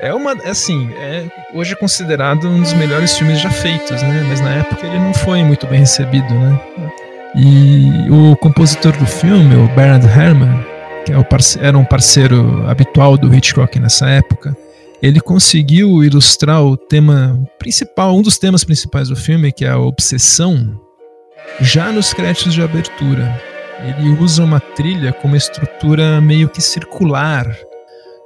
É 0.00 0.12
uma, 0.12 0.32
é 0.42 0.50
assim, 0.50 0.88
é 0.94 1.30
hoje 1.54 1.76
considerado 1.76 2.48
um 2.48 2.62
dos 2.62 2.72
melhores 2.72 3.16
filmes 3.16 3.40
já 3.40 3.50
feitos, 3.50 4.02
né? 4.02 4.26
Mas 4.28 4.40
na 4.40 4.56
época 4.56 4.84
ele 4.84 4.98
não 4.98 5.14
foi 5.14 5.44
muito 5.44 5.68
bem 5.68 5.78
recebido, 5.78 6.34
né? 6.34 6.60
E 7.36 8.10
o 8.10 8.34
compositor 8.38 8.90
do 8.96 9.06
filme, 9.06 9.54
o 9.54 9.68
Bernard 9.76 10.04
Herrmann, 10.04 10.73
que 11.04 11.12
é 11.12 11.16
era 11.60 11.76
um 11.76 11.84
parceiro 11.84 12.66
habitual 12.66 13.16
do 13.16 13.32
Hitchcock 13.34 13.78
nessa 13.78 14.08
época, 14.08 14.56
ele 15.02 15.20
conseguiu 15.20 16.02
ilustrar 16.02 16.64
o 16.64 16.76
tema 16.76 17.38
principal, 17.58 18.16
um 18.16 18.22
dos 18.22 18.38
temas 18.38 18.64
principais 18.64 19.08
do 19.08 19.16
filme, 19.16 19.52
que 19.52 19.64
é 19.64 19.68
a 19.68 19.78
obsessão, 19.78 20.80
já 21.60 21.92
nos 21.92 22.14
créditos 22.14 22.54
de 22.54 22.62
abertura. 22.62 23.38
Ele 23.98 24.10
usa 24.18 24.42
uma 24.42 24.60
trilha 24.60 25.12
com 25.12 25.28
uma 25.28 25.36
estrutura 25.36 26.20
meio 26.22 26.48
que 26.48 26.62
circular, 26.62 27.54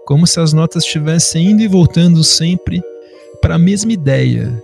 como 0.06 0.26
se 0.26 0.38
as 0.38 0.52
notas 0.52 0.84
estivessem 0.84 1.50
indo 1.50 1.62
e 1.62 1.68
voltando 1.68 2.22
sempre 2.22 2.80
para 3.40 3.56
a 3.56 3.58
mesma 3.58 3.92
ideia, 3.92 4.62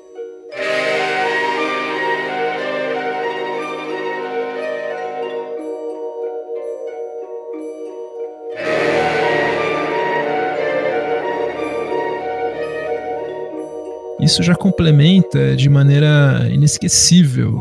Isso 14.25 14.43
já 14.43 14.55
complementa 14.55 15.55
de 15.55 15.69
maneira 15.69 16.49
inesquecível 16.51 17.61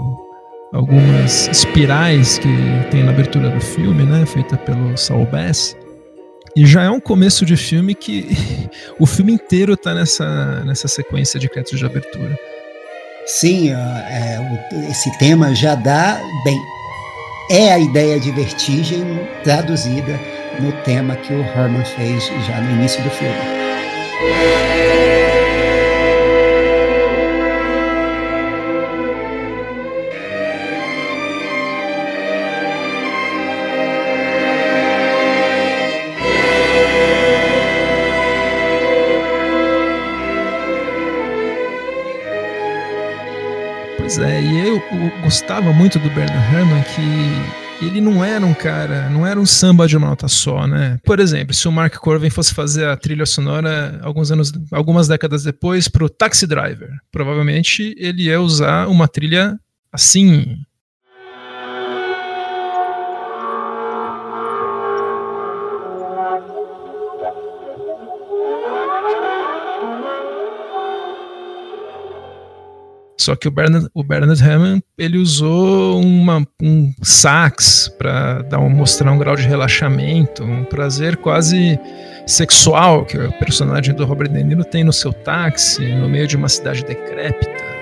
algumas 0.71 1.49
espirais 1.49 2.37
que 2.37 2.47
tem 2.89 3.03
na 3.03 3.11
abertura 3.11 3.49
do 3.49 3.59
filme, 3.59 4.03
né, 4.03 4.25
feita 4.25 4.55
pelo 4.55 4.97
Saul 4.97 5.25
Bass. 5.25 5.75
E 6.55 6.65
já 6.65 6.83
é 6.83 6.89
um 6.89 7.01
começo 7.01 7.45
de 7.45 7.57
filme 7.57 7.93
que 7.93 8.29
o 8.97 9.05
filme 9.05 9.33
inteiro 9.33 9.73
está 9.73 9.93
nessa, 9.93 10.63
nessa 10.63 10.87
sequência 10.87 11.37
de 11.37 11.49
créditos 11.49 11.79
de 11.79 11.85
abertura. 11.85 12.39
Sim, 13.25 13.71
é, 13.71 14.39
esse 14.89 15.15
tema 15.17 15.53
já 15.53 15.75
dá 15.75 16.17
bem. 16.45 16.61
É 17.51 17.73
a 17.73 17.79
ideia 17.79 18.19
de 18.21 18.31
vertigem 18.31 19.03
traduzida 19.43 20.17
no 20.61 20.71
tema 20.83 21.17
que 21.17 21.33
o 21.33 21.41
Herman 21.41 21.83
fez 21.83 22.25
já 22.47 22.61
no 22.61 22.71
início 22.71 23.03
do 23.03 23.09
filme. 23.09 24.72
Gostava 45.21 45.71
muito 45.71 45.99
do 45.99 46.09
Bernard 46.09 46.55
Herrmann 46.55 46.83
que 46.83 47.85
ele 47.85 47.99
não 47.99 48.23
era 48.23 48.45
um 48.45 48.53
cara, 48.53 49.09
não 49.09 49.25
era 49.25 49.39
um 49.39 49.45
samba 49.45 49.87
de 49.87 49.97
uma 49.97 50.07
nota 50.07 50.27
só, 50.27 50.65
né? 50.67 50.99
Por 51.03 51.19
exemplo, 51.19 51.53
se 51.53 51.67
o 51.67 51.71
Mark 51.71 51.95
Corvin 51.95 52.29
fosse 52.29 52.53
fazer 52.53 52.87
a 52.87 52.95
trilha 52.95 53.25
sonora 53.25 53.99
alguns 54.01 54.31
anos, 54.31 54.51
algumas 54.71 55.07
décadas 55.07 55.43
depois 55.43 55.87
para 55.87 56.05
o 56.05 56.09
Taxi 56.09 56.47
Driver, 56.47 56.89
provavelmente 57.11 57.95
ele 57.97 58.23
ia 58.23 58.39
usar 58.39 58.87
uma 58.87 59.07
trilha 59.07 59.59
assim, 59.91 60.57
Só 73.23 73.37
que 73.37 73.47
o 73.47 73.51
Bernard, 73.51 73.87
o 73.93 74.03
Bernard 74.03 74.43
Hammond 74.43 74.83
ele 74.97 75.17
usou 75.17 76.01
uma, 76.01 76.45
um 76.61 76.93
sax 77.01 77.89
para 77.97 78.41
dar 78.41 78.59
um, 78.59 78.69
mostrar 78.69 79.11
um 79.13 79.17
grau 79.17 79.35
de 79.35 79.47
relaxamento, 79.47 80.43
um 80.43 80.65
prazer 80.65 81.15
quase 81.15 81.79
sexual 82.27 83.05
que 83.05 83.17
o 83.17 83.31
personagem 83.39 83.95
do 83.95 84.05
Robert 84.05 84.29
De 84.29 84.43
Niro 84.43 84.65
tem 84.65 84.83
no 84.83 84.91
seu 84.91 85.13
táxi, 85.13 85.87
no 85.95 86.09
meio 86.09 86.27
de 86.27 86.35
uma 86.35 86.49
cidade 86.49 86.83
decrépita. 86.83 87.72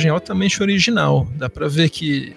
Abordagem 0.00 0.10
altamente 0.10 0.62
original. 0.62 1.28
Dá 1.36 1.48
para 1.48 1.68
ver 1.68 1.90
que 1.90 2.34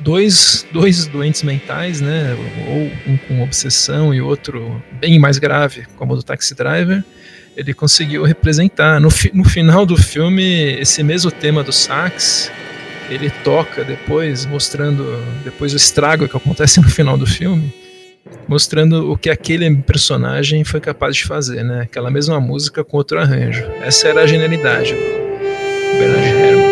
dois, 0.00 0.66
dois 0.72 1.06
doentes 1.06 1.42
mentais, 1.42 2.00
né, 2.00 2.36
ou 2.68 3.12
um 3.12 3.16
com 3.16 3.42
obsessão 3.42 4.12
e 4.12 4.20
outro 4.20 4.82
bem 5.00 5.18
mais 5.18 5.38
grave, 5.38 5.86
como 5.96 6.12
o 6.12 6.16
do 6.16 6.22
Taxi 6.22 6.54
Driver, 6.54 7.04
ele 7.56 7.72
conseguiu 7.72 8.24
representar. 8.24 9.00
No, 9.00 9.10
fi, 9.10 9.30
no 9.32 9.44
final 9.44 9.86
do 9.86 9.96
filme, 9.96 10.78
esse 10.78 11.02
mesmo 11.02 11.30
tema 11.30 11.62
do 11.62 11.72
sax, 11.72 12.50
ele 13.08 13.30
toca 13.44 13.84
depois, 13.84 14.44
mostrando 14.44 15.22
depois 15.44 15.72
o 15.72 15.76
estrago 15.76 16.28
que 16.28 16.36
acontece 16.36 16.80
no 16.80 16.88
final 16.88 17.16
do 17.16 17.26
filme, 17.26 17.72
mostrando 18.48 19.10
o 19.10 19.16
que 19.16 19.30
aquele 19.30 19.74
personagem 19.76 20.64
foi 20.64 20.80
capaz 20.80 21.16
de 21.16 21.24
fazer, 21.24 21.62
né? 21.62 21.82
Aquela 21.82 22.10
mesma 22.10 22.40
música 22.40 22.84
com 22.84 22.96
outro 22.96 23.18
arranjo. 23.18 23.64
Essa 23.80 24.08
era 24.08 24.22
a 24.22 24.26
genialidade 24.26 24.92
do 24.92 25.98
Bernard 25.98 26.28
Herrmann. 26.28 26.65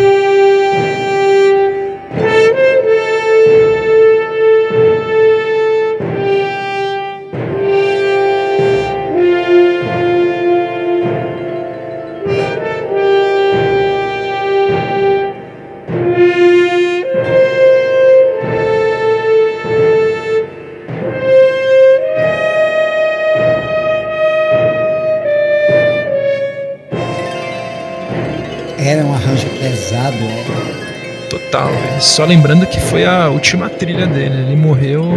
Só 31.99 32.25
lembrando 32.25 32.65
que 32.65 32.79
foi 32.79 33.05
a 33.05 33.29
última 33.29 33.69
trilha 33.69 34.05
dele. 34.05 34.41
Ele 34.41 34.55
morreu 34.55 35.13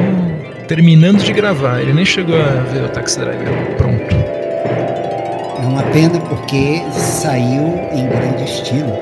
terminando 0.66 1.22
de 1.22 1.32
gravar. 1.32 1.80
Ele 1.80 1.92
nem 1.92 2.04
chegou 2.04 2.36
a 2.40 2.62
ver 2.72 2.84
o 2.84 2.88
Taxi 2.88 3.18
Driver 3.18 3.48
pronto. 3.76 4.14
É 5.62 5.66
uma 5.66 5.82
pena 5.84 6.20
porque 6.20 6.82
saiu 6.92 7.80
em 7.92 8.06
grande 8.06 8.44
estilo. 8.44 8.92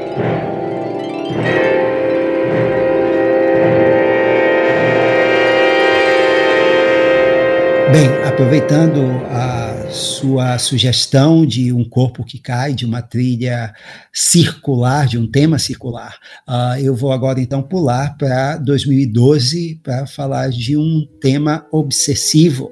Bem, 7.92 8.10
aproveitando 8.26 9.22
a 9.32 9.65
sua 9.90 10.58
sugestão 10.58 11.46
de 11.46 11.72
um 11.72 11.84
corpo 11.84 12.24
que 12.24 12.38
cai, 12.38 12.74
de 12.74 12.84
uma 12.84 13.02
trilha 13.02 13.72
circular, 14.12 15.06
de 15.06 15.18
um 15.18 15.26
tema 15.26 15.58
circular, 15.58 16.16
uh, 16.48 16.78
eu 16.80 16.94
vou 16.94 17.12
agora 17.12 17.40
então 17.40 17.62
pular 17.62 18.16
para 18.16 18.56
2012 18.56 19.80
para 19.82 20.06
falar 20.06 20.50
de 20.50 20.76
um 20.76 21.06
tema 21.20 21.66
obsessivo. 21.70 22.70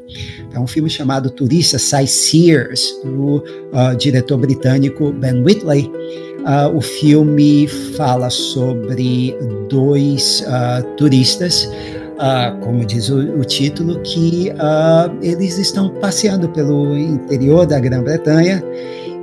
É 0.53 0.59
um 0.59 0.67
filme 0.67 0.91
chamado 0.91 1.31
Turista 1.31 1.79
Sightseers, 1.79 2.93
do 3.05 3.37
uh, 3.37 3.97
diretor 3.99 4.39
britânico 4.39 5.12
Ben 5.12 5.43
Whitley. 5.43 5.91
Uh, 6.41 6.77
o 6.77 6.81
filme 6.81 7.67
fala 7.97 8.29
sobre 8.29 9.35
dois 9.71 10.45
turistas 10.99 11.69
uh, 12.15 12.59
como 12.61 12.85
diz 12.85 13.09
o, 13.09 13.19
o 13.19 13.45
título, 13.45 14.01
que 14.01 14.51
uh, 14.51 15.17
eles 15.23 15.59
estão 15.59 15.89
passeando 16.01 16.49
pelo 16.49 16.97
interior 16.97 17.67
da 17.67 17.79
Grã-Bretanha 17.79 18.62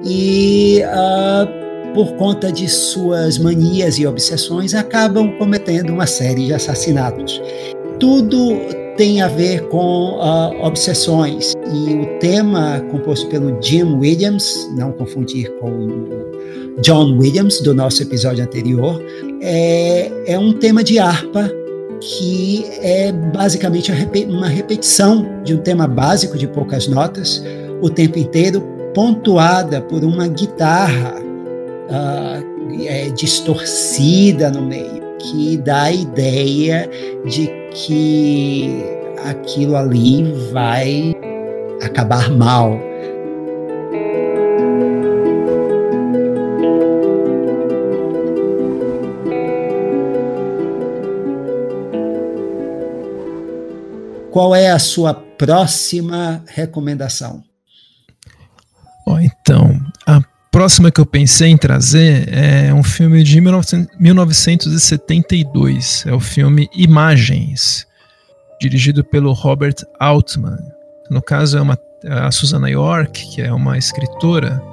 e, 0.05 0.81
uh, 0.85 1.93
por 1.93 2.13
conta 2.13 2.51
de 2.51 2.67
suas 2.67 3.37
manias 3.37 3.97
e 3.99 4.07
obsessões, 4.07 4.73
acabam 4.73 5.37
cometendo 5.37 5.91
uma 5.91 6.07
série 6.07 6.47
de 6.47 6.53
assassinatos. 6.53 7.41
Tudo 7.99 8.59
tem 8.97 9.21
a 9.21 9.27
ver 9.27 9.67
com 9.69 10.19
uh, 10.19 10.65
obsessões. 10.65 11.53
E 11.73 11.93
o 11.95 12.19
tema 12.19 12.79
composto 12.91 13.27
pelo 13.27 13.61
Jim 13.61 13.95
Williams, 13.95 14.69
não 14.75 14.91
confundir 14.91 15.49
com 15.59 15.69
o 15.69 16.81
John 16.81 17.17
Williams, 17.17 17.61
do 17.61 17.73
nosso 17.73 18.01
episódio 18.03 18.43
anterior, 18.43 19.01
é, 19.41 20.11
é 20.27 20.39
um 20.39 20.53
tema 20.53 20.83
de 20.83 20.99
harpa 20.99 21.51
que 22.01 22.65
é 22.81 23.11
basicamente 23.11 23.91
uma 24.27 24.47
repetição 24.47 25.25
de 25.43 25.53
um 25.53 25.57
tema 25.57 25.87
básico 25.87 26.37
de 26.37 26.47
poucas 26.47 26.87
notas, 26.87 27.43
o 27.81 27.89
tempo 27.89 28.17
inteiro 28.17 28.61
pontuada 28.93 29.81
por 29.81 30.03
uma 30.03 30.27
guitarra 30.27 31.15
uh, 31.19 32.85
é, 32.85 33.09
distorcida 33.09 34.49
no 34.49 34.63
meio, 34.63 35.01
que 35.19 35.57
dá 35.57 35.83
a 35.83 35.91
ideia 35.91 36.89
de 37.25 37.47
que 37.71 38.83
aquilo 39.25 39.75
ali 39.75 40.23
vai 40.51 41.15
acabar 41.83 42.29
mal, 42.31 42.79
Qual 54.31 54.55
é 54.55 54.71
a 54.71 54.79
sua 54.79 55.13
próxima 55.13 56.41
recomendação? 56.47 57.43
Oh, 59.05 59.19
então, 59.19 59.77
a 60.07 60.21
próxima 60.49 60.89
que 60.89 61.01
eu 61.01 61.05
pensei 61.05 61.49
em 61.49 61.57
trazer 61.57 62.33
é 62.33 62.73
um 62.73 62.81
filme 62.81 63.21
de 63.23 63.41
1972. 63.41 66.05
É 66.07 66.13
o 66.13 66.19
filme 66.21 66.69
Imagens, 66.73 67.85
dirigido 68.61 69.03
pelo 69.03 69.33
Robert 69.33 69.75
Altman. 69.99 70.59
No 71.09 71.21
caso, 71.21 71.57
é 71.57 71.61
uma, 71.61 71.77
é 72.05 72.13
a 72.13 72.31
Susana 72.31 72.69
York, 72.69 73.35
que 73.35 73.41
é 73.41 73.51
uma 73.51 73.77
escritora 73.77 74.63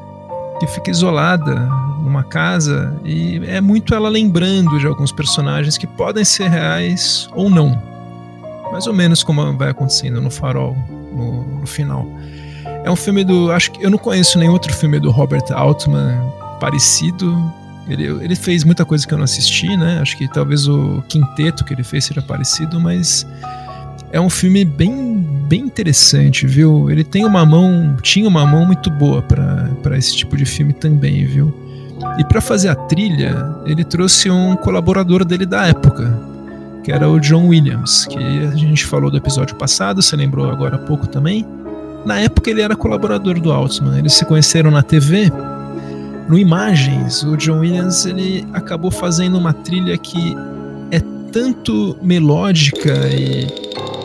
que 0.61 0.69
fica 0.69 0.93
isolada 0.93 1.57
numa 2.01 2.23
casa 2.23 2.97
e 3.05 3.43
é 3.45 3.61
muito 3.61 3.93
ela 3.93 4.09
lembrando 4.09 4.79
de 4.79 4.87
alguns 4.87 5.11
personagens 5.11 5.77
que 5.77 5.89
podem 5.89 6.25
ser 6.25 6.49
reais 6.49 7.29
ou 7.35 7.51
não 7.51 7.98
mais 8.71 8.87
ou 8.87 8.93
menos 8.93 9.23
como 9.23 9.57
vai 9.57 9.71
acontecendo 9.71 10.21
no 10.21 10.31
Farol, 10.31 10.77
no, 11.13 11.61
no 11.61 11.67
final. 11.67 12.07
É 12.85 12.91
um 12.91 12.97
filme 12.97 13.25
do. 13.25 13.51
Acho 13.53 13.73
que 13.73 13.85
eu 13.85 13.91
não 13.91 13.99
conheço 13.99 14.39
nenhum 14.39 14.53
outro 14.53 14.73
filme 14.73 14.99
do 14.99 15.11
Robert 15.11 15.45
Altman 15.53 16.19
parecido. 16.61 17.53
Ele, 17.89 18.05
ele 18.05 18.37
fez 18.37 18.65
muita 18.65 18.85
coisa 18.85 19.07
que 19.07 19.15
eu 19.15 19.19
não 19.19 19.25
assisti, 19.25 19.77
né? 19.77 19.99
Acho 20.01 20.17
que 20.17 20.29
talvez 20.29 20.69
o 20.69 21.03
quinteto 21.09 21.65
que 21.65 21.73
ele 21.73 21.83
fez 21.83 22.05
seja 22.05 22.21
parecido, 22.21 22.79
mas 22.79 23.27
é 24.13 24.21
um 24.21 24.29
filme 24.29 24.65
bem, 24.65 25.17
bem 25.49 25.61
interessante, 25.61 26.47
viu? 26.47 26.91
Ele 26.91 27.03
tem 27.03 27.25
uma 27.25 27.45
mão, 27.45 27.97
tinha 28.03 28.29
uma 28.29 28.47
mão 28.47 28.67
muito 28.67 28.91
boa 28.91 29.23
para 29.23 29.97
esse 29.97 30.17
tipo 30.17 30.37
de 30.37 30.45
filme 30.45 30.73
também, 30.73 31.27
viu? 31.27 31.55
E 32.19 32.25
para 32.25 32.41
fazer 32.41 32.69
a 32.69 32.75
trilha, 32.75 33.55
ele 33.65 33.85
trouxe 33.85 34.31
um 34.31 34.57
colaborador 34.57 35.25
dele 35.25 35.47
da 35.47 35.67
época, 35.67 36.19
que 36.89 36.93
era 36.93 37.07
o 37.07 37.21
John 37.21 37.49
Williams, 37.49 38.07
que 38.07 38.17
a 38.17 38.57
gente 38.57 38.87
falou 38.87 39.11
do 39.11 39.19
episódio 39.19 39.55
passado, 39.57 40.01
você 40.01 40.17
lembrou 40.17 40.51
agora 40.51 40.77
há 40.77 40.79
pouco 40.79 41.07
também. 41.07 41.47
Na 42.03 42.19
época 42.19 42.49
ele 42.49 42.63
era 42.63 42.75
colaborador 42.75 43.39
do 43.39 43.53
Altman, 43.53 43.99
eles 43.99 44.15
se 44.15 44.25
conheceram 44.25 44.71
na 44.71 44.83
TV. 44.83 45.31
No 46.31 46.39
Imagens, 46.39 47.23
o 47.25 47.37
John 47.37 47.59
Williams 47.59 48.07
ele 48.07 48.49
acabou 48.55 48.91
fazendo 48.91 49.37
uma 49.37 49.53
trilha 49.53 49.99
que 49.99 50.35
é 50.91 50.99
tanto 51.31 51.95
melódica 52.01 53.07
e 53.11 53.47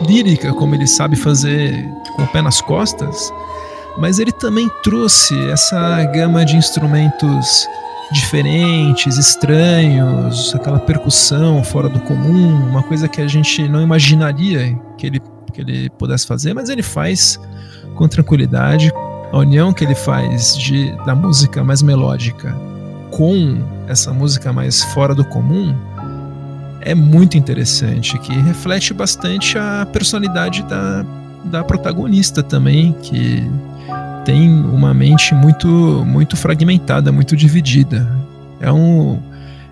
lírica 0.06 0.52
como 0.52 0.74
ele 0.74 0.86
sabe 0.86 1.16
fazer 1.16 1.72
com 2.16 2.24
o 2.24 2.26
pé 2.26 2.42
nas 2.42 2.60
costas, 2.60 3.32
mas 3.96 4.18
ele 4.18 4.32
também 4.32 4.70
trouxe 4.82 5.34
essa 5.48 6.04
gama 6.12 6.44
de 6.44 6.54
instrumentos 6.54 7.66
diferentes, 8.12 9.16
estranhos, 9.16 10.54
aquela 10.54 10.78
percussão 10.78 11.64
fora 11.64 11.88
do 11.88 12.00
comum, 12.00 12.68
uma 12.68 12.82
coisa 12.82 13.08
que 13.08 13.20
a 13.20 13.26
gente 13.26 13.66
não 13.68 13.80
imaginaria 13.80 14.78
que 14.96 15.06
ele, 15.06 15.20
que 15.52 15.60
ele 15.60 15.90
pudesse 15.90 16.26
fazer, 16.26 16.54
mas 16.54 16.68
ele 16.68 16.82
faz 16.82 17.38
com 17.94 18.06
tranquilidade. 18.06 18.92
A 19.32 19.38
união 19.38 19.72
que 19.72 19.84
ele 19.84 19.94
faz 19.94 20.56
de, 20.56 20.92
da 21.04 21.14
música 21.14 21.64
mais 21.64 21.82
melódica 21.82 22.54
com 23.10 23.62
essa 23.88 24.12
música 24.12 24.52
mais 24.52 24.82
fora 24.82 25.14
do 25.14 25.24
comum 25.24 25.74
é 26.80 26.94
muito 26.94 27.36
interessante, 27.36 28.18
que 28.18 28.32
reflete 28.32 28.92
bastante 28.92 29.56
a 29.56 29.86
personalidade 29.90 30.62
da, 30.64 31.04
da 31.44 31.64
protagonista 31.64 32.42
também, 32.42 32.92
que 33.02 33.42
tem 34.24 34.50
uma 34.50 34.94
mente 34.94 35.34
muito 35.34 35.68
muito 36.06 36.36
fragmentada, 36.36 37.12
muito 37.12 37.36
dividida. 37.36 38.08
É 38.60 38.72
um 38.72 39.18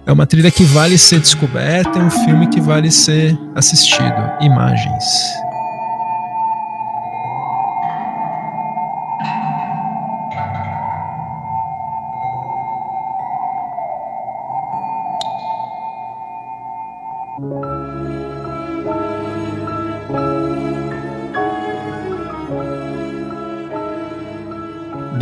é 0.04 0.12
uma 0.12 0.26
trilha 0.26 0.50
que 0.50 0.64
vale 0.64 0.98
ser 0.98 1.20
descoberta, 1.20 1.98
é 1.98 2.02
um 2.02 2.10
filme 2.10 2.48
que 2.48 2.60
vale 2.60 2.90
ser 2.90 3.38
assistido. 3.54 4.20
Imagens. 4.40 5.04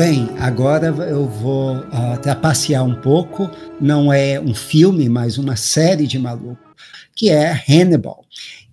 Bem, 0.01 0.31
agora 0.39 0.87
eu 0.87 1.29
vou 1.29 1.77
uh, 1.77 2.19
trapacear 2.23 2.83
um 2.83 2.95
pouco. 3.03 3.51
Não 3.79 4.11
é 4.11 4.41
um 4.41 4.55
filme, 4.55 5.11
mas 5.11 5.37
uma 5.37 5.57
série 5.57 6.07
de 6.07 6.19
maluco, 6.19 6.75
que 7.15 7.29
é 7.29 7.53
Hannibal, 7.69 8.25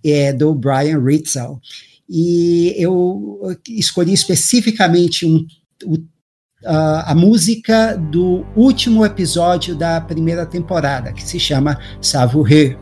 é 0.02 0.32
do 0.32 0.54
Brian 0.54 0.98
Ritzel. 1.04 1.60
E 2.08 2.72
eu 2.78 3.42
escolhi 3.68 4.14
especificamente 4.14 5.26
um, 5.26 5.46
uh, 5.92 7.04
a 7.04 7.14
música 7.14 7.94
do 7.94 8.46
último 8.56 9.04
episódio 9.04 9.76
da 9.76 10.00
primeira 10.00 10.46
temporada, 10.46 11.12
que 11.12 11.22
se 11.22 11.38
chama 11.38 11.78
Savoureux 12.00 12.74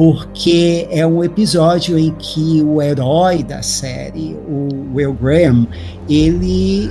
porque 0.00 0.88
é 0.90 1.06
um 1.06 1.22
episódio 1.22 1.98
em 1.98 2.10
que 2.14 2.62
o 2.62 2.80
herói 2.80 3.42
da 3.42 3.60
série, 3.60 4.34
o 4.48 4.94
Will 4.94 5.12
Graham, 5.12 5.66
ele 6.08 6.90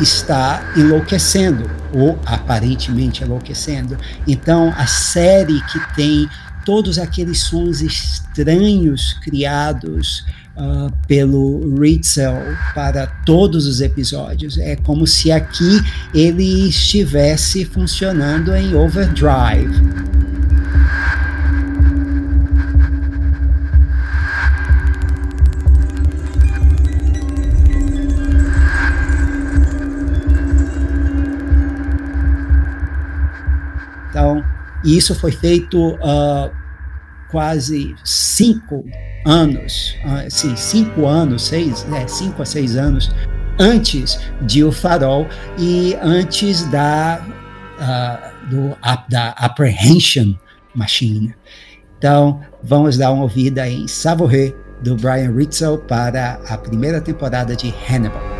está 0.00 0.62
enlouquecendo, 0.76 1.68
ou 1.92 2.16
aparentemente 2.24 3.24
enlouquecendo. 3.24 3.98
Então, 4.24 4.72
a 4.76 4.86
série 4.86 5.60
que 5.62 5.94
tem 5.96 6.28
todos 6.64 6.96
aqueles 6.96 7.40
sons 7.40 7.80
estranhos 7.80 9.14
criados 9.14 10.24
uh, 10.56 10.92
pelo 11.08 11.76
Ritzel 11.76 12.40
para 12.72 13.08
todos 13.26 13.66
os 13.66 13.80
episódios. 13.80 14.58
É 14.58 14.76
como 14.76 15.08
se 15.08 15.32
aqui 15.32 15.80
ele 16.14 16.68
estivesse 16.68 17.64
funcionando 17.64 18.54
em 18.54 18.76
overdrive. 18.76 20.23
E 34.84 34.96
isso 34.96 35.14
foi 35.14 35.32
feito 35.32 35.94
uh, 35.94 36.50
quase 37.30 37.94
cinco 38.04 38.84
anos, 39.26 39.96
uh, 40.04 40.30
sim, 40.30 40.54
cinco 40.56 41.06
anos, 41.06 41.46
seis, 41.46 41.86
é, 41.92 42.06
cinco 42.06 42.42
a 42.42 42.44
seis 42.44 42.76
anos 42.76 43.10
antes 43.58 44.20
de 44.42 44.64
O 44.64 44.72
Farol 44.72 45.26
e 45.58 45.96
antes 46.02 46.64
da, 46.70 47.20
uh, 47.78 48.50
do, 48.50 48.76
da 49.08 49.30
Apprehension 49.30 50.34
Machine. 50.74 51.34
Então, 51.98 52.40
vamos 52.62 52.98
dar 52.98 53.12
uma 53.12 53.22
ouvida 53.22 53.68
em 53.68 53.88
Savouré, 53.88 54.52
do 54.82 54.96
Brian 54.96 55.32
Ritzel, 55.34 55.78
para 55.78 56.38
a 56.48 56.58
primeira 56.58 57.00
temporada 57.00 57.56
de 57.56 57.72
Hannibal. 57.88 58.33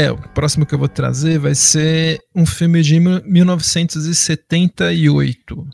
É, 0.00 0.10
o 0.10 0.16
próximo 0.16 0.64
que 0.64 0.74
eu 0.74 0.78
vou 0.78 0.88
trazer 0.88 1.38
vai 1.38 1.54
ser 1.54 2.18
um 2.34 2.46
filme 2.46 2.80
de 2.80 2.98
1978, 2.98 5.68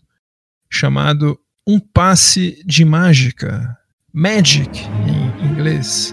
chamado 0.68 1.38
Um 1.64 1.78
Passe 1.78 2.60
de 2.66 2.84
Mágica, 2.84 3.78
Magic 4.12 4.82
em 5.06 5.46
inglês. 5.46 6.12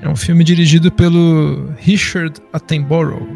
É 0.00 0.08
um 0.08 0.16
filme 0.16 0.42
dirigido 0.42 0.90
pelo 0.90 1.66
Richard 1.76 2.40
Attenborough. 2.54 3.28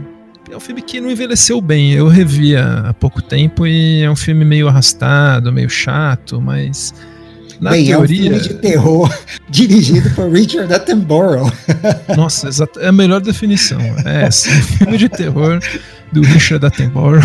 É 0.50 0.56
um 0.56 0.60
filme 0.60 0.80
que 0.80 0.98
não 0.98 1.10
envelheceu 1.10 1.60
bem, 1.60 1.92
eu 1.92 2.08
revi 2.08 2.56
há 2.56 2.94
pouco 2.94 3.20
tempo 3.20 3.66
e 3.66 4.00
é 4.00 4.10
um 4.10 4.16
filme 4.16 4.46
meio 4.46 4.66
arrastado, 4.66 5.52
meio 5.52 5.68
chato, 5.68 6.40
mas 6.40 6.94
na 7.61 7.70
Bem, 7.70 7.86
teoria... 7.86 8.16
é 8.16 8.34
um 8.34 8.38
filme 8.38 8.40
de 8.40 8.54
terror 8.54 9.18
dirigido 9.48 10.11
por 10.11 10.30
Richard 10.30 10.72
Attenborough. 10.72 11.50
Nossa, 12.16 12.48
é 12.78 12.88
a 12.88 12.92
melhor 12.92 13.20
definição. 13.20 13.80
É, 14.04 14.30
sim, 14.30 14.50
um 14.50 14.62
filme 14.62 14.98
de 14.98 15.09
terror 15.09 15.61
do 16.12 16.22
Richard 16.22 16.64
Attenborough. 16.64 17.22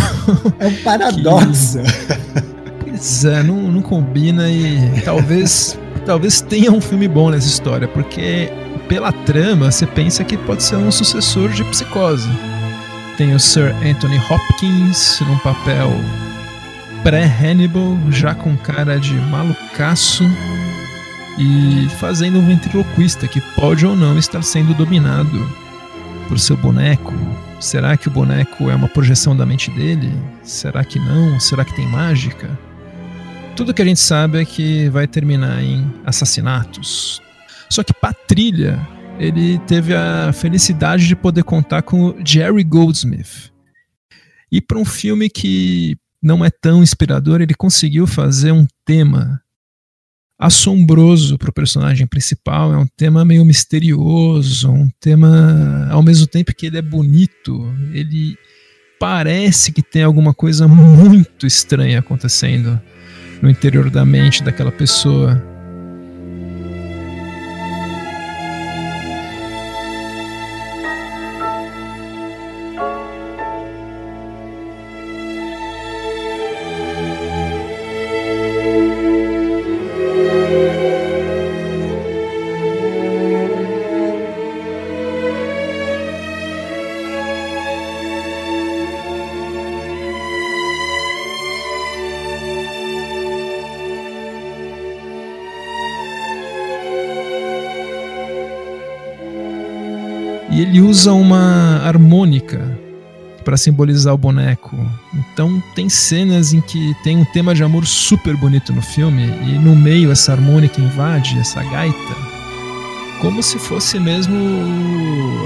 É 0.59 0.67
um 0.67 0.75
paradoxo. 0.83 1.79
Que, 1.79 2.91
pois 2.91 3.25
é, 3.25 3.43
não, 3.43 3.71
não 3.71 3.81
combina 3.81 4.49
e 4.49 5.01
talvez, 5.03 5.77
talvez 6.05 6.41
tenha 6.41 6.71
um 6.71 6.81
filme 6.81 7.07
bom 7.07 7.29
nessa 7.29 7.47
história, 7.47 7.87
porque 7.87 8.51
pela 8.87 9.11
trama 9.11 9.71
você 9.71 9.85
pensa 9.85 10.23
que 10.23 10.37
pode 10.37 10.63
ser 10.63 10.75
um 10.75 10.91
sucessor 10.91 11.49
de 11.49 11.63
Psicose. 11.65 12.29
Tem 13.17 13.33
o 13.33 13.39
Sir 13.39 13.75
Anthony 13.85 14.17
Hopkins 14.29 15.19
num 15.21 15.37
papel 15.39 15.91
pré-Hannibal, 17.03 17.97
já 18.11 18.35
com 18.35 18.55
cara 18.57 18.99
de 18.99 19.13
malucaço 19.13 20.23
e 21.37 21.89
fazendo 21.99 22.39
um 22.39 22.45
ventriloquista 22.45 23.27
que 23.27 23.41
pode 23.55 23.85
ou 23.85 23.95
não 23.95 24.17
estar 24.17 24.43
sendo 24.43 24.73
dominado 24.73 25.39
por 26.27 26.39
seu 26.39 26.55
boneco. 26.55 27.13
Será 27.59 27.97
que 27.97 28.07
o 28.07 28.11
boneco 28.11 28.69
é 28.69 28.75
uma 28.75 28.87
projeção 28.87 29.35
da 29.35 29.45
mente 29.45 29.71
dele? 29.71 30.11
Será 30.43 30.83
que 30.83 30.99
não? 30.99 31.39
Será 31.39 31.65
que 31.65 31.75
tem 31.75 31.87
mágica? 31.87 32.57
Tudo 33.55 33.73
que 33.73 33.81
a 33.81 33.85
gente 33.85 33.99
sabe 33.99 34.41
é 34.41 34.45
que 34.45 34.87
vai 34.89 35.07
terminar 35.07 35.61
em 35.63 35.91
assassinatos. 36.05 37.21
Só 37.69 37.83
que 37.83 37.93
Patrilha, 37.93 38.79
ele 39.19 39.59
teve 39.59 39.95
a 39.95 40.31
felicidade 40.33 41.07
de 41.07 41.15
poder 41.15 41.43
contar 41.43 41.81
com 41.81 42.15
Jerry 42.23 42.63
Goldsmith. 42.63 43.51
E 44.51 44.61
para 44.61 44.77
um 44.77 44.85
filme 44.85 45.29
que 45.29 45.97
não 46.21 46.45
é 46.45 46.49
tão 46.49 46.83
inspirador, 46.83 47.41
ele 47.41 47.53
conseguiu 47.53 48.05
fazer 48.05 48.51
um 48.51 48.67
tema 48.85 49.41
assombroso 50.39 51.37
para 51.37 51.51
o 51.51 51.53
personagem 51.53 52.07
principal, 52.07 52.73
é 52.73 52.77
um 52.77 52.87
tema 52.87 53.23
meio 53.23 53.45
misterioso, 53.45 54.71
um 54.71 54.89
tema 54.99 55.87
ao 55.91 56.01
mesmo 56.01 56.25
tempo 56.25 56.53
que 56.55 56.65
ele 56.65 56.77
é 56.77 56.81
bonito, 56.81 57.71
ele 57.93 58.35
parece 58.99 59.71
que 59.71 59.83
tem 59.83 60.03
alguma 60.03 60.33
coisa 60.33 60.67
muito 60.67 61.45
estranha 61.45 61.99
acontecendo 61.99 62.81
no 63.41 63.49
interior 63.49 63.89
da 63.89 64.05
mente 64.05 64.43
daquela 64.43 64.71
pessoa. 64.71 65.50
Para 103.43 103.57
simbolizar 103.57 104.13
o 104.13 104.17
boneco. 104.17 104.77
Então 105.13 105.61
tem 105.75 105.89
cenas 105.89 106.53
em 106.53 106.61
que 106.61 106.95
tem 107.03 107.17
um 107.17 107.25
tema 107.25 107.53
de 107.53 107.63
amor 107.63 107.85
super 107.85 108.35
bonito 108.35 108.73
no 108.73 108.81
filme 108.81 109.23
e 109.23 109.59
no 109.59 109.75
meio 109.75 110.11
essa 110.11 110.31
harmônica 110.31 110.79
invade 110.79 111.37
essa 111.39 111.63
gaita, 111.63 112.15
como 113.19 113.41
se 113.43 113.59
fosse 113.59 113.99
mesmo 113.99 114.35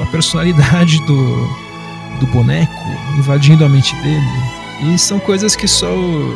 a 0.04 0.06
personalidade 0.08 1.00
do, 1.06 1.50
do 2.20 2.28
boneco 2.28 2.74
invadindo 3.18 3.66
a 3.66 3.70
mente 3.70 3.96
dele. 3.98 4.94
E 4.94 4.98
são 4.98 5.20
coisas 5.20 5.56
que 5.56 5.68
só 5.68 5.96
o, 5.96 6.36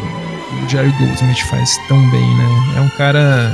Jerry 0.67 0.91
Goldsmith 0.97 1.41
faz 1.49 1.77
tão 1.87 2.09
bem, 2.09 2.35
né? 2.37 2.75
É 2.77 2.81
um 2.81 2.89
cara 2.89 3.51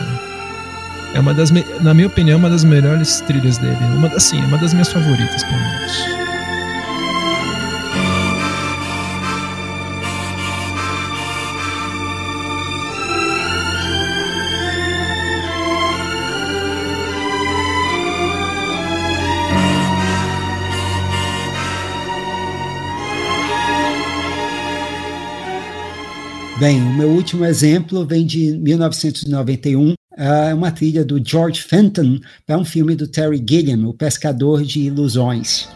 é 1.13 1.19
uma 1.19 1.33
das, 1.33 1.49
na 1.81 1.93
minha 1.93 2.07
opinião, 2.07 2.37
uma 2.37 2.49
das 2.49 2.63
melhores 2.63 3.21
trilhas 3.21 3.57
dele. 3.57 3.77
Uma, 3.95 4.09
assim, 4.09 4.37
uma 4.43 4.57
das 4.57 4.73
minhas 4.73 4.91
favoritas, 4.91 5.43
pelo 5.43 5.57
menos. 5.57 6.14
Bem, 26.57 26.81
o 26.81 26.93
meu 26.93 27.09
último 27.09 27.43
exemplo 27.43 28.05
vem 28.05 28.25
de 28.25 28.57
1991, 28.57 29.93
é 30.17 30.53
uma 30.53 30.71
trilha 30.71 31.03
do 31.03 31.21
George 31.21 31.61
Fenton 31.61 32.17
para 32.47 32.57
um 32.57 32.63
filme 32.63 32.95
do 32.95 33.09
Terry 33.09 33.43
Gilliam, 33.45 33.89
O 33.89 33.93
Pescador 33.93 34.63
de 34.63 34.83
Ilusões. 34.83 35.67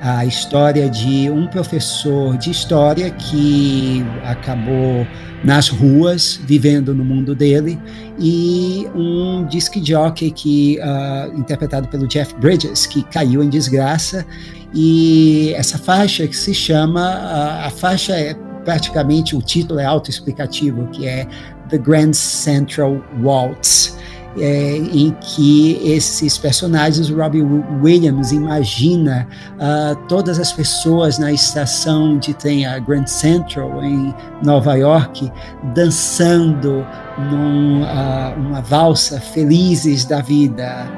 A 0.00 0.24
história 0.24 0.88
de 0.88 1.28
um 1.28 1.48
professor 1.48 2.38
de 2.38 2.52
história 2.52 3.10
que 3.10 4.04
acabou 4.22 5.04
nas 5.42 5.68
ruas, 5.68 6.40
vivendo 6.46 6.94
no 6.94 7.04
mundo 7.04 7.34
dele, 7.34 7.76
e 8.16 8.86
um 8.94 9.44
disc 9.46 9.74
jockey 9.84 10.30
que, 10.30 10.78
uh, 10.78 11.36
interpretado 11.36 11.88
pelo 11.88 12.06
Jeff 12.06 12.32
Bridges, 12.36 12.86
que 12.86 13.02
caiu 13.02 13.42
em 13.42 13.48
desgraça. 13.48 14.24
E 14.72 15.52
essa 15.56 15.78
faixa 15.78 16.28
que 16.28 16.36
se 16.36 16.54
chama, 16.54 17.00
uh, 17.00 17.66
a 17.66 17.70
faixa 17.70 18.12
é 18.12 18.36
praticamente 18.64 19.36
o 19.36 19.42
título 19.42 19.80
é 19.80 19.84
autoexplicativo, 19.84 20.86
que 20.88 21.06
é 21.06 21.26
The 21.68 21.78
Grand 21.78 22.12
Central 22.12 23.02
Waltz, 23.22 23.96
é, 24.38 24.76
em 24.76 25.14
que 25.20 25.78
esses 25.84 26.38
personagens, 26.38 27.10
o 27.10 27.16
Robbie 27.16 27.42
Williams 27.82 28.32
imagina 28.32 29.28
uh, 29.54 29.94
todas 30.08 30.38
as 30.38 30.50
pessoas 30.52 31.18
na 31.18 31.32
estação 31.32 32.16
de 32.18 32.32
trem, 32.32 32.64
a 32.64 32.78
Grand 32.78 33.06
Central, 33.06 33.84
em 33.84 34.14
Nova 34.42 34.74
York, 34.74 35.30
dançando 35.74 36.86
numa 37.30 37.84
uh, 37.84 38.56
ah, 38.56 38.60
valsa, 38.62 39.20
felizes 39.20 40.06
da 40.06 40.22
vida, 40.22 40.88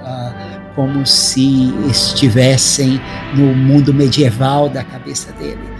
uh, 0.00 0.74
como 0.76 1.04
se 1.04 1.74
estivessem 1.88 3.00
no 3.34 3.54
mundo 3.54 3.92
medieval 3.92 4.68
da 4.68 4.84
cabeça 4.84 5.32
dele. 5.32 5.73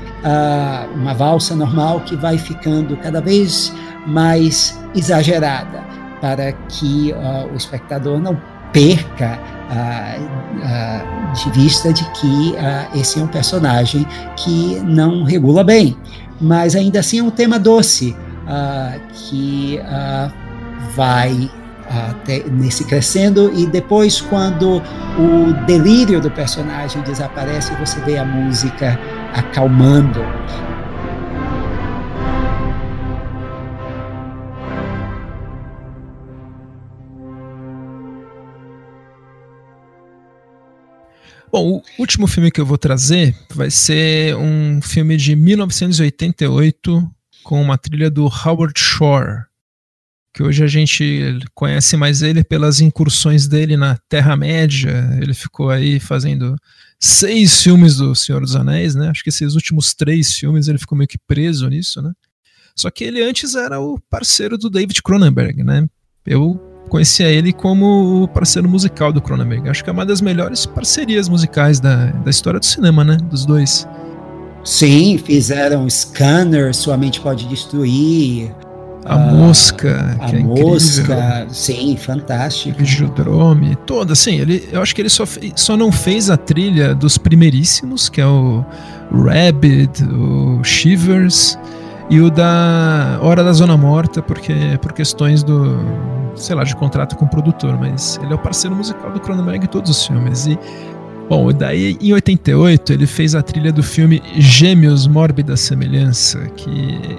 Uma 0.95 1.13
valsa 1.15 1.55
normal 1.55 2.01
que 2.01 2.17
vai 2.17 2.39
ficando 2.39 2.97
cada 2.97 3.21
vez 3.21 3.73
mais 4.07 4.81
exagerada, 4.95 5.83
para 6.21 6.53
que 6.53 7.13
uh, 7.13 7.53
o 7.53 7.57
espectador 7.57 8.19
não 8.19 8.41
perca 8.73 9.39
de 11.35 11.51
vista 11.51 11.93
de 11.93 12.05
que 12.13 12.55
esse 12.95 13.19
é 13.21 13.23
um 13.23 13.27
personagem 13.27 14.07
que 14.37 14.81
não 14.85 15.25
regula 15.25 15.65
bem. 15.65 15.97
Mas 16.41 16.75
ainda 16.77 17.01
assim 17.01 17.21
é 17.21 17.23
um 17.23 17.31
tema 17.31 17.59
doce 17.59 18.17
que 19.13 19.81
vai 20.95 21.51
até 21.89 22.45
nesse 22.51 22.85
crescendo 22.85 23.53
e 23.55 23.67
depois 23.67 24.21
quando 24.21 24.83
o 25.19 25.53
delírio 25.67 26.21
do 26.21 26.31
personagem 26.31 27.03
desaparece 27.03 27.75
você 27.77 28.01
vê 28.01 28.19
a 28.19 28.25
música 28.25 28.99
acalmando 29.35 30.21
Bom, 41.53 41.77
o 41.77 41.83
último 42.01 42.27
filme 42.27 42.51
que 42.51 42.61
eu 42.61 42.67
vou 42.67 42.77
trazer 42.77 43.33
vai 43.55 43.71
ser 43.71 44.35
um 44.35 44.83
filme 44.83 45.17
de 45.17 45.37
1988 45.37 47.09
com 47.45 47.63
uma 47.63 47.79
trilha 47.79 48.11
do 48.11 48.25
Howard 48.25 48.73
Shore, 48.77 49.45
que 50.35 50.43
hoje 50.43 50.65
a 50.65 50.67
gente 50.67 51.39
conhece 51.55 51.97
mais 51.97 52.23
ele 52.23 52.43
pelas 52.43 52.81
incursões 52.81 53.47
dele 53.47 53.77
na 53.77 53.97
Terra-média. 54.09 55.17
Ele 55.23 55.33
ficou 55.33 55.71
aí 55.71 56.01
fazendo 56.01 56.57
seis 57.05 57.63
filmes 57.63 57.97
do 57.97 58.15
Senhor 58.15 58.41
dos 58.41 58.57
Anéis, 58.57 58.95
né? 58.95 59.11
Acho 59.11 59.23
que 59.23 59.29
esses 59.29 59.55
últimos 59.55 59.93
três 59.93 60.33
filmes 60.33 60.69
ele 60.69 60.79
ficou 60.79 60.97
meio 60.97 61.07
que 61.07 61.19
preso 61.19 61.69
nisso, 61.69 62.01
né? 62.01 62.13
Só 62.75 62.91
que 62.91 63.05
ele 63.05 63.23
antes 63.23 63.55
era 63.55 63.79
o 63.79 64.01
parceiro 64.09 64.57
do 64.57 64.71
David 64.71 65.03
Cronenberg, 65.03 65.63
né? 65.63 65.87
Eu 66.27 66.59
conhecia 66.89 67.29
ele 67.29 67.53
como 67.53 68.23
o 68.23 68.29
parceiro 68.29 68.69
musical 68.69 69.13
do 69.13 69.21
Cronenberg. 69.21 69.69
Acho 69.69 69.85
que 69.85 69.91
é 69.91 69.93
uma 69.93 70.07
das 70.07 70.23
melhores 70.23 70.65
parcerias 70.65 71.29
musicais 71.29 71.79
da, 71.79 72.07
da 72.07 72.31
história 72.31 72.59
do 72.59 72.65
cinema, 72.65 73.05
né? 73.05 73.19
Dos 73.31 73.45
dois. 73.45 73.87
Sim, 74.65 75.19
fizeram 75.19 75.89
Scanner, 75.91 76.75
Sua 76.75 76.97
Mente 76.97 77.21
Pode 77.21 77.47
Destruir. 77.47 78.51
A 79.05 79.19
Mosca, 79.19 80.17
a 80.19 80.27
que 80.27 80.37
é 80.37 80.39
Mosca, 80.39 81.47
sim, 81.51 81.95
fantástico. 81.97 82.79
Videodrome, 82.79 83.77
toda, 83.87 84.15
sim. 84.15 84.41
Ele, 84.41 84.67
eu 84.73 84.81
acho 84.81 84.95
que 84.95 85.03
ele 85.03 85.11
só, 85.11 85.27
fez, 85.27 85.53
só 85.57 85.77
não 85.77 85.93
fez 85.93 86.31
a 86.31 86.37
trilha 86.37 86.95
dos 86.95 87.19
primeiríssimos, 87.19 88.09
que 88.09 88.21
é 88.21 88.27
o 88.27 88.65
Rabbit, 89.13 90.03
o 90.05 90.65
Shivers 90.65 91.59
e 92.09 92.21
o 92.21 92.31
da 92.31 93.19
Hora 93.21 93.45
da 93.45 93.53
Zona 93.53 93.77
Morta, 93.77 94.23
porque 94.23 94.55
por 94.81 94.93
questões 94.93 95.43
do, 95.43 95.77
sei 96.35 96.57
lá, 96.57 96.65
de 96.65 96.75
contrato 96.75 97.17
com 97.17 97.27
o 97.27 97.29
produtor, 97.29 97.79
mas 97.79 98.19
ele 98.23 98.33
é 98.33 98.35
o 98.35 98.39
parceiro 98.39 98.75
musical 98.75 99.13
do 99.13 99.21
Cronenberg 99.21 99.65
em 99.65 99.69
todos 99.69 99.91
os 99.91 100.07
filmes. 100.07 100.47
E, 100.47 100.59
bom, 101.29 101.53
daí 101.53 101.99
em 102.01 102.13
88 102.13 102.93
ele 102.93 103.07
fez 103.07 103.35
a 103.35 103.43
trilha 103.43 103.73
do 103.73 103.83
filme 103.83 104.23
Gêmeos 104.37 105.07
Mórbida 105.07 105.57
Semelhança, 105.57 106.41
que 106.57 107.19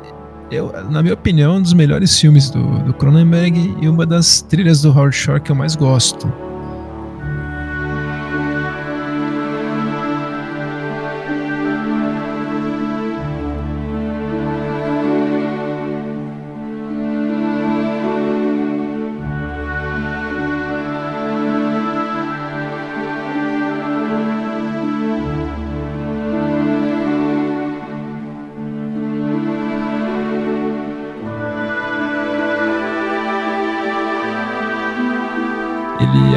eu, 0.51 0.71
na 0.89 1.01
minha 1.01 1.13
opinião, 1.13 1.55
é 1.55 1.57
um 1.57 1.61
dos 1.61 1.73
melhores 1.73 2.19
filmes 2.19 2.49
do, 2.49 2.93
Cronenberg 2.93 3.75
e 3.81 3.87
uma 3.87 4.05
das 4.05 4.41
trilhas 4.41 4.81
do 4.81 4.89
Howard 4.89 5.15
Shore 5.15 5.41
que 5.41 5.51
eu 5.51 5.55
mais 5.55 5.75
gosto. 5.75 6.31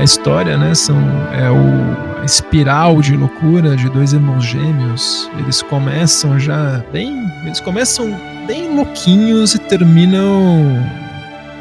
História, 0.09 0.57
né, 0.57 0.75
são, 0.75 0.97
é 1.33 1.51
o, 1.51 2.21
a 2.23 2.25
espiral 2.25 3.01
de 3.01 3.15
loucura 3.15 3.77
de 3.77 3.89
dois 3.91 4.13
irmãos 4.13 4.45
gêmeos. 4.45 5.31
Eles 5.39 5.61
começam 5.63 6.39
já 6.41 6.83
bem, 6.91 7.31
eles 7.45 7.61
começam 7.61 8.19
bem 8.47 8.75
louquinhos 8.75 9.55
e 9.55 9.59
terminam, 9.59 10.83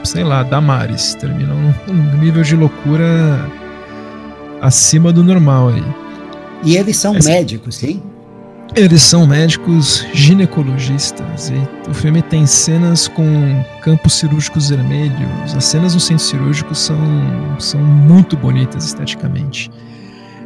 sei 0.03 0.23
lá, 0.23 0.43
Damares, 0.43 1.13
terminam 1.15 1.55
num 1.87 2.17
nível 2.17 2.41
de 2.41 2.55
loucura 2.55 3.05
acima 4.61 5.11
do 5.11 5.23
normal 5.23 5.69
aí. 5.69 5.83
E 6.63 6.77
eles 6.77 6.97
são 6.97 7.15
Essa... 7.15 7.29
médicos, 7.29 7.75
sim? 7.75 8.01
Eles 8.75 9.01
são 9.01 9.25
médicos 9.25 10.05
ginecologistas 10.13 11.49
e 11.49 11.89
o 11.89 11.93
filme 11.93 12.21
tem 12.21 12.45
cenas 12.45 13.07
com 13.07 13.63
campos 13.81 14.13
cirúrgicos 14.13 14.69
vermelhos. 14.69 15.55
As 15.55 15.65
cenas 15.65 15.95
no 15.95 15.99
centro 15.99 16.23
cirúrgico 16.23 16.75
são, 16.75 16.99
são 17.59 17.79
muito 17.79 18.37
bonitas 18.37 18.85
esteticamente. 18.85 19.71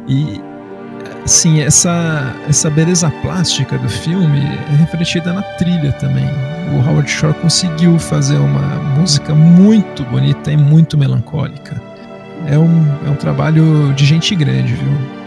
E 0.08 0.40
assim, 1.24 1.60
essa, 1.60 2.34
essa 2.48 2.70
beleza 2.70 3.10
plástica 3.22 3.76
do 3.76 3.88
filme 3.88 4.40
é 4.40 4.76
refletida 4.76 5.32
na 5.32 5.42
trilha 5.42 5.92
também. 5.92 6.26
O 6.74 6.88
Howard 6.88 7.10
Shore 7.10 7.34
conseguiu 7.34 7.98
fazer 7.98 8.38
uma 8.38 8.76
música 8.98 9.34
muito 9.34 10.04
bonita 10.04 10.50
e 10.50 10.56
muito 10.56 10.96
melancólica. 10.96 11.80
É 12.46 12.58
um, 12.58 12.86
é 13.06 13.10
um 13.10 13.16
trabalho 13.16 13.92
de 13.94 14.06
gente 14.06 14.34
grande, 14.34 14.74
viu? 14.74 15.21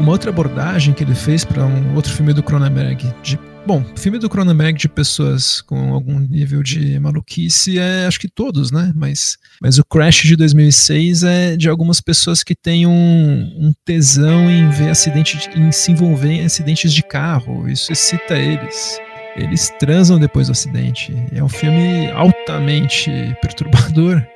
Uma 0.00 0.12
outra 0.12 0.30
abordagem 0.30 0.94
que 0.94 1.04
ele 1.04 1.14
fez 1.14 1.44
para 1.44 1.62
um 1.62 1.94
outro 1.94 2.10
filme 2.10 2.32
do 2.32 2.42
Cronenberg, 2.42 3.06
de, 3.22 3.38
bom, 3.66 3.84
filme 3.96 4.18
do 4.18 4.30
Cronenberg 4.30 4.78
de 4.78 4.88
pessoas 4.88 5.60
com 5.60 5.92
algum 5.92 6.18
nível 6.18 6.62
de 6.62 6.98
maluquice 6.98 7.78
é, 7.78 8.06
acho 8.06 8.18
que 8.18 8.26
todos, 8.26 8.72
né? 8.72 8.94
Mas, 8.96 9.36
mas 9.60 9.78
o 9.78 9.84
Crash 9.84 10.22
de 10.22 10.36
2006 10.36 11.22
é 11.22 11.54
de 11.54 11.68
algumas 11.68 12.00
pessoas 12.00 12.42
que 12.42 12.54
têm 12.54 12.86
um, 12.86 13.42
um 13.58 13.74
tesão 13.84 14.50
em 14.50 14.70
ver 14.70 14.88
acidente, 14.88 15.50
em 15.54 15.70
se 15.70 15.92
envolver 15.92 16.32
em 16.32 16.46
acidentes 16.46 16.94
de 16.94 17.02
carro. 17.02 17.68
Isso 17.68 17.92
excita 17.92 18.38
eles. 18.38 18.98
Eles 19.36 19.70
transam 19.78 20.18
depois 20.18 20.46
do 20.46 20.52
acidente. 20.52 21.14
É 21.30 21.44
um 21.44 21.48
filme 21.48 22.10
altamente 22.12 23.10
perturbador 23.42 24.26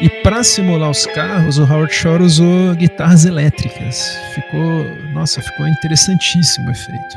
e 0.00 0.08
para 0.22 0.42
simular 0.42 0.90
os 0.90 1.06
carros, 1.06 1.58
o 1.58 1.62
Howard 1.62 1.92
Shore 1.92 2.22
usou 2.22 2.74
guitarras 2.74 3.24
elétricas. 3.24 4.18
Ficou, 4.34 4.84
nossa, 5.12 5.40
ficou 5.40 5.66
interessantíssimo 5.68 6.68
o 6.68 6.72
efeito. 6.72 7.16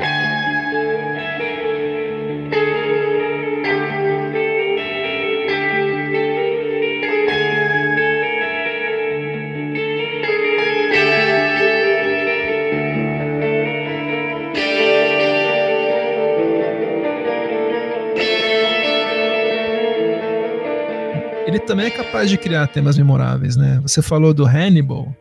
Também 21.68 21.84
é 21.84 21.90
capaz 21.90 22.30
de 22.30 22.38
criar 22.38 22.66
temas 22.66 22.96
memoráveis, 22.96 23.54
né? 23.54 23.78
Você 23.82 24.00
falou 24.00 24.32
do 24.32 24.46
Hannibal, 24.46 25.14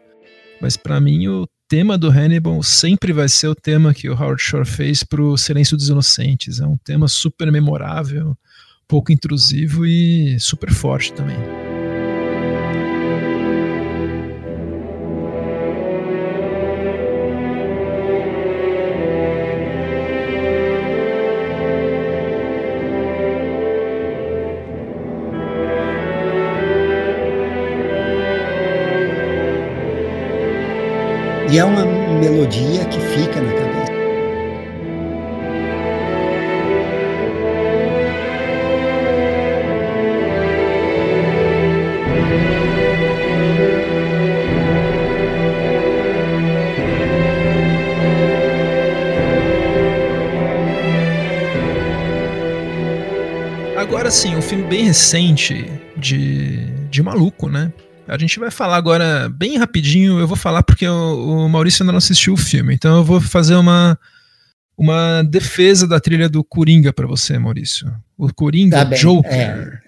mas 0.62 0.78
para 0.78 0.98
mim 0.98 1.28
o 1.28 1.46
tema 1.68 1.98
do 1.98 2.10
Hannibal 2.10 2.64
sempre 2.64 3.12
vai 3.12 3.28
ser 3.28 3.50
o 3.50 3.56
tema 3.56 3.94
que 3.94 4.10
o 4.10 4.14
Howard 4.14 4.42
Shore 4.42 4.66
fez 4.66 5.04
pro 5.04 5.36
Silêncio 5.36 5.76
dos 5.76 5.90
Inocentes. 5.90 6.62
É 6.62 6.66
um 6.66 6.78
tema 6.78 7.10
super 7.10 7.52
memorável, 7.52 8.34
pouco 8.88 9.12
intrusivo 9.12 9.86
e 9.86 10.40
super 10.40 10.72
forte 10.72 11.12
também. 11.12 11.67
E 31.58 31.60
é 31.60 31.66
uma 31.66 31.84
melodia 32.20 32.86
que 32.86 33.00
fica 33.00 33.42
na 33.42 33.52
cabeça. 33.52 33.92
Agora 53.76 54.12
sim, 54.12 54.36
um 54.36 54.44
filme 54.44 54.66
bem 54.66 54.84
recente 54.84 55.66
de 55.98 56.68
de 56.88 57.02
maluco, 57.02 57.50
né? 57.50 57.72
A 58.08 58.18
gente 58.18 58.40
vai 58.40 58.50
falar 58.50 58.78
agora 58.78 59.30
bem 59.30 59.58
rapidinho. 59.58 60.20
Eu 60.20 60.28
vou 60.28 60.38
falar 60.38 60.64
porque 60.64 60.88
o, 60.88 61.46
o 61.46 61.50
Maurício 61.50 61.84
ainda 61.84 61.92
não 61.92 61.98
assistiu 61.98 62.34
o 62.34 62.38
filme, 62.38 62.74
então 62.74 62.98
eu 62.98 63.04
vou 63.04 63.20
fazer 63.20 63.56
uma 63.56 64.00
uma 64.78 65.24
defesa 65.24 65.88
da 65.88 66.00
trilha 66.00 66.30
do 66.30 66.44
Coringa 66.44 66.94
para 66.94 67.08
você, 67.08 67.38
Maurício. 67.40 67.92
O 68.16 68.32
Coringa 68.32 68.86
tá 68.86 68.96
Joker. 68.96 69.32
É. 69.34 69.88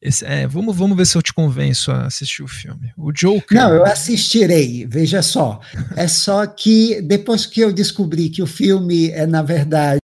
Esse, 0.00 0.24
é, 0.24 0.48
vamos, 0.48 0.74
vamos 0.74 0.96
ver 0.96 1.06
se 1.06 1.16
eu 1.16 1.22
te 1.22 1.32
convenço 1.32 1.92
a 1.92 2.06
assistir 2.06 2.42
o 2.42 2.48
filme. 2.48 2.92
O 2.96 3.12
Joker. 3.12 3.56
Não, 3.56 3.72
eu 3.72 3.84
assistirei, 3.84 4.84
veja 4.84 5.22
só. 5.22 5.60
É 5.94 6.08
só 6.08 6.44
que 6.46 7.00
depois 7.02 7.46
que 7.46 7.60
eu 7.60 7.72
descobri 7.72 8.28
que 8.28 8.42
o 8.42 8.46
filme 8.46 9.10
é, 9.10 9.26
na 9.26 9.42
verdade, 9.42 10.00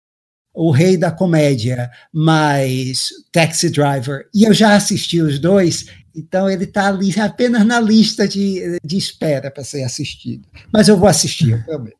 o 0.54 0.72
rei 0.72 0.98
da 0.98 1.10
comédia, 1.10 1.90
mais 2.14 3.10
Taxi 3.32 3.70
Driver, 3.72 4.28
e 4.34 4.44
eu 4.44 4.54
já 4.54 4.76
assisti 4.76 5.20
os 5.22 5.40
dois, 5.40 5.88
então 6.18 6.50
ele 6.50 6.64
está 6.64 6.88
ali 6.88 7.18
apenas 7.20 7.66
na 7.66 7.80
lista 7.80 8.28
de, 8.28 8.80
de 8.84 8.98
espera 8.98 9.52
para 9.52 9.64
ser 9.64 9.84
assistido. 9.84 10.48
Mas 10.74 10.88
eu 10.88 10.98
vou 10.98 11.08
assistir, 11.08 11.52
eu 11.52 11.64
prometo. 11.64 11.98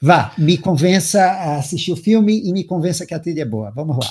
Vá, 0.00 0.32
me 0.38 0.56
convença 0.56 1.20
a 1.20 1.56
assistir 1.56 1.90
o 1.90 1.96
filme 1.96 2.40
e 2.44 2.52
me 2.52 2.62
convença 2.62 3.04
que 3.04 3.14
a 3.14 3.18
trilha 3.18 3.42
é 3.42 3.46
boa. 3.46 3.72
Vamos 3.74 3.96
lá. 3.96 4.10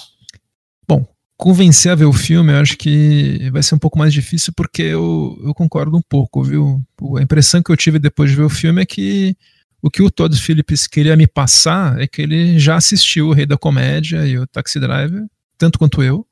Bom, 0.87 1.05
convencer 1.37 1.91
a 1.91 1.95
ver 1.95 2.05
o 2.05 2.13
filme, 2.13 2.51
eu 2.51 2.57
acho 2.57 2.77
que 2.77 3.49
vai 3.51 3.63
ser 3.63 3.75
um 3.75 3.79
pouco 3.79 3.97
mais 3.97 4.11
difícil 4.11 4.51
porque 4.55 4.81
eu, 4.81 5.39
eu 5.43 5.53
concordo 5.53 5.95
um 5.95 6.01
pouco, 6.01 6.43
viu? 6.43 6.81
A 7.17 7.21
impressão 7.21 7.61
que 7.61 7.71
eu 7.71 7.77
tive 7.77 7.99
depois 7.99 8.29
de 8.29 8.35
ver 8.35 8.43
o 8.43 8.49
filme 8.49 8.81
é 8.81 8.85
que 8.85 9.35
o 9.81 9.89
que 9.89 10.01
o 10.01 10.09
Todd 10.09 10.35
Phillips 10.35 10.87
queria 10.87 11.15
me 11.15 11.27
passar 11.27 12.01
é 12.01 12.07
que 12.07 12.21
ele 12.21 12.57
já 12.57 12.75
assistiu 12.75 13.27
o 13.27 13.33
Rei 13.33 13.45
da 13.45 13.57
Comédia 13.57 14.25
e 14.25 14.37
o 14.37 14.47
Taxi 14.47 14.79
Driver, 14.79 15.25
tanto 15.57 15.77
quanto 15.77 16.01
eu, 16.01 16.25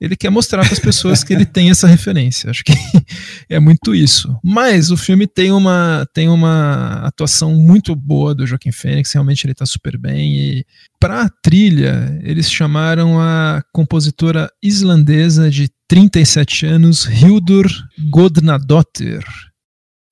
ele 0.00 0.16
quer 0.16 0.30
mostrar 0.30 0.62
para 0.64 0.72
as 0.72 0.78
pessoas 0.78 1.24
que 1.24 1.32
ele 1.32 1.44
tem 1.44 1.70
essa 1.70 1.86
referência. 1.86 2.50
Acho 2.50 2.64
que 2.64 2.72
é 3.48 3.58
muito 3.58 3.94
isso. 3.94 4.34
Mas 4.44 4.90
o 4.90 4.96
filme 4.96 5.26
tem 5.26 5.50
uma, 5.50 6.06
tem 6.12 6.28
uma 6.28 7.02
atuação 7.04 7.54
muito 7.54 7.94
boa 7.96 8.34
do 8.34 8.46
Joaquim 8.46 8.72
Fênix, 8.72 9.12
realmente 9.12 9.44
ele 9.44 9.52
está 9.52 9.66
super 9.66 9.98
bem. 9.98 10.36
E 10.38 10.66
para 11.00 11.22
a 11.22 11.28
trilha, 11.28 12.18
eles 12.22 12.50
chamaram 12.50 13.20
a 13.20 13.62
compositora 13.72 14.50
islandesa 14.62 15.50
de 15.50 15.68
37 15.88 16.66
anos, 16.66 17.06
Hildur 17.06 17.66
Godnadottir. 18.10 19.24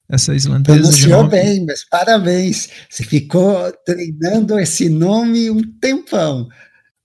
Essa 0.08 0.34
islandesa. 0.34 0.78
Pronunciou 0.78 1.22
nome... 1.24 1.30
bem, 1.30 1.64
mas 1.66 1.84
parabéns. 1.88 2.68
Você 2.88 3.02
ficou 3.02 3.72
treinando 3.84 4.58
esse 4.58 4.88
nome 4.88 5.50
um 5.50 5.60
tempão. 5.80 6.48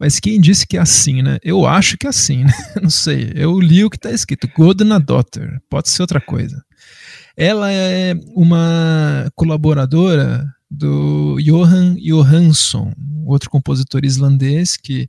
Mas 0.02 0.20
quem 0.20 0.41
disse 0.41 0.66
que 0.66 0.78
é 0.78 0.80
assim, 0.80 1.22
né? 1.22 1.38
Eu 1.43 1.64
acho 1.64 1.95
que 1.95 2.08
é 2.08 2.10
assim, 2.10 2.43
né? 2.43 2.52
Não 2.82 2.89
sei. 2.89 3.32
Eu 3.36 3.60
li 3.60 3.86
o 3.86 3.89
que 3.89 3.97
está 3.97 4.10
escrito. 4.10 4.49
Godna 4.58 4.99
Daughter. 4.99 5.62
Pode 5.70 5.89
ser 5.89 6.02
outra 6.02 6.20
coisa. 6.20 6.60
Ela 7.38 7.72
é 7.72 8.16
uma 8.34 9.32
colaboradora 9.36 10.52
do 10.72 11.38
Johan 11.39 11.97
Johansson, 11.99 12.91
outro 13.28 13.47
compositor 13.52 14.04
islandês 14.04 14.76
que 14.76 15.08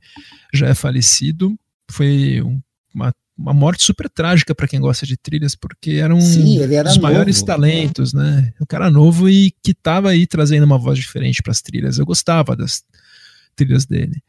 já 0.53 0.67
é 0.67 0.75
falecido. 0.75 1.57
Foi 1.89 2.43
uma, 2.93 3.11
uma 3.35 3.51
morte 3.51 3.83
super 3.83 4.07
trágica 4.07 4.53
para 4.53 4.67
quem 4.67 4.79
gosta 4.79 5.07
de 5.07 5.17
trilhas, 5.17 5.55
porque 5.55 5.93
era 5.93 6.13
um 6.13 6.21
Sim, 6.21 6.61
era 6.61 6.83
dos 6.83 6.97
novo. 6.97 7.07
maiores 7.07 7.41
talentos, 7.41 8.13
né? 8.13 8.53
Um 8.61 8.65
cara 8.67 8.91
novo 8.91 9.27
e 9.27 9.55
que 9.63 9.71
estava 9.71 10.11
aí 10.11 10.27
trazendo 10.27 10.65
uma 10.65 10.77
voz 10.77 10.99
diferente 10.99 11.41
para 11.41 11.51
as 11.51 11.63
trilhas. 11.63 11.97
Eu 11.97 12.05
gostava 12.05 12.55
das 12.55 12.83
trilhas 13.55 13.87
dele. 13.87 14.21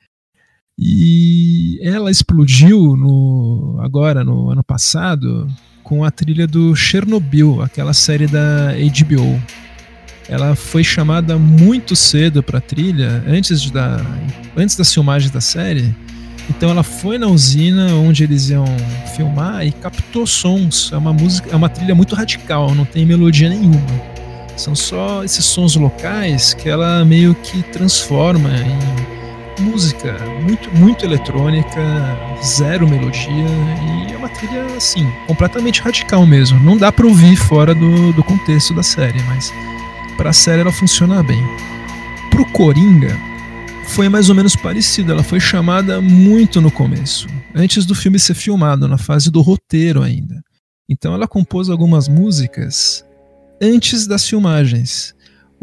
E 0.78 1.78
ela 1.82 2.10
explodiu 2.10 2.96
no, 2.96 3.78
agora, 3.80 4.24
no 4.24 4.50
ano 4.50 4.64
passado, 4.64 5.46
com 5.84 6.02
a 6.02 6.10
trilha 6.10 6.46
do 6.46 6.74
Chernobyl, 6.74 7.62
aquela 7.62 7.92
série 7.92 8.26
da 8.26 8.72
HBO. 8.72 9.40
Ela 10.28 10.56
foi 10.56 10.82
chamada 10.82 11.38
muito 11.38 11.94
cedo 11.94 12.42
para 12.42 12.60
trilha, 12.60 13.22
antes, 13.28 13.70
da, 13.70 14.00
antes 14.56 14.74
das 14.74 14.92
filmagens 14.92 15.30
da 15.30 15.40
série. 15.40 15.94
Então 16.50 16.70
ela 16.70 16.82
foi 16.82 17.18
na 17.18 17.26
usina 17.26 17.94
onde 17.94 18.24
eles 18.24 18.50
iam 18.50 18.64
filmar 19.14 19.66
e 19.66 19.70
captou 19.70 20.26
sons. 20.26 20.90
É 20.92 20.96
uma 20.96 21.12
música, 21.12 21.50
é 21.52 21.56
uma 21.56 21.68
trilha 21.68 21.94
muito 21.94 22.14
radical, 22.14 22.74
não 22.74 22.84
tem 22.84 23.06
melodia 23.06 23.48
nenhuma. 23.48 23.80
São 24.56 24.74
só 24.74 25.22
esses 25.24 25.44
sons 25.44 25.76
locais 25.76 26.54
que 26.54 26.68
ela 26.68 27.04
meio 27.04 27.34
que 27.34 27.62
transforma 27.64 28.50
em 28.50 29.13
música 29.62 30.18
muito, 30.42 30.70
muito 30.74 31.04
eletrônica, 31.04 31.80
zero 32.42 32.88
melodia 32.88 33.46
e 34.08 34.12
é 34.12 34.16
uma 34.16 34.28
trilha 34.28 34.64
assim, 34.76 35.10
completamente 35.26 35.80
radical 35.80 36.26
mesmo. 36.26 36.58
Não 36.60 36.76
dá 36.76 36.90
para 36.90 37.06
ouvir 37.06 37.36
fora 37.36 37.74
do, 37.74 38.12
do 38.12 38.22
contexto 38.24 38.74
da 38.74 38.82
série, 38.82 39.22
mas 39.24 39.52
para 40.16 40.30
a 40.30 40.32
série 40.32 40.60
ela 40.60 40.72
funciona 40.72 41.22
bem. 41.22 41.42
Pro 42.30 42.44
Coringa 42.46 43.16
foi 43.86 44.08
mais 44.08 44.28
ou 44.28 44.34
menos 44.34 44.56
parecido, 44.56 45.12
ela 45.12 45.22
foi 45.22 45.38
chamada 45.38 46.00
muito 46.00 46.60
no 46.60 46.70
começo, 46.70 47.28
antes 47.54 47.86
do 47.86 47.94
filme 47.94 48.18
ser 48.18 48.34
filmado, 48.34 48.88
na 48.88 48.98
fase 48.98 49.30
do 49.30 49.40
roteiro 49.40 50.02
ainda. 50.02 50.42
Então 50.88 51.14
ela 51.14 51.28
compôs 51.28 51.70
algumas 51.70 52.08
músicas 52.08 53.04
antes 53.60 54.06
das 54.06 54.28
filmagens. 54.28 55.13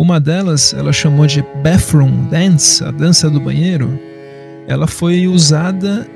Uma 0.02 0.20
delas, 0.20 0.74
ela 0.74 0.92
chamou 0.92 1.28
de 1.28 1.46
Bathroom 1.62 2.26
Dance, 2.28 2.84
a 2.84 2.90
dança 2.90 3.30
do 3.30 3.40
banheiro. 3.40 4.00
Ela 4.68 4.88
foi 4.88 5.28
usada 5.28 6.08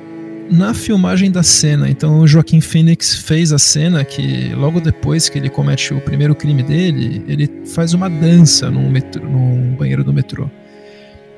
na 0.49 0.73
filmagem 0.73 1.29
da 1.29 1.43
cena. 1.43 1.87
Então, 1.87 2.17
o 2.17 2.27
Joaquim 2.27 2.59
Phoenix 2.61 3.13
fez 3.13 3.53
a 3.53 3.59
cena 3.59 4.03
que, 4.03 4.51
logo 4.55 4.81
depois 4.81 5.29
que 5.29 5.37
ele 5.37 5.49
comete 5.49 5.93
o 5.93 6.01
primeiro 6.01 6.33
crime 6.33 6.63
dele, 6.63 7.23
ele 7.27 7.47
faz 7.75 7.93
uma 7.93 8.09
dança 8.09 8.71
num, 8.71 8.89
metrô, 8.89 9.23
num 9.23 9.75
banheiro 9.77 10.03
do 10.03 10.11
metrô. 10.11 10.49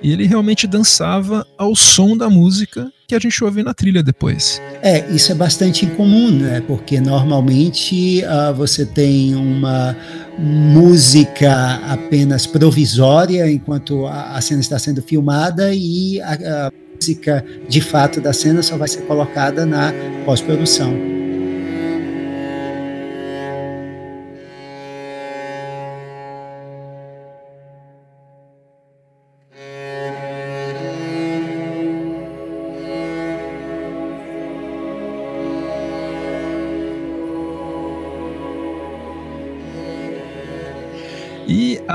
E 0.01 0.11
ele 0.11 0.27
realmente 0.27 0.67
dançava 0.67 1.45
ao 1.57 1.75
som 1.75 2.15
da 2.15 2.29
música 2.29 2.91
que 3.07 3.15
a 3.15 3.19
gente 3.19 3.41
ouve 3.43 3.63
na 3.63 3.73
trilha 3.73 4.03
depois. 4.03 4.61
É, 4.81 5.09
isso 5.09 5.31
é 5.31 5.35
bastante 5.35 5.85
incomum, 5.85 6.29
né? 6.29 6.61
Porque 6.67 6.99
normalmente 6.99 8.21
uh, 8.23 8.53
você 8.53 8.85
tem 8.85 9.33
uma 9.33 9.95
música 10.37 11.81
apenas 11.87 12.45
provisória 12.45 13.49
enquanto 13.49 14.05
a, 14.05 14.35
a 14.35 14.41
cena 14.41 14.59
está 14.59 14.77
sendo 14.77 15.01
filmada 15.01 15.73
e 15.73 16.21
a, 16.21 16.67
a 16.67 16.71
música 16.95 17.43
de 17.67 17.81
fato 17.81 18.19
da 18.19 18.33
cena 18.33 18.61
só 18.61 18.77
vai 18.77 18.87
ser 18.87 19.01
colocada 19.03 19.65
na 19.65 19.93
pós-produção. 20.25 21.16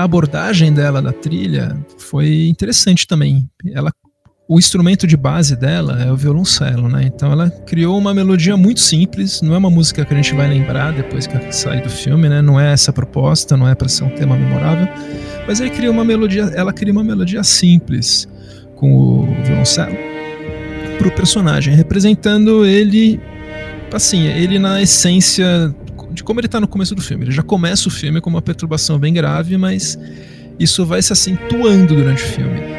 A 0.03 0.05
abordagem 0.05 0.73
dela 0.73 1.01
da 1.01 1.13
trilha 1.13 1.77
foi 1.97 2.47
interessante 2.47 3.07
também. 3.07 3.49
Ela 3.71 3.89
o 4.45 4.59
instrumento 4.59 5.07
de 5.07 5.15
base 5.15 5.55
dela 5.55 6.03
é 6.03 6.11
o 6.11 6.17
violoncelo, 6.17 6.89
né? 6.89 7.03
Então 7.05 7.31
ela 7.31 7.49
criou 7.49 7.97
uma 7.97 8.13
melodia 8.13 8.57
muito 8.57 8.81
simples, 8.81 9.41
não 9.41 9.55
é 9.55 9.57
uma 9.57 9.69
música 9.69 10.03
que 10.03 10.13
a 10.13 10.17
gente 10.17 10.35
vai 10.35 10.49
lembrar 10.49 10.91
depois 10.91 11.25
que 11.25 11.51
sair 11.53 11.81
do 11.81 11.89
filme, 11.89 12.27
né? 12.27 12.41
Não 12.41 12.59
é 12.59 12.73
essa 12.73 12.91
proposta, 12.91 13.55
não 13.55 13.67
é 13.67 13.73
para 13.73 13.87
ser 13.87 14.03
um 14.03 14.09
tema 14.09 14.35
memorável, 14.35 14.85
mas 15.47 15.61
ele 15.61 15.69
criou 15.69 15.93
uma 15.93 16.03
melodia, 16.03 16.51
ela 16.53 16.73
cria 16.73 16.91
uma 16.91 17.03
melodia 17.03 17.41
simples 17.41 18.27
com 18.75 18.91
o 18.93 19.43
violoncelo 19.45 19.95
para 20.97 21.07
o 21.07 21.11
personagem, 21.11 21.73
representando 21.73 22.65
ele 22.65 23.21
assim, 23.93 24.27
ele 24.27 24.59
na 24.59 24.81
essência 24.81 25.73
de 26.13 26.23
como 26.23 26.39
ele 26.39 26.47
está 26.47 26.59
no 26.59 26.67
começo 26.67 26.95
do 26.95 27.01
filme. 27.01 27.25
Ele 27.25 27.31
já 27.31 27.43
começa 27.43 27.87
o 27.87 27.91
filme 27.91 28.21
com 28.21 28.29
uma 28.29 28.41
perturbação 28.41 28.99
bem 28.99 29.13
grave, 29.13 29.57
mas 29.57 29.97
isso 30.59 30.85
vai 30.85 31.01
se 31.01 31.11
acentuando 31.11 31.95
durante 31.95 32.23
o 32.23 32.27
filme. 32.27 32.72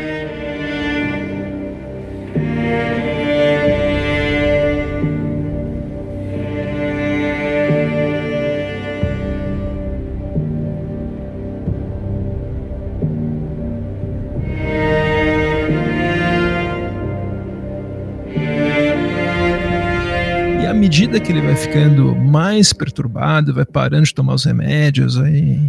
Medida 21.14 21.20
que 21.20 21.32
ele 21.32 21.40
vai 21.40 21.54
ficando 21.54 22.14
mais 22.16 22.72
perturbado, 22.72 23.54
vai 23.54 23.64
parando 23.64 24.04
de 24.04 24.14
tomar 24.14 24.34
os 24.34 24.44
remédios, 24.44 25.16
vai 25.16 25.60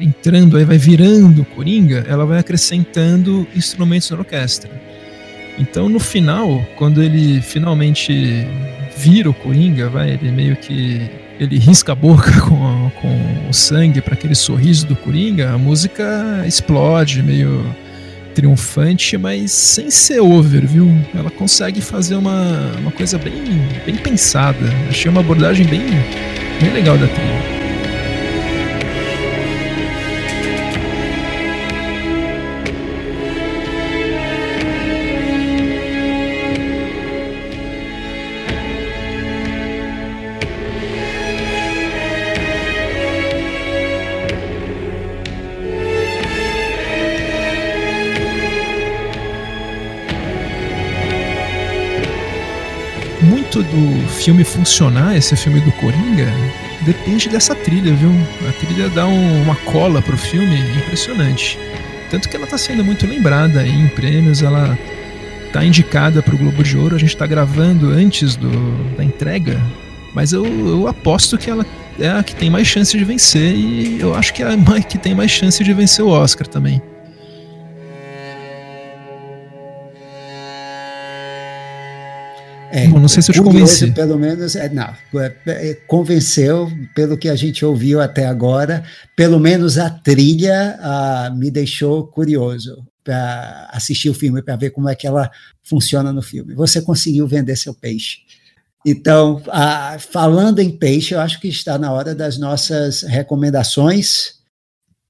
entrando, 0.00 0.56
aí 0.56 0.64
vai 0.64 0.78
virando 0.78 1.44
Coringa, 1.44 2.04
ela 2.08 2.24
vai 2.24 2.38
acrescentando 2.38 3.46
instrumentos 3.54 4.10
na 4.10 4.18
orquestra. 4.18 4.70
Então, 5.58 5.88
no 5.88 5.98
final, 5.98 6.64
quando 6.76 7.02
ele 7.02 7.40
finalmente 7.40 8.46
vira 8.96 9.28
o 9.28 9.34
Coringa, 9.34 9.88
vai, 9.88 10.10
ele 10.12 10.30
meio 10.30 10.56
que 10.56 11.10
ele 11.38 11.58
risca 11.58 11.92
a 11.92 11.94
boca 11.94 12.32
com, 12.40 12.90
com 13.00 13.48
o 13.50 13.52
sangue 13.52 14.00
para 14.00 14.14
aquele 14.14 14.34
sorriso 14.34 14.86
do 14.86 14.96
Coringa, 14.96 15.52
a 15.52 15.58
música 15.58 16.44
explode, 16.46 17.22
meio 17.22 17.64
triunfante, 18.36 19.16
mas 19.16 19.50
sem 19.50 19.90
ser 19.90 20.20
over, 20.20 20.66
viu? 20.66 20.86
Ela 21.14 21.30
consegue 21.30 21.80
fazer 21.80 22.16
uma, 22.16 22.70
uma 22.78 22.92
coisa 22.92 23.16
bem, 23.16 23.32
bem 23.86 23.96
pensada. 23.96 24.58
Achei 24.90 25.10
uma 25.10 25.20
abordagem 25.20 25.66
bem, 25.66 25.80
bem 26.60 26.70
legal 26.74 26.98
da 26.98 27.08
trilha. 27.08 27.55
Do 53.76 54.08
filme 54.08 54.42
funcionar, 54.42 55.16
esse 55.16 55.36
filme 55.36 55.60
do 55.60 55.70
Coringa, 55.72 56.26
depende 56.82 57.28
dessa 57.28 57.54
trilha, 57.54 57.92
viu? 57.92 58.10
A 58.48 58.52
trilha 58.52 58.88
dá 58.88 59.06
um, 59.06 59.42
uma 59.42 59.54
cola 59.56 60.00
pro 60.00 60.16
filme 60.16 60.58
impressionante. 60.78 61.58
Tanto 62.10 62.28
que 62.28 62.36
ela 62.36 62.46
tá 62.46 62.56
sendo 62.56 62.82
muito 62.82 63.06
lembrada 63.06 63.66
em 63.66 63.86
prêmios, 63.88 64.42
ela 64.42 64.78
tá 65.52 65.64
indicada 65.64 66.22
pro 66.22 66.38
Globo 66.38 66.62
de 66.62 66.76
Ouro, 66.76 66.96
a 66.96 66.98
gente 66.98 67.16
tá 67.16 67.26
gravando 67.26 67.90
antes 67.90 68.34
do, 68.34 68.50
da 68.96 69.04
entrega, 69.04 69.60
mas 70.14 70.32
eu, 70.32 70.46
eu 70.46 70.88
aposto 70.88 71.36
que 71.36 71.50
ela 71.50 71.66
é 71.98 72.08
a 72.08 72.22
que 72.22 72.34
tem 72.34 72.48
mais 72.48 72.66
chance 72.66 72.96
de 72.96 73.04
vencer 73.04 73.54
e 73.54 74.00
eu 74.00 74.14
acho 74.14 74.32
que 74.32 74.42
é 74.42 74.46
a 74.46 74.82
que 74.82 74.98
tem 74.98 75.14
mais 75.14 75.30
chance 75.30 75.62
de 75.62 75.72
vencer 75.72 76.04
o 76.04 76.08
Oscar 76.08 76.46
também. 76.46 76.80
É, 82.76 82.86
Bom, 82.88 82.98
não 82.98 83.08
sei 83.08 83.22
se 83.22 83.30
eu 83.30 83.34
te 83.34 83.40
convenci. 83.40 83.90
Pelo 83.92 84.18
menos, 84.18 84.54
é, 84.54 84.68
não, 84.68 84.94
é, 85.18 85.34
é, 85.46 85.74
convenceu 85.86 86.70
pelo 86.94 87.16
que 87.16 87.26
a 87.26 87.34
gente 87.34 87.64
ouviu 87.64 88.02
até 88.02 88.26
agora. 88.26 88.84
Pelo 89.16 89.40
menos 89.40 89.78
a 89.78 89.88
trilha 89.88 90.78
ah, 90.82 91.32
me 91.34 91.50
deixou 91.50 92.06
curioso 92.06 92.86
para 93.02 93.70
assistir 93.72 94.10
o 94.10 94.14
filme, 94.14 94.42
para 94.42 94.56
ver 94.56 94.72
como 94.72 94.90
é 94.90 94.94
que 94.94 95.06
ela 95.06 95.30
funciona 95.62 96.12
no 96.12 96.20
filme. 96.20 96.54
Você 96.54 96.82
conseguiu 96.82 97.26
vender 97.26 97.56
seu 97.56 97.72
peixe. 97.72 98.18
Então, 98.84 99.42
ah, 99.48 99.96
falando 99.98 100.58
em 100.58 100.70
peixe, 100.70 101.14
eu 101.14 101.20
acho 101.20 101.40
que 101.40 101.48
está 101.48 101.78
na 101.78 101.90
hora 101.90 102.14
das 102.14 102.36
nossas 102.36 103.00
recomendações 103.00 104.34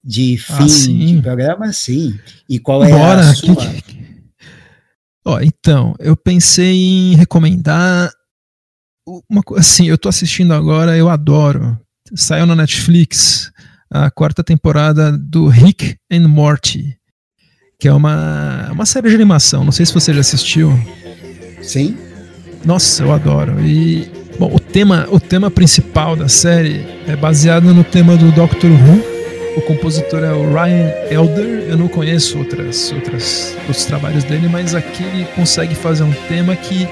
de 0.05 0.39
ah, 0.51 0.57
fim 0.57 1.03
ah, 1.03 1.17
de 1.17 1.21
programa, 1.21 1.73
sim. 1.73 2.17
E 2.49 2.61
qual 2.61 2.85
é 2.85 2.91
Bora, 2.91 3.23
a 3.23 3.35
sua? 3.35 3.57
Que, 3.57 4.06
Ó, 5.27 5.41
então, 5.41 5.97
eu 5.99 6.17
pensei 6.17 6.77
em 6.77 7.17
recomendar 7.17 8.13
uma 9.29 9.43
coisa 9.43 9.61
assim, 9.61 9.89
eu 9.89 9.99
tô 9.99 10.09
assistindo 10.09 10.55
agora, 10.55 10.97
eu 10.97 11.09
adoro. 11.09 11.77
Saiu 12.15 12.47
na 12.47 12.55
Netflix 12.55 13.51
a 13.91 14.09
quarta 14.09 14.45
temporada 14.45 15.11
do 15.11 15.49
Rick 15.49 15.97
and 16.13 16.29
Morty, 16.29 16.97
que 17.81 17.89
é 17.89 17.93
uma, 17.93 18.71
uma 18.71 18.87
série 18.87 19.09
de 19.09 19.17
animação. 19.17 19.65
Não 19.65 19.73
sei 19.73 19.85
se 19.85 19.93
você 19.93 20.15
já 20.15 20.21
assistiu. 20.21 20.73
Sim. 21.61 21.99
Nossa, 22.65 23.03
eu 23.03 23.13
adoro. 23.13 23.61
E 23.67 24.09
bom, 24.39 24.55
o 24.55 24.61
tema, 24.61 25.09
o 25.11 25.19
tema 25.19 25.51
principal 25.51 26.15
da 26.15 26.29
série 26.29 26.87
é 27.09 27.17
baseado 27.17 27.75
no 27.75 27.83
tema 27.83 28.17
do 28.17 28.31
Doctor 28.31 28.71
Who 28.71 29.16
o 29.57 29.63
compositor 29.63 30.23
é 30.23 30.33
o 30.33 30.53
Ryan 30.53 30.93
Elder. 31.11 31.67
Eu 31.69 31.77
não 31.77 31.89
conheço 31.89 32.39
outras, 32.39 32.93
outras, 32.93 33.57
outros 33.61 33.85
trabalhos 33.85 34.23
dele, 34.25 34.49
mas 34.49 34.75
aqui 34.75 35.03
ele 35.03 35.25
consegue 35.35 35.75
fazer 35.75 36.03
um 36.03 36.13
tema 36.29 36.55
que 36.55 36.87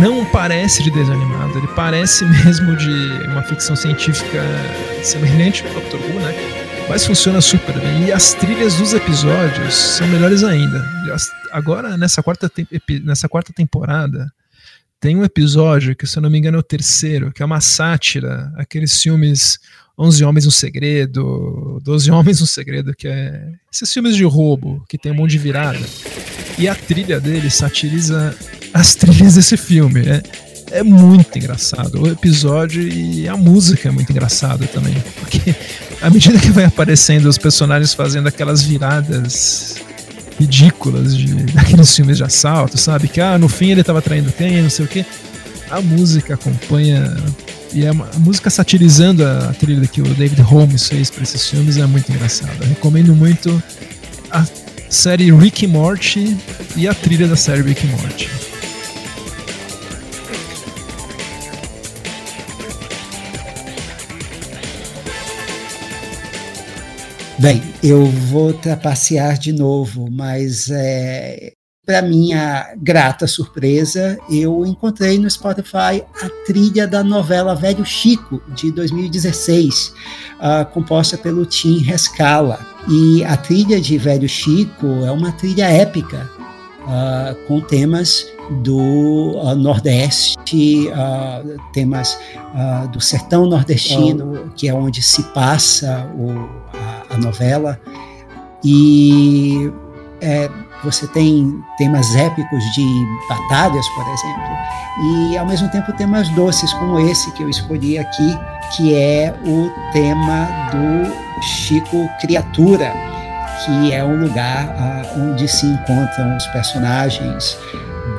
não 0.00 0.24
parece 0.24 0.82
de 0.82 0.90
desenho 0.90 1.20
animado, 1.20 1.58
ele 1.58 1.66
parece 1.68 2.24
mesmo 2.44 2.74
de 2.76 3.28
uma 3.28 3.42
ficção 3.42 3.76
científica 3.76 4.40
semelhante 5.02 5.66
ao 5.66 5.74
Doctor 5.74 6.00
Who, 6.00 6.20
né? 6.20 6.34
Mas 6.88 7.06
funciona 7.06 7.40
super 7.40 7.78
bem. 7.78 8.06
E 8.06 8.12
as 8.12 8.34
trilhas 8.34 8.74
dos 8.74 8.92
episódios 8.92 9.74
são 9.74 10.06
melhores 10.08 10.42
ainda. 10.42 10.84
Agora, 11.52 11.96
nessa 11.96 12.22
quarta, 12.22 12.50
nessa 13.04 13.28
quarta 13.28 13.52
temporada, 13.52 14.32
tem 15.02 15.16
um 15.16 15.24
episódio 15.24 15.96
que, 15.96 16.06
se 16.06 16.16
eu 16.16 16.22
não 16.22 16.30
me 16.30 16.38
engano, 16.38 16.58
é 16.58 16.60
o 16.60 16.62
terceiro, 16.62 17.32
que 17.32 17.42
é 17.42 17.44
uma 17.44 17.60
sátira, 17.60 18.52
aqueles 18.56 19.02
filmes 19.02 19.58
11 19.98 20.24
Homens 20.24 20.46
um 20.46 20.50
Segredo, 20.50 21.80
12 21.82 22.08
Homens 22.12 22.40
um 22.40 22.46
Segredo, 22.46 22.94
que 22.94 23.08
é 23.08 23.48
esses 23.70 23.92
filmes 23.92 24.14
de 24.14 24.22
roubo, 24.22 24.84
que 24.88 24.96
tem 24.96 25.10
um 25.10 25.16
monte 25.16 25.32
de 25.32 25.38
virada. 25.38 25.84
E 26.56 26.68
a 26.68 26.74
trilha 26.76 27.18
dele 27.18 27.50
satiriza 27.50 28.32
as 28.72 28.94
trilhas 28.94 29.34
desse 29.34 29.56
filme. 29.56 30.02
É, 30.06 30.22
é 30.70 30.82
muito 30.84 31.36
engraçado. 31.36 32.00
O 32.00 32.06
episódio 32.08 32.86
e 32.86 33.28
a 33.28 33.36
música 33.36 33.88
é 33.88 33.90
muito 33.90 34.12
engraçada 34.12 34.68
também. 34.68 34.94
Porque 35.18 35.52
à 36.00 36.08
medida 36.10 36.38
que 36.38 36.52
vai 36.52 36.64
aparecendo 36.64 37.26
os 37.26 37.38
personagens 37.38 37.92
fazendo 37.92 38.28
aquelas 38.28 38.62
viradas 38.62 39.82
ridículas 40.38 41.16
de, 41.16 41.34
daqueles 41.52 41.94
filmes 41.94 42.16
de 42.16 42.24
assalto, 42.24 42.78
sabe? 42.78 43.08
Que 43.08 43.20
ah, 43.20 43.38
no 43.38 43.48
fim 43.48 43.70
ele 43.70 43.84
tava 43.84 44.02
traindo 44.02 44.32
quem, 44.32 44.62
não 44.62 44.70
sei 44.70 44.84
o 44.84 44.88
que. 44.88 45.04
A 45.70 45.80
música 45.80 46.34
acompanha 46.34 47.16
e 47.72 47.84
é 47.84 47.88
a 47.88 47.94
música 48.18 48.50
satirizando 48.50 49.24
a 49.26 49.54
trilha 49.58 49.86
que 49.86 50.02
o 50.02 50.14
David 50.14 50.42
Holmes 50.42 50.88
fez 50.88 51.10
para 51.10 51.22
esses 51.22 51.48
filmes 51.48 51.78
é 51.78 51.86
muito 51.86 52.10
engraçada. 52.12 52.64
Recomendo 52.66 53.14
muito 53.14 53.62
a 54.30 54.44
série 54.90 55.32
Rick 55.32 55.64
e 55.64 55.68
Morty 55.68 56.36
e 56.76 56.86
a 56.86 56.94
trilha 56.94 57.26
da 57.26 57.36
série 57.36 57.62
Rick 57.62 57.86
e 57.86 57.90
Morty. 57.90 58.51
Bem, 67.42 67.60
eu 67.82 68.06
vou 68.06 68.52
trapacear 68.52 69.36
de 69.36 69.52
novo, 69.52 70.08
mas 70.08 70.70
é, 70.70 71.50
para 71.84 72.00
minha 72.00 72.72
grata 72.76 73.26
surpresa, 73.26 74.16
eu 74.30 74.64
encontrei 74.64 75.18
no 75.18 75.28
Spotify 75.28 76.04
a 76.22 76.28
trilha 76.46 76.86
da 76.86 77.02
novela 77.02 77.56
Velho 77.56 77.84
Chico, 77.84 78.40
de 78.54 78.70
2016, 78.70 79.88
uh, 79.88 79.92
ah, 80.38 80.64
composta 80.64 81.18
pelo 81.18 81.44
Tim 81.44 81.78
Rescala. 81.78 82.64
E 82.88 83.24
a 83.24 83.36
trilha 83.36 83.80
de 83.80 83.98
Velho 83.98 84.28
Chico 84.28 84.86
é 85.04 85.10
uma 85.10 85.32
trilha 85.32 85.68
épica, 85.68 86.30
uh, 86.84 87.34
com 87.48 87.60
temas 87.60 88.24
do 88.62 89.32
uh, 89.40 89.56
Nordeste, 89.56 90.38
temas 91.72 92.16
do 92.92 93.00
sertão 93.00 93.46
nordestino, 93.46 94.52
que 94.54 94.68
é 94.68 94.74
onde 94.74 95.02
se 95.02 95.24
passa 95.32 96.08
o, 96.14 96.48
a, 97.12 97.18
novela. 97.18 97.78
E 98.64 99.70
é, 100.20 100.48
você 100.84 101.06
tem 101.08 101.62
temas 101.78 102.14
épicos 102.14 102.64
de 102.74 103.06
batalhas, 103.28 103.86
por 103.90 104.04
exemplo, 104.08 104.52
e 105.30 105.38
ao 105.38 105.46
mesmo 105.46 105.68
tempo 105.70 105.92
temas 105.92 106.28
doces, 106.30 106.72
como 106.74 106.98
esse 107.00 107.30
que 107.32 107.42
eu 107.42 107.48
escolhi 107.48 107.98
aqui, 107.98 108.38
que 108.76 108.94
é 108.94 109.34
o 109.44 109.70
tema 109.92 110.48
do 110.70 111.42
Chico 111.42 112.08
Criatura, 112.20 112.92
que 113.64 113.92
é 113.92 114.04
um 114.04 114.20
lugar 114.20 114.74
onde 115.16 115.46
se 115.46 115.66
encontram 115.66 116.36
os 116.36 116.46
personagens 116.48 117.56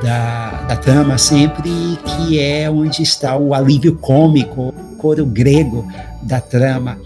da, 0.02 0.62
da 0.68 0.76
trama 0.76 1.18
sempre, 1.18 1.68
e 1.68 1.96
que 1.96 2.40
é 2.40 2.70
onde 2.70 3.02
está 3.02 3.36
o 3.36 3.54
alívio 3.54 3.96
cômico, 3.96 4.68
o 4.68 4.96
coro 4.96 5.26
grego 5.26 5.86
da 6.22 6.40
trama. 6.40 6.98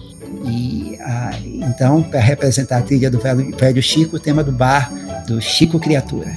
E 0.45 0.97
ah, 1.01 1.31
então, 1.43 2.03
para 2.03 2.21
representar 2.21 2.79
a 2.79 2.83
trilha 2.83 3.11
do 3.11 3.19
velho, 3.19 3.57
velho 3.57 3.83
Chico, 3.83 4.17
o 4.17 4.21
tema 4.21 4.43
do 4.45 4.53
bar 4.53 4.91
do 5.27 5.41
Chico 5.41 5.79
Criatura. 5.79 6.37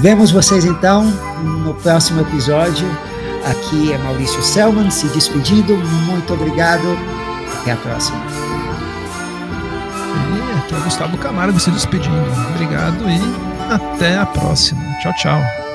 Vemos 0.00 0.30
vocês 0.30 0.64
então 0.64 1.04
no 1.64 1.74
próximo 1.74 2.22
episódio. 2.22 3.09
Aqui 3.44 3.92
é 3.92 3.98
Maurício 3.98 4.42
Selman 4.42 4.90
se 4.90 5.06
despedindo. 5.08 5.76
Muito 5.76 6.34
obrigado. 6.34 6.96
Até 7.60 7.72
a 7.72 7.76
próxima. 7.76 8.20
E 10.30 10.58
aqui 10.58 10.74
é 10.74 10.78
Gustavo 10.80 11.16
Camargo 11.18 11.58
se 11.58 11.70
despedindo. 11.70 12.30
Obrigado 12.54 13.04
e 13.08 13.72
até 13.72 14.18
a 14.18 14.26
próxima. 14.26 14.82
Tchau, 15.00 15.12
tchau. 15.14 15.69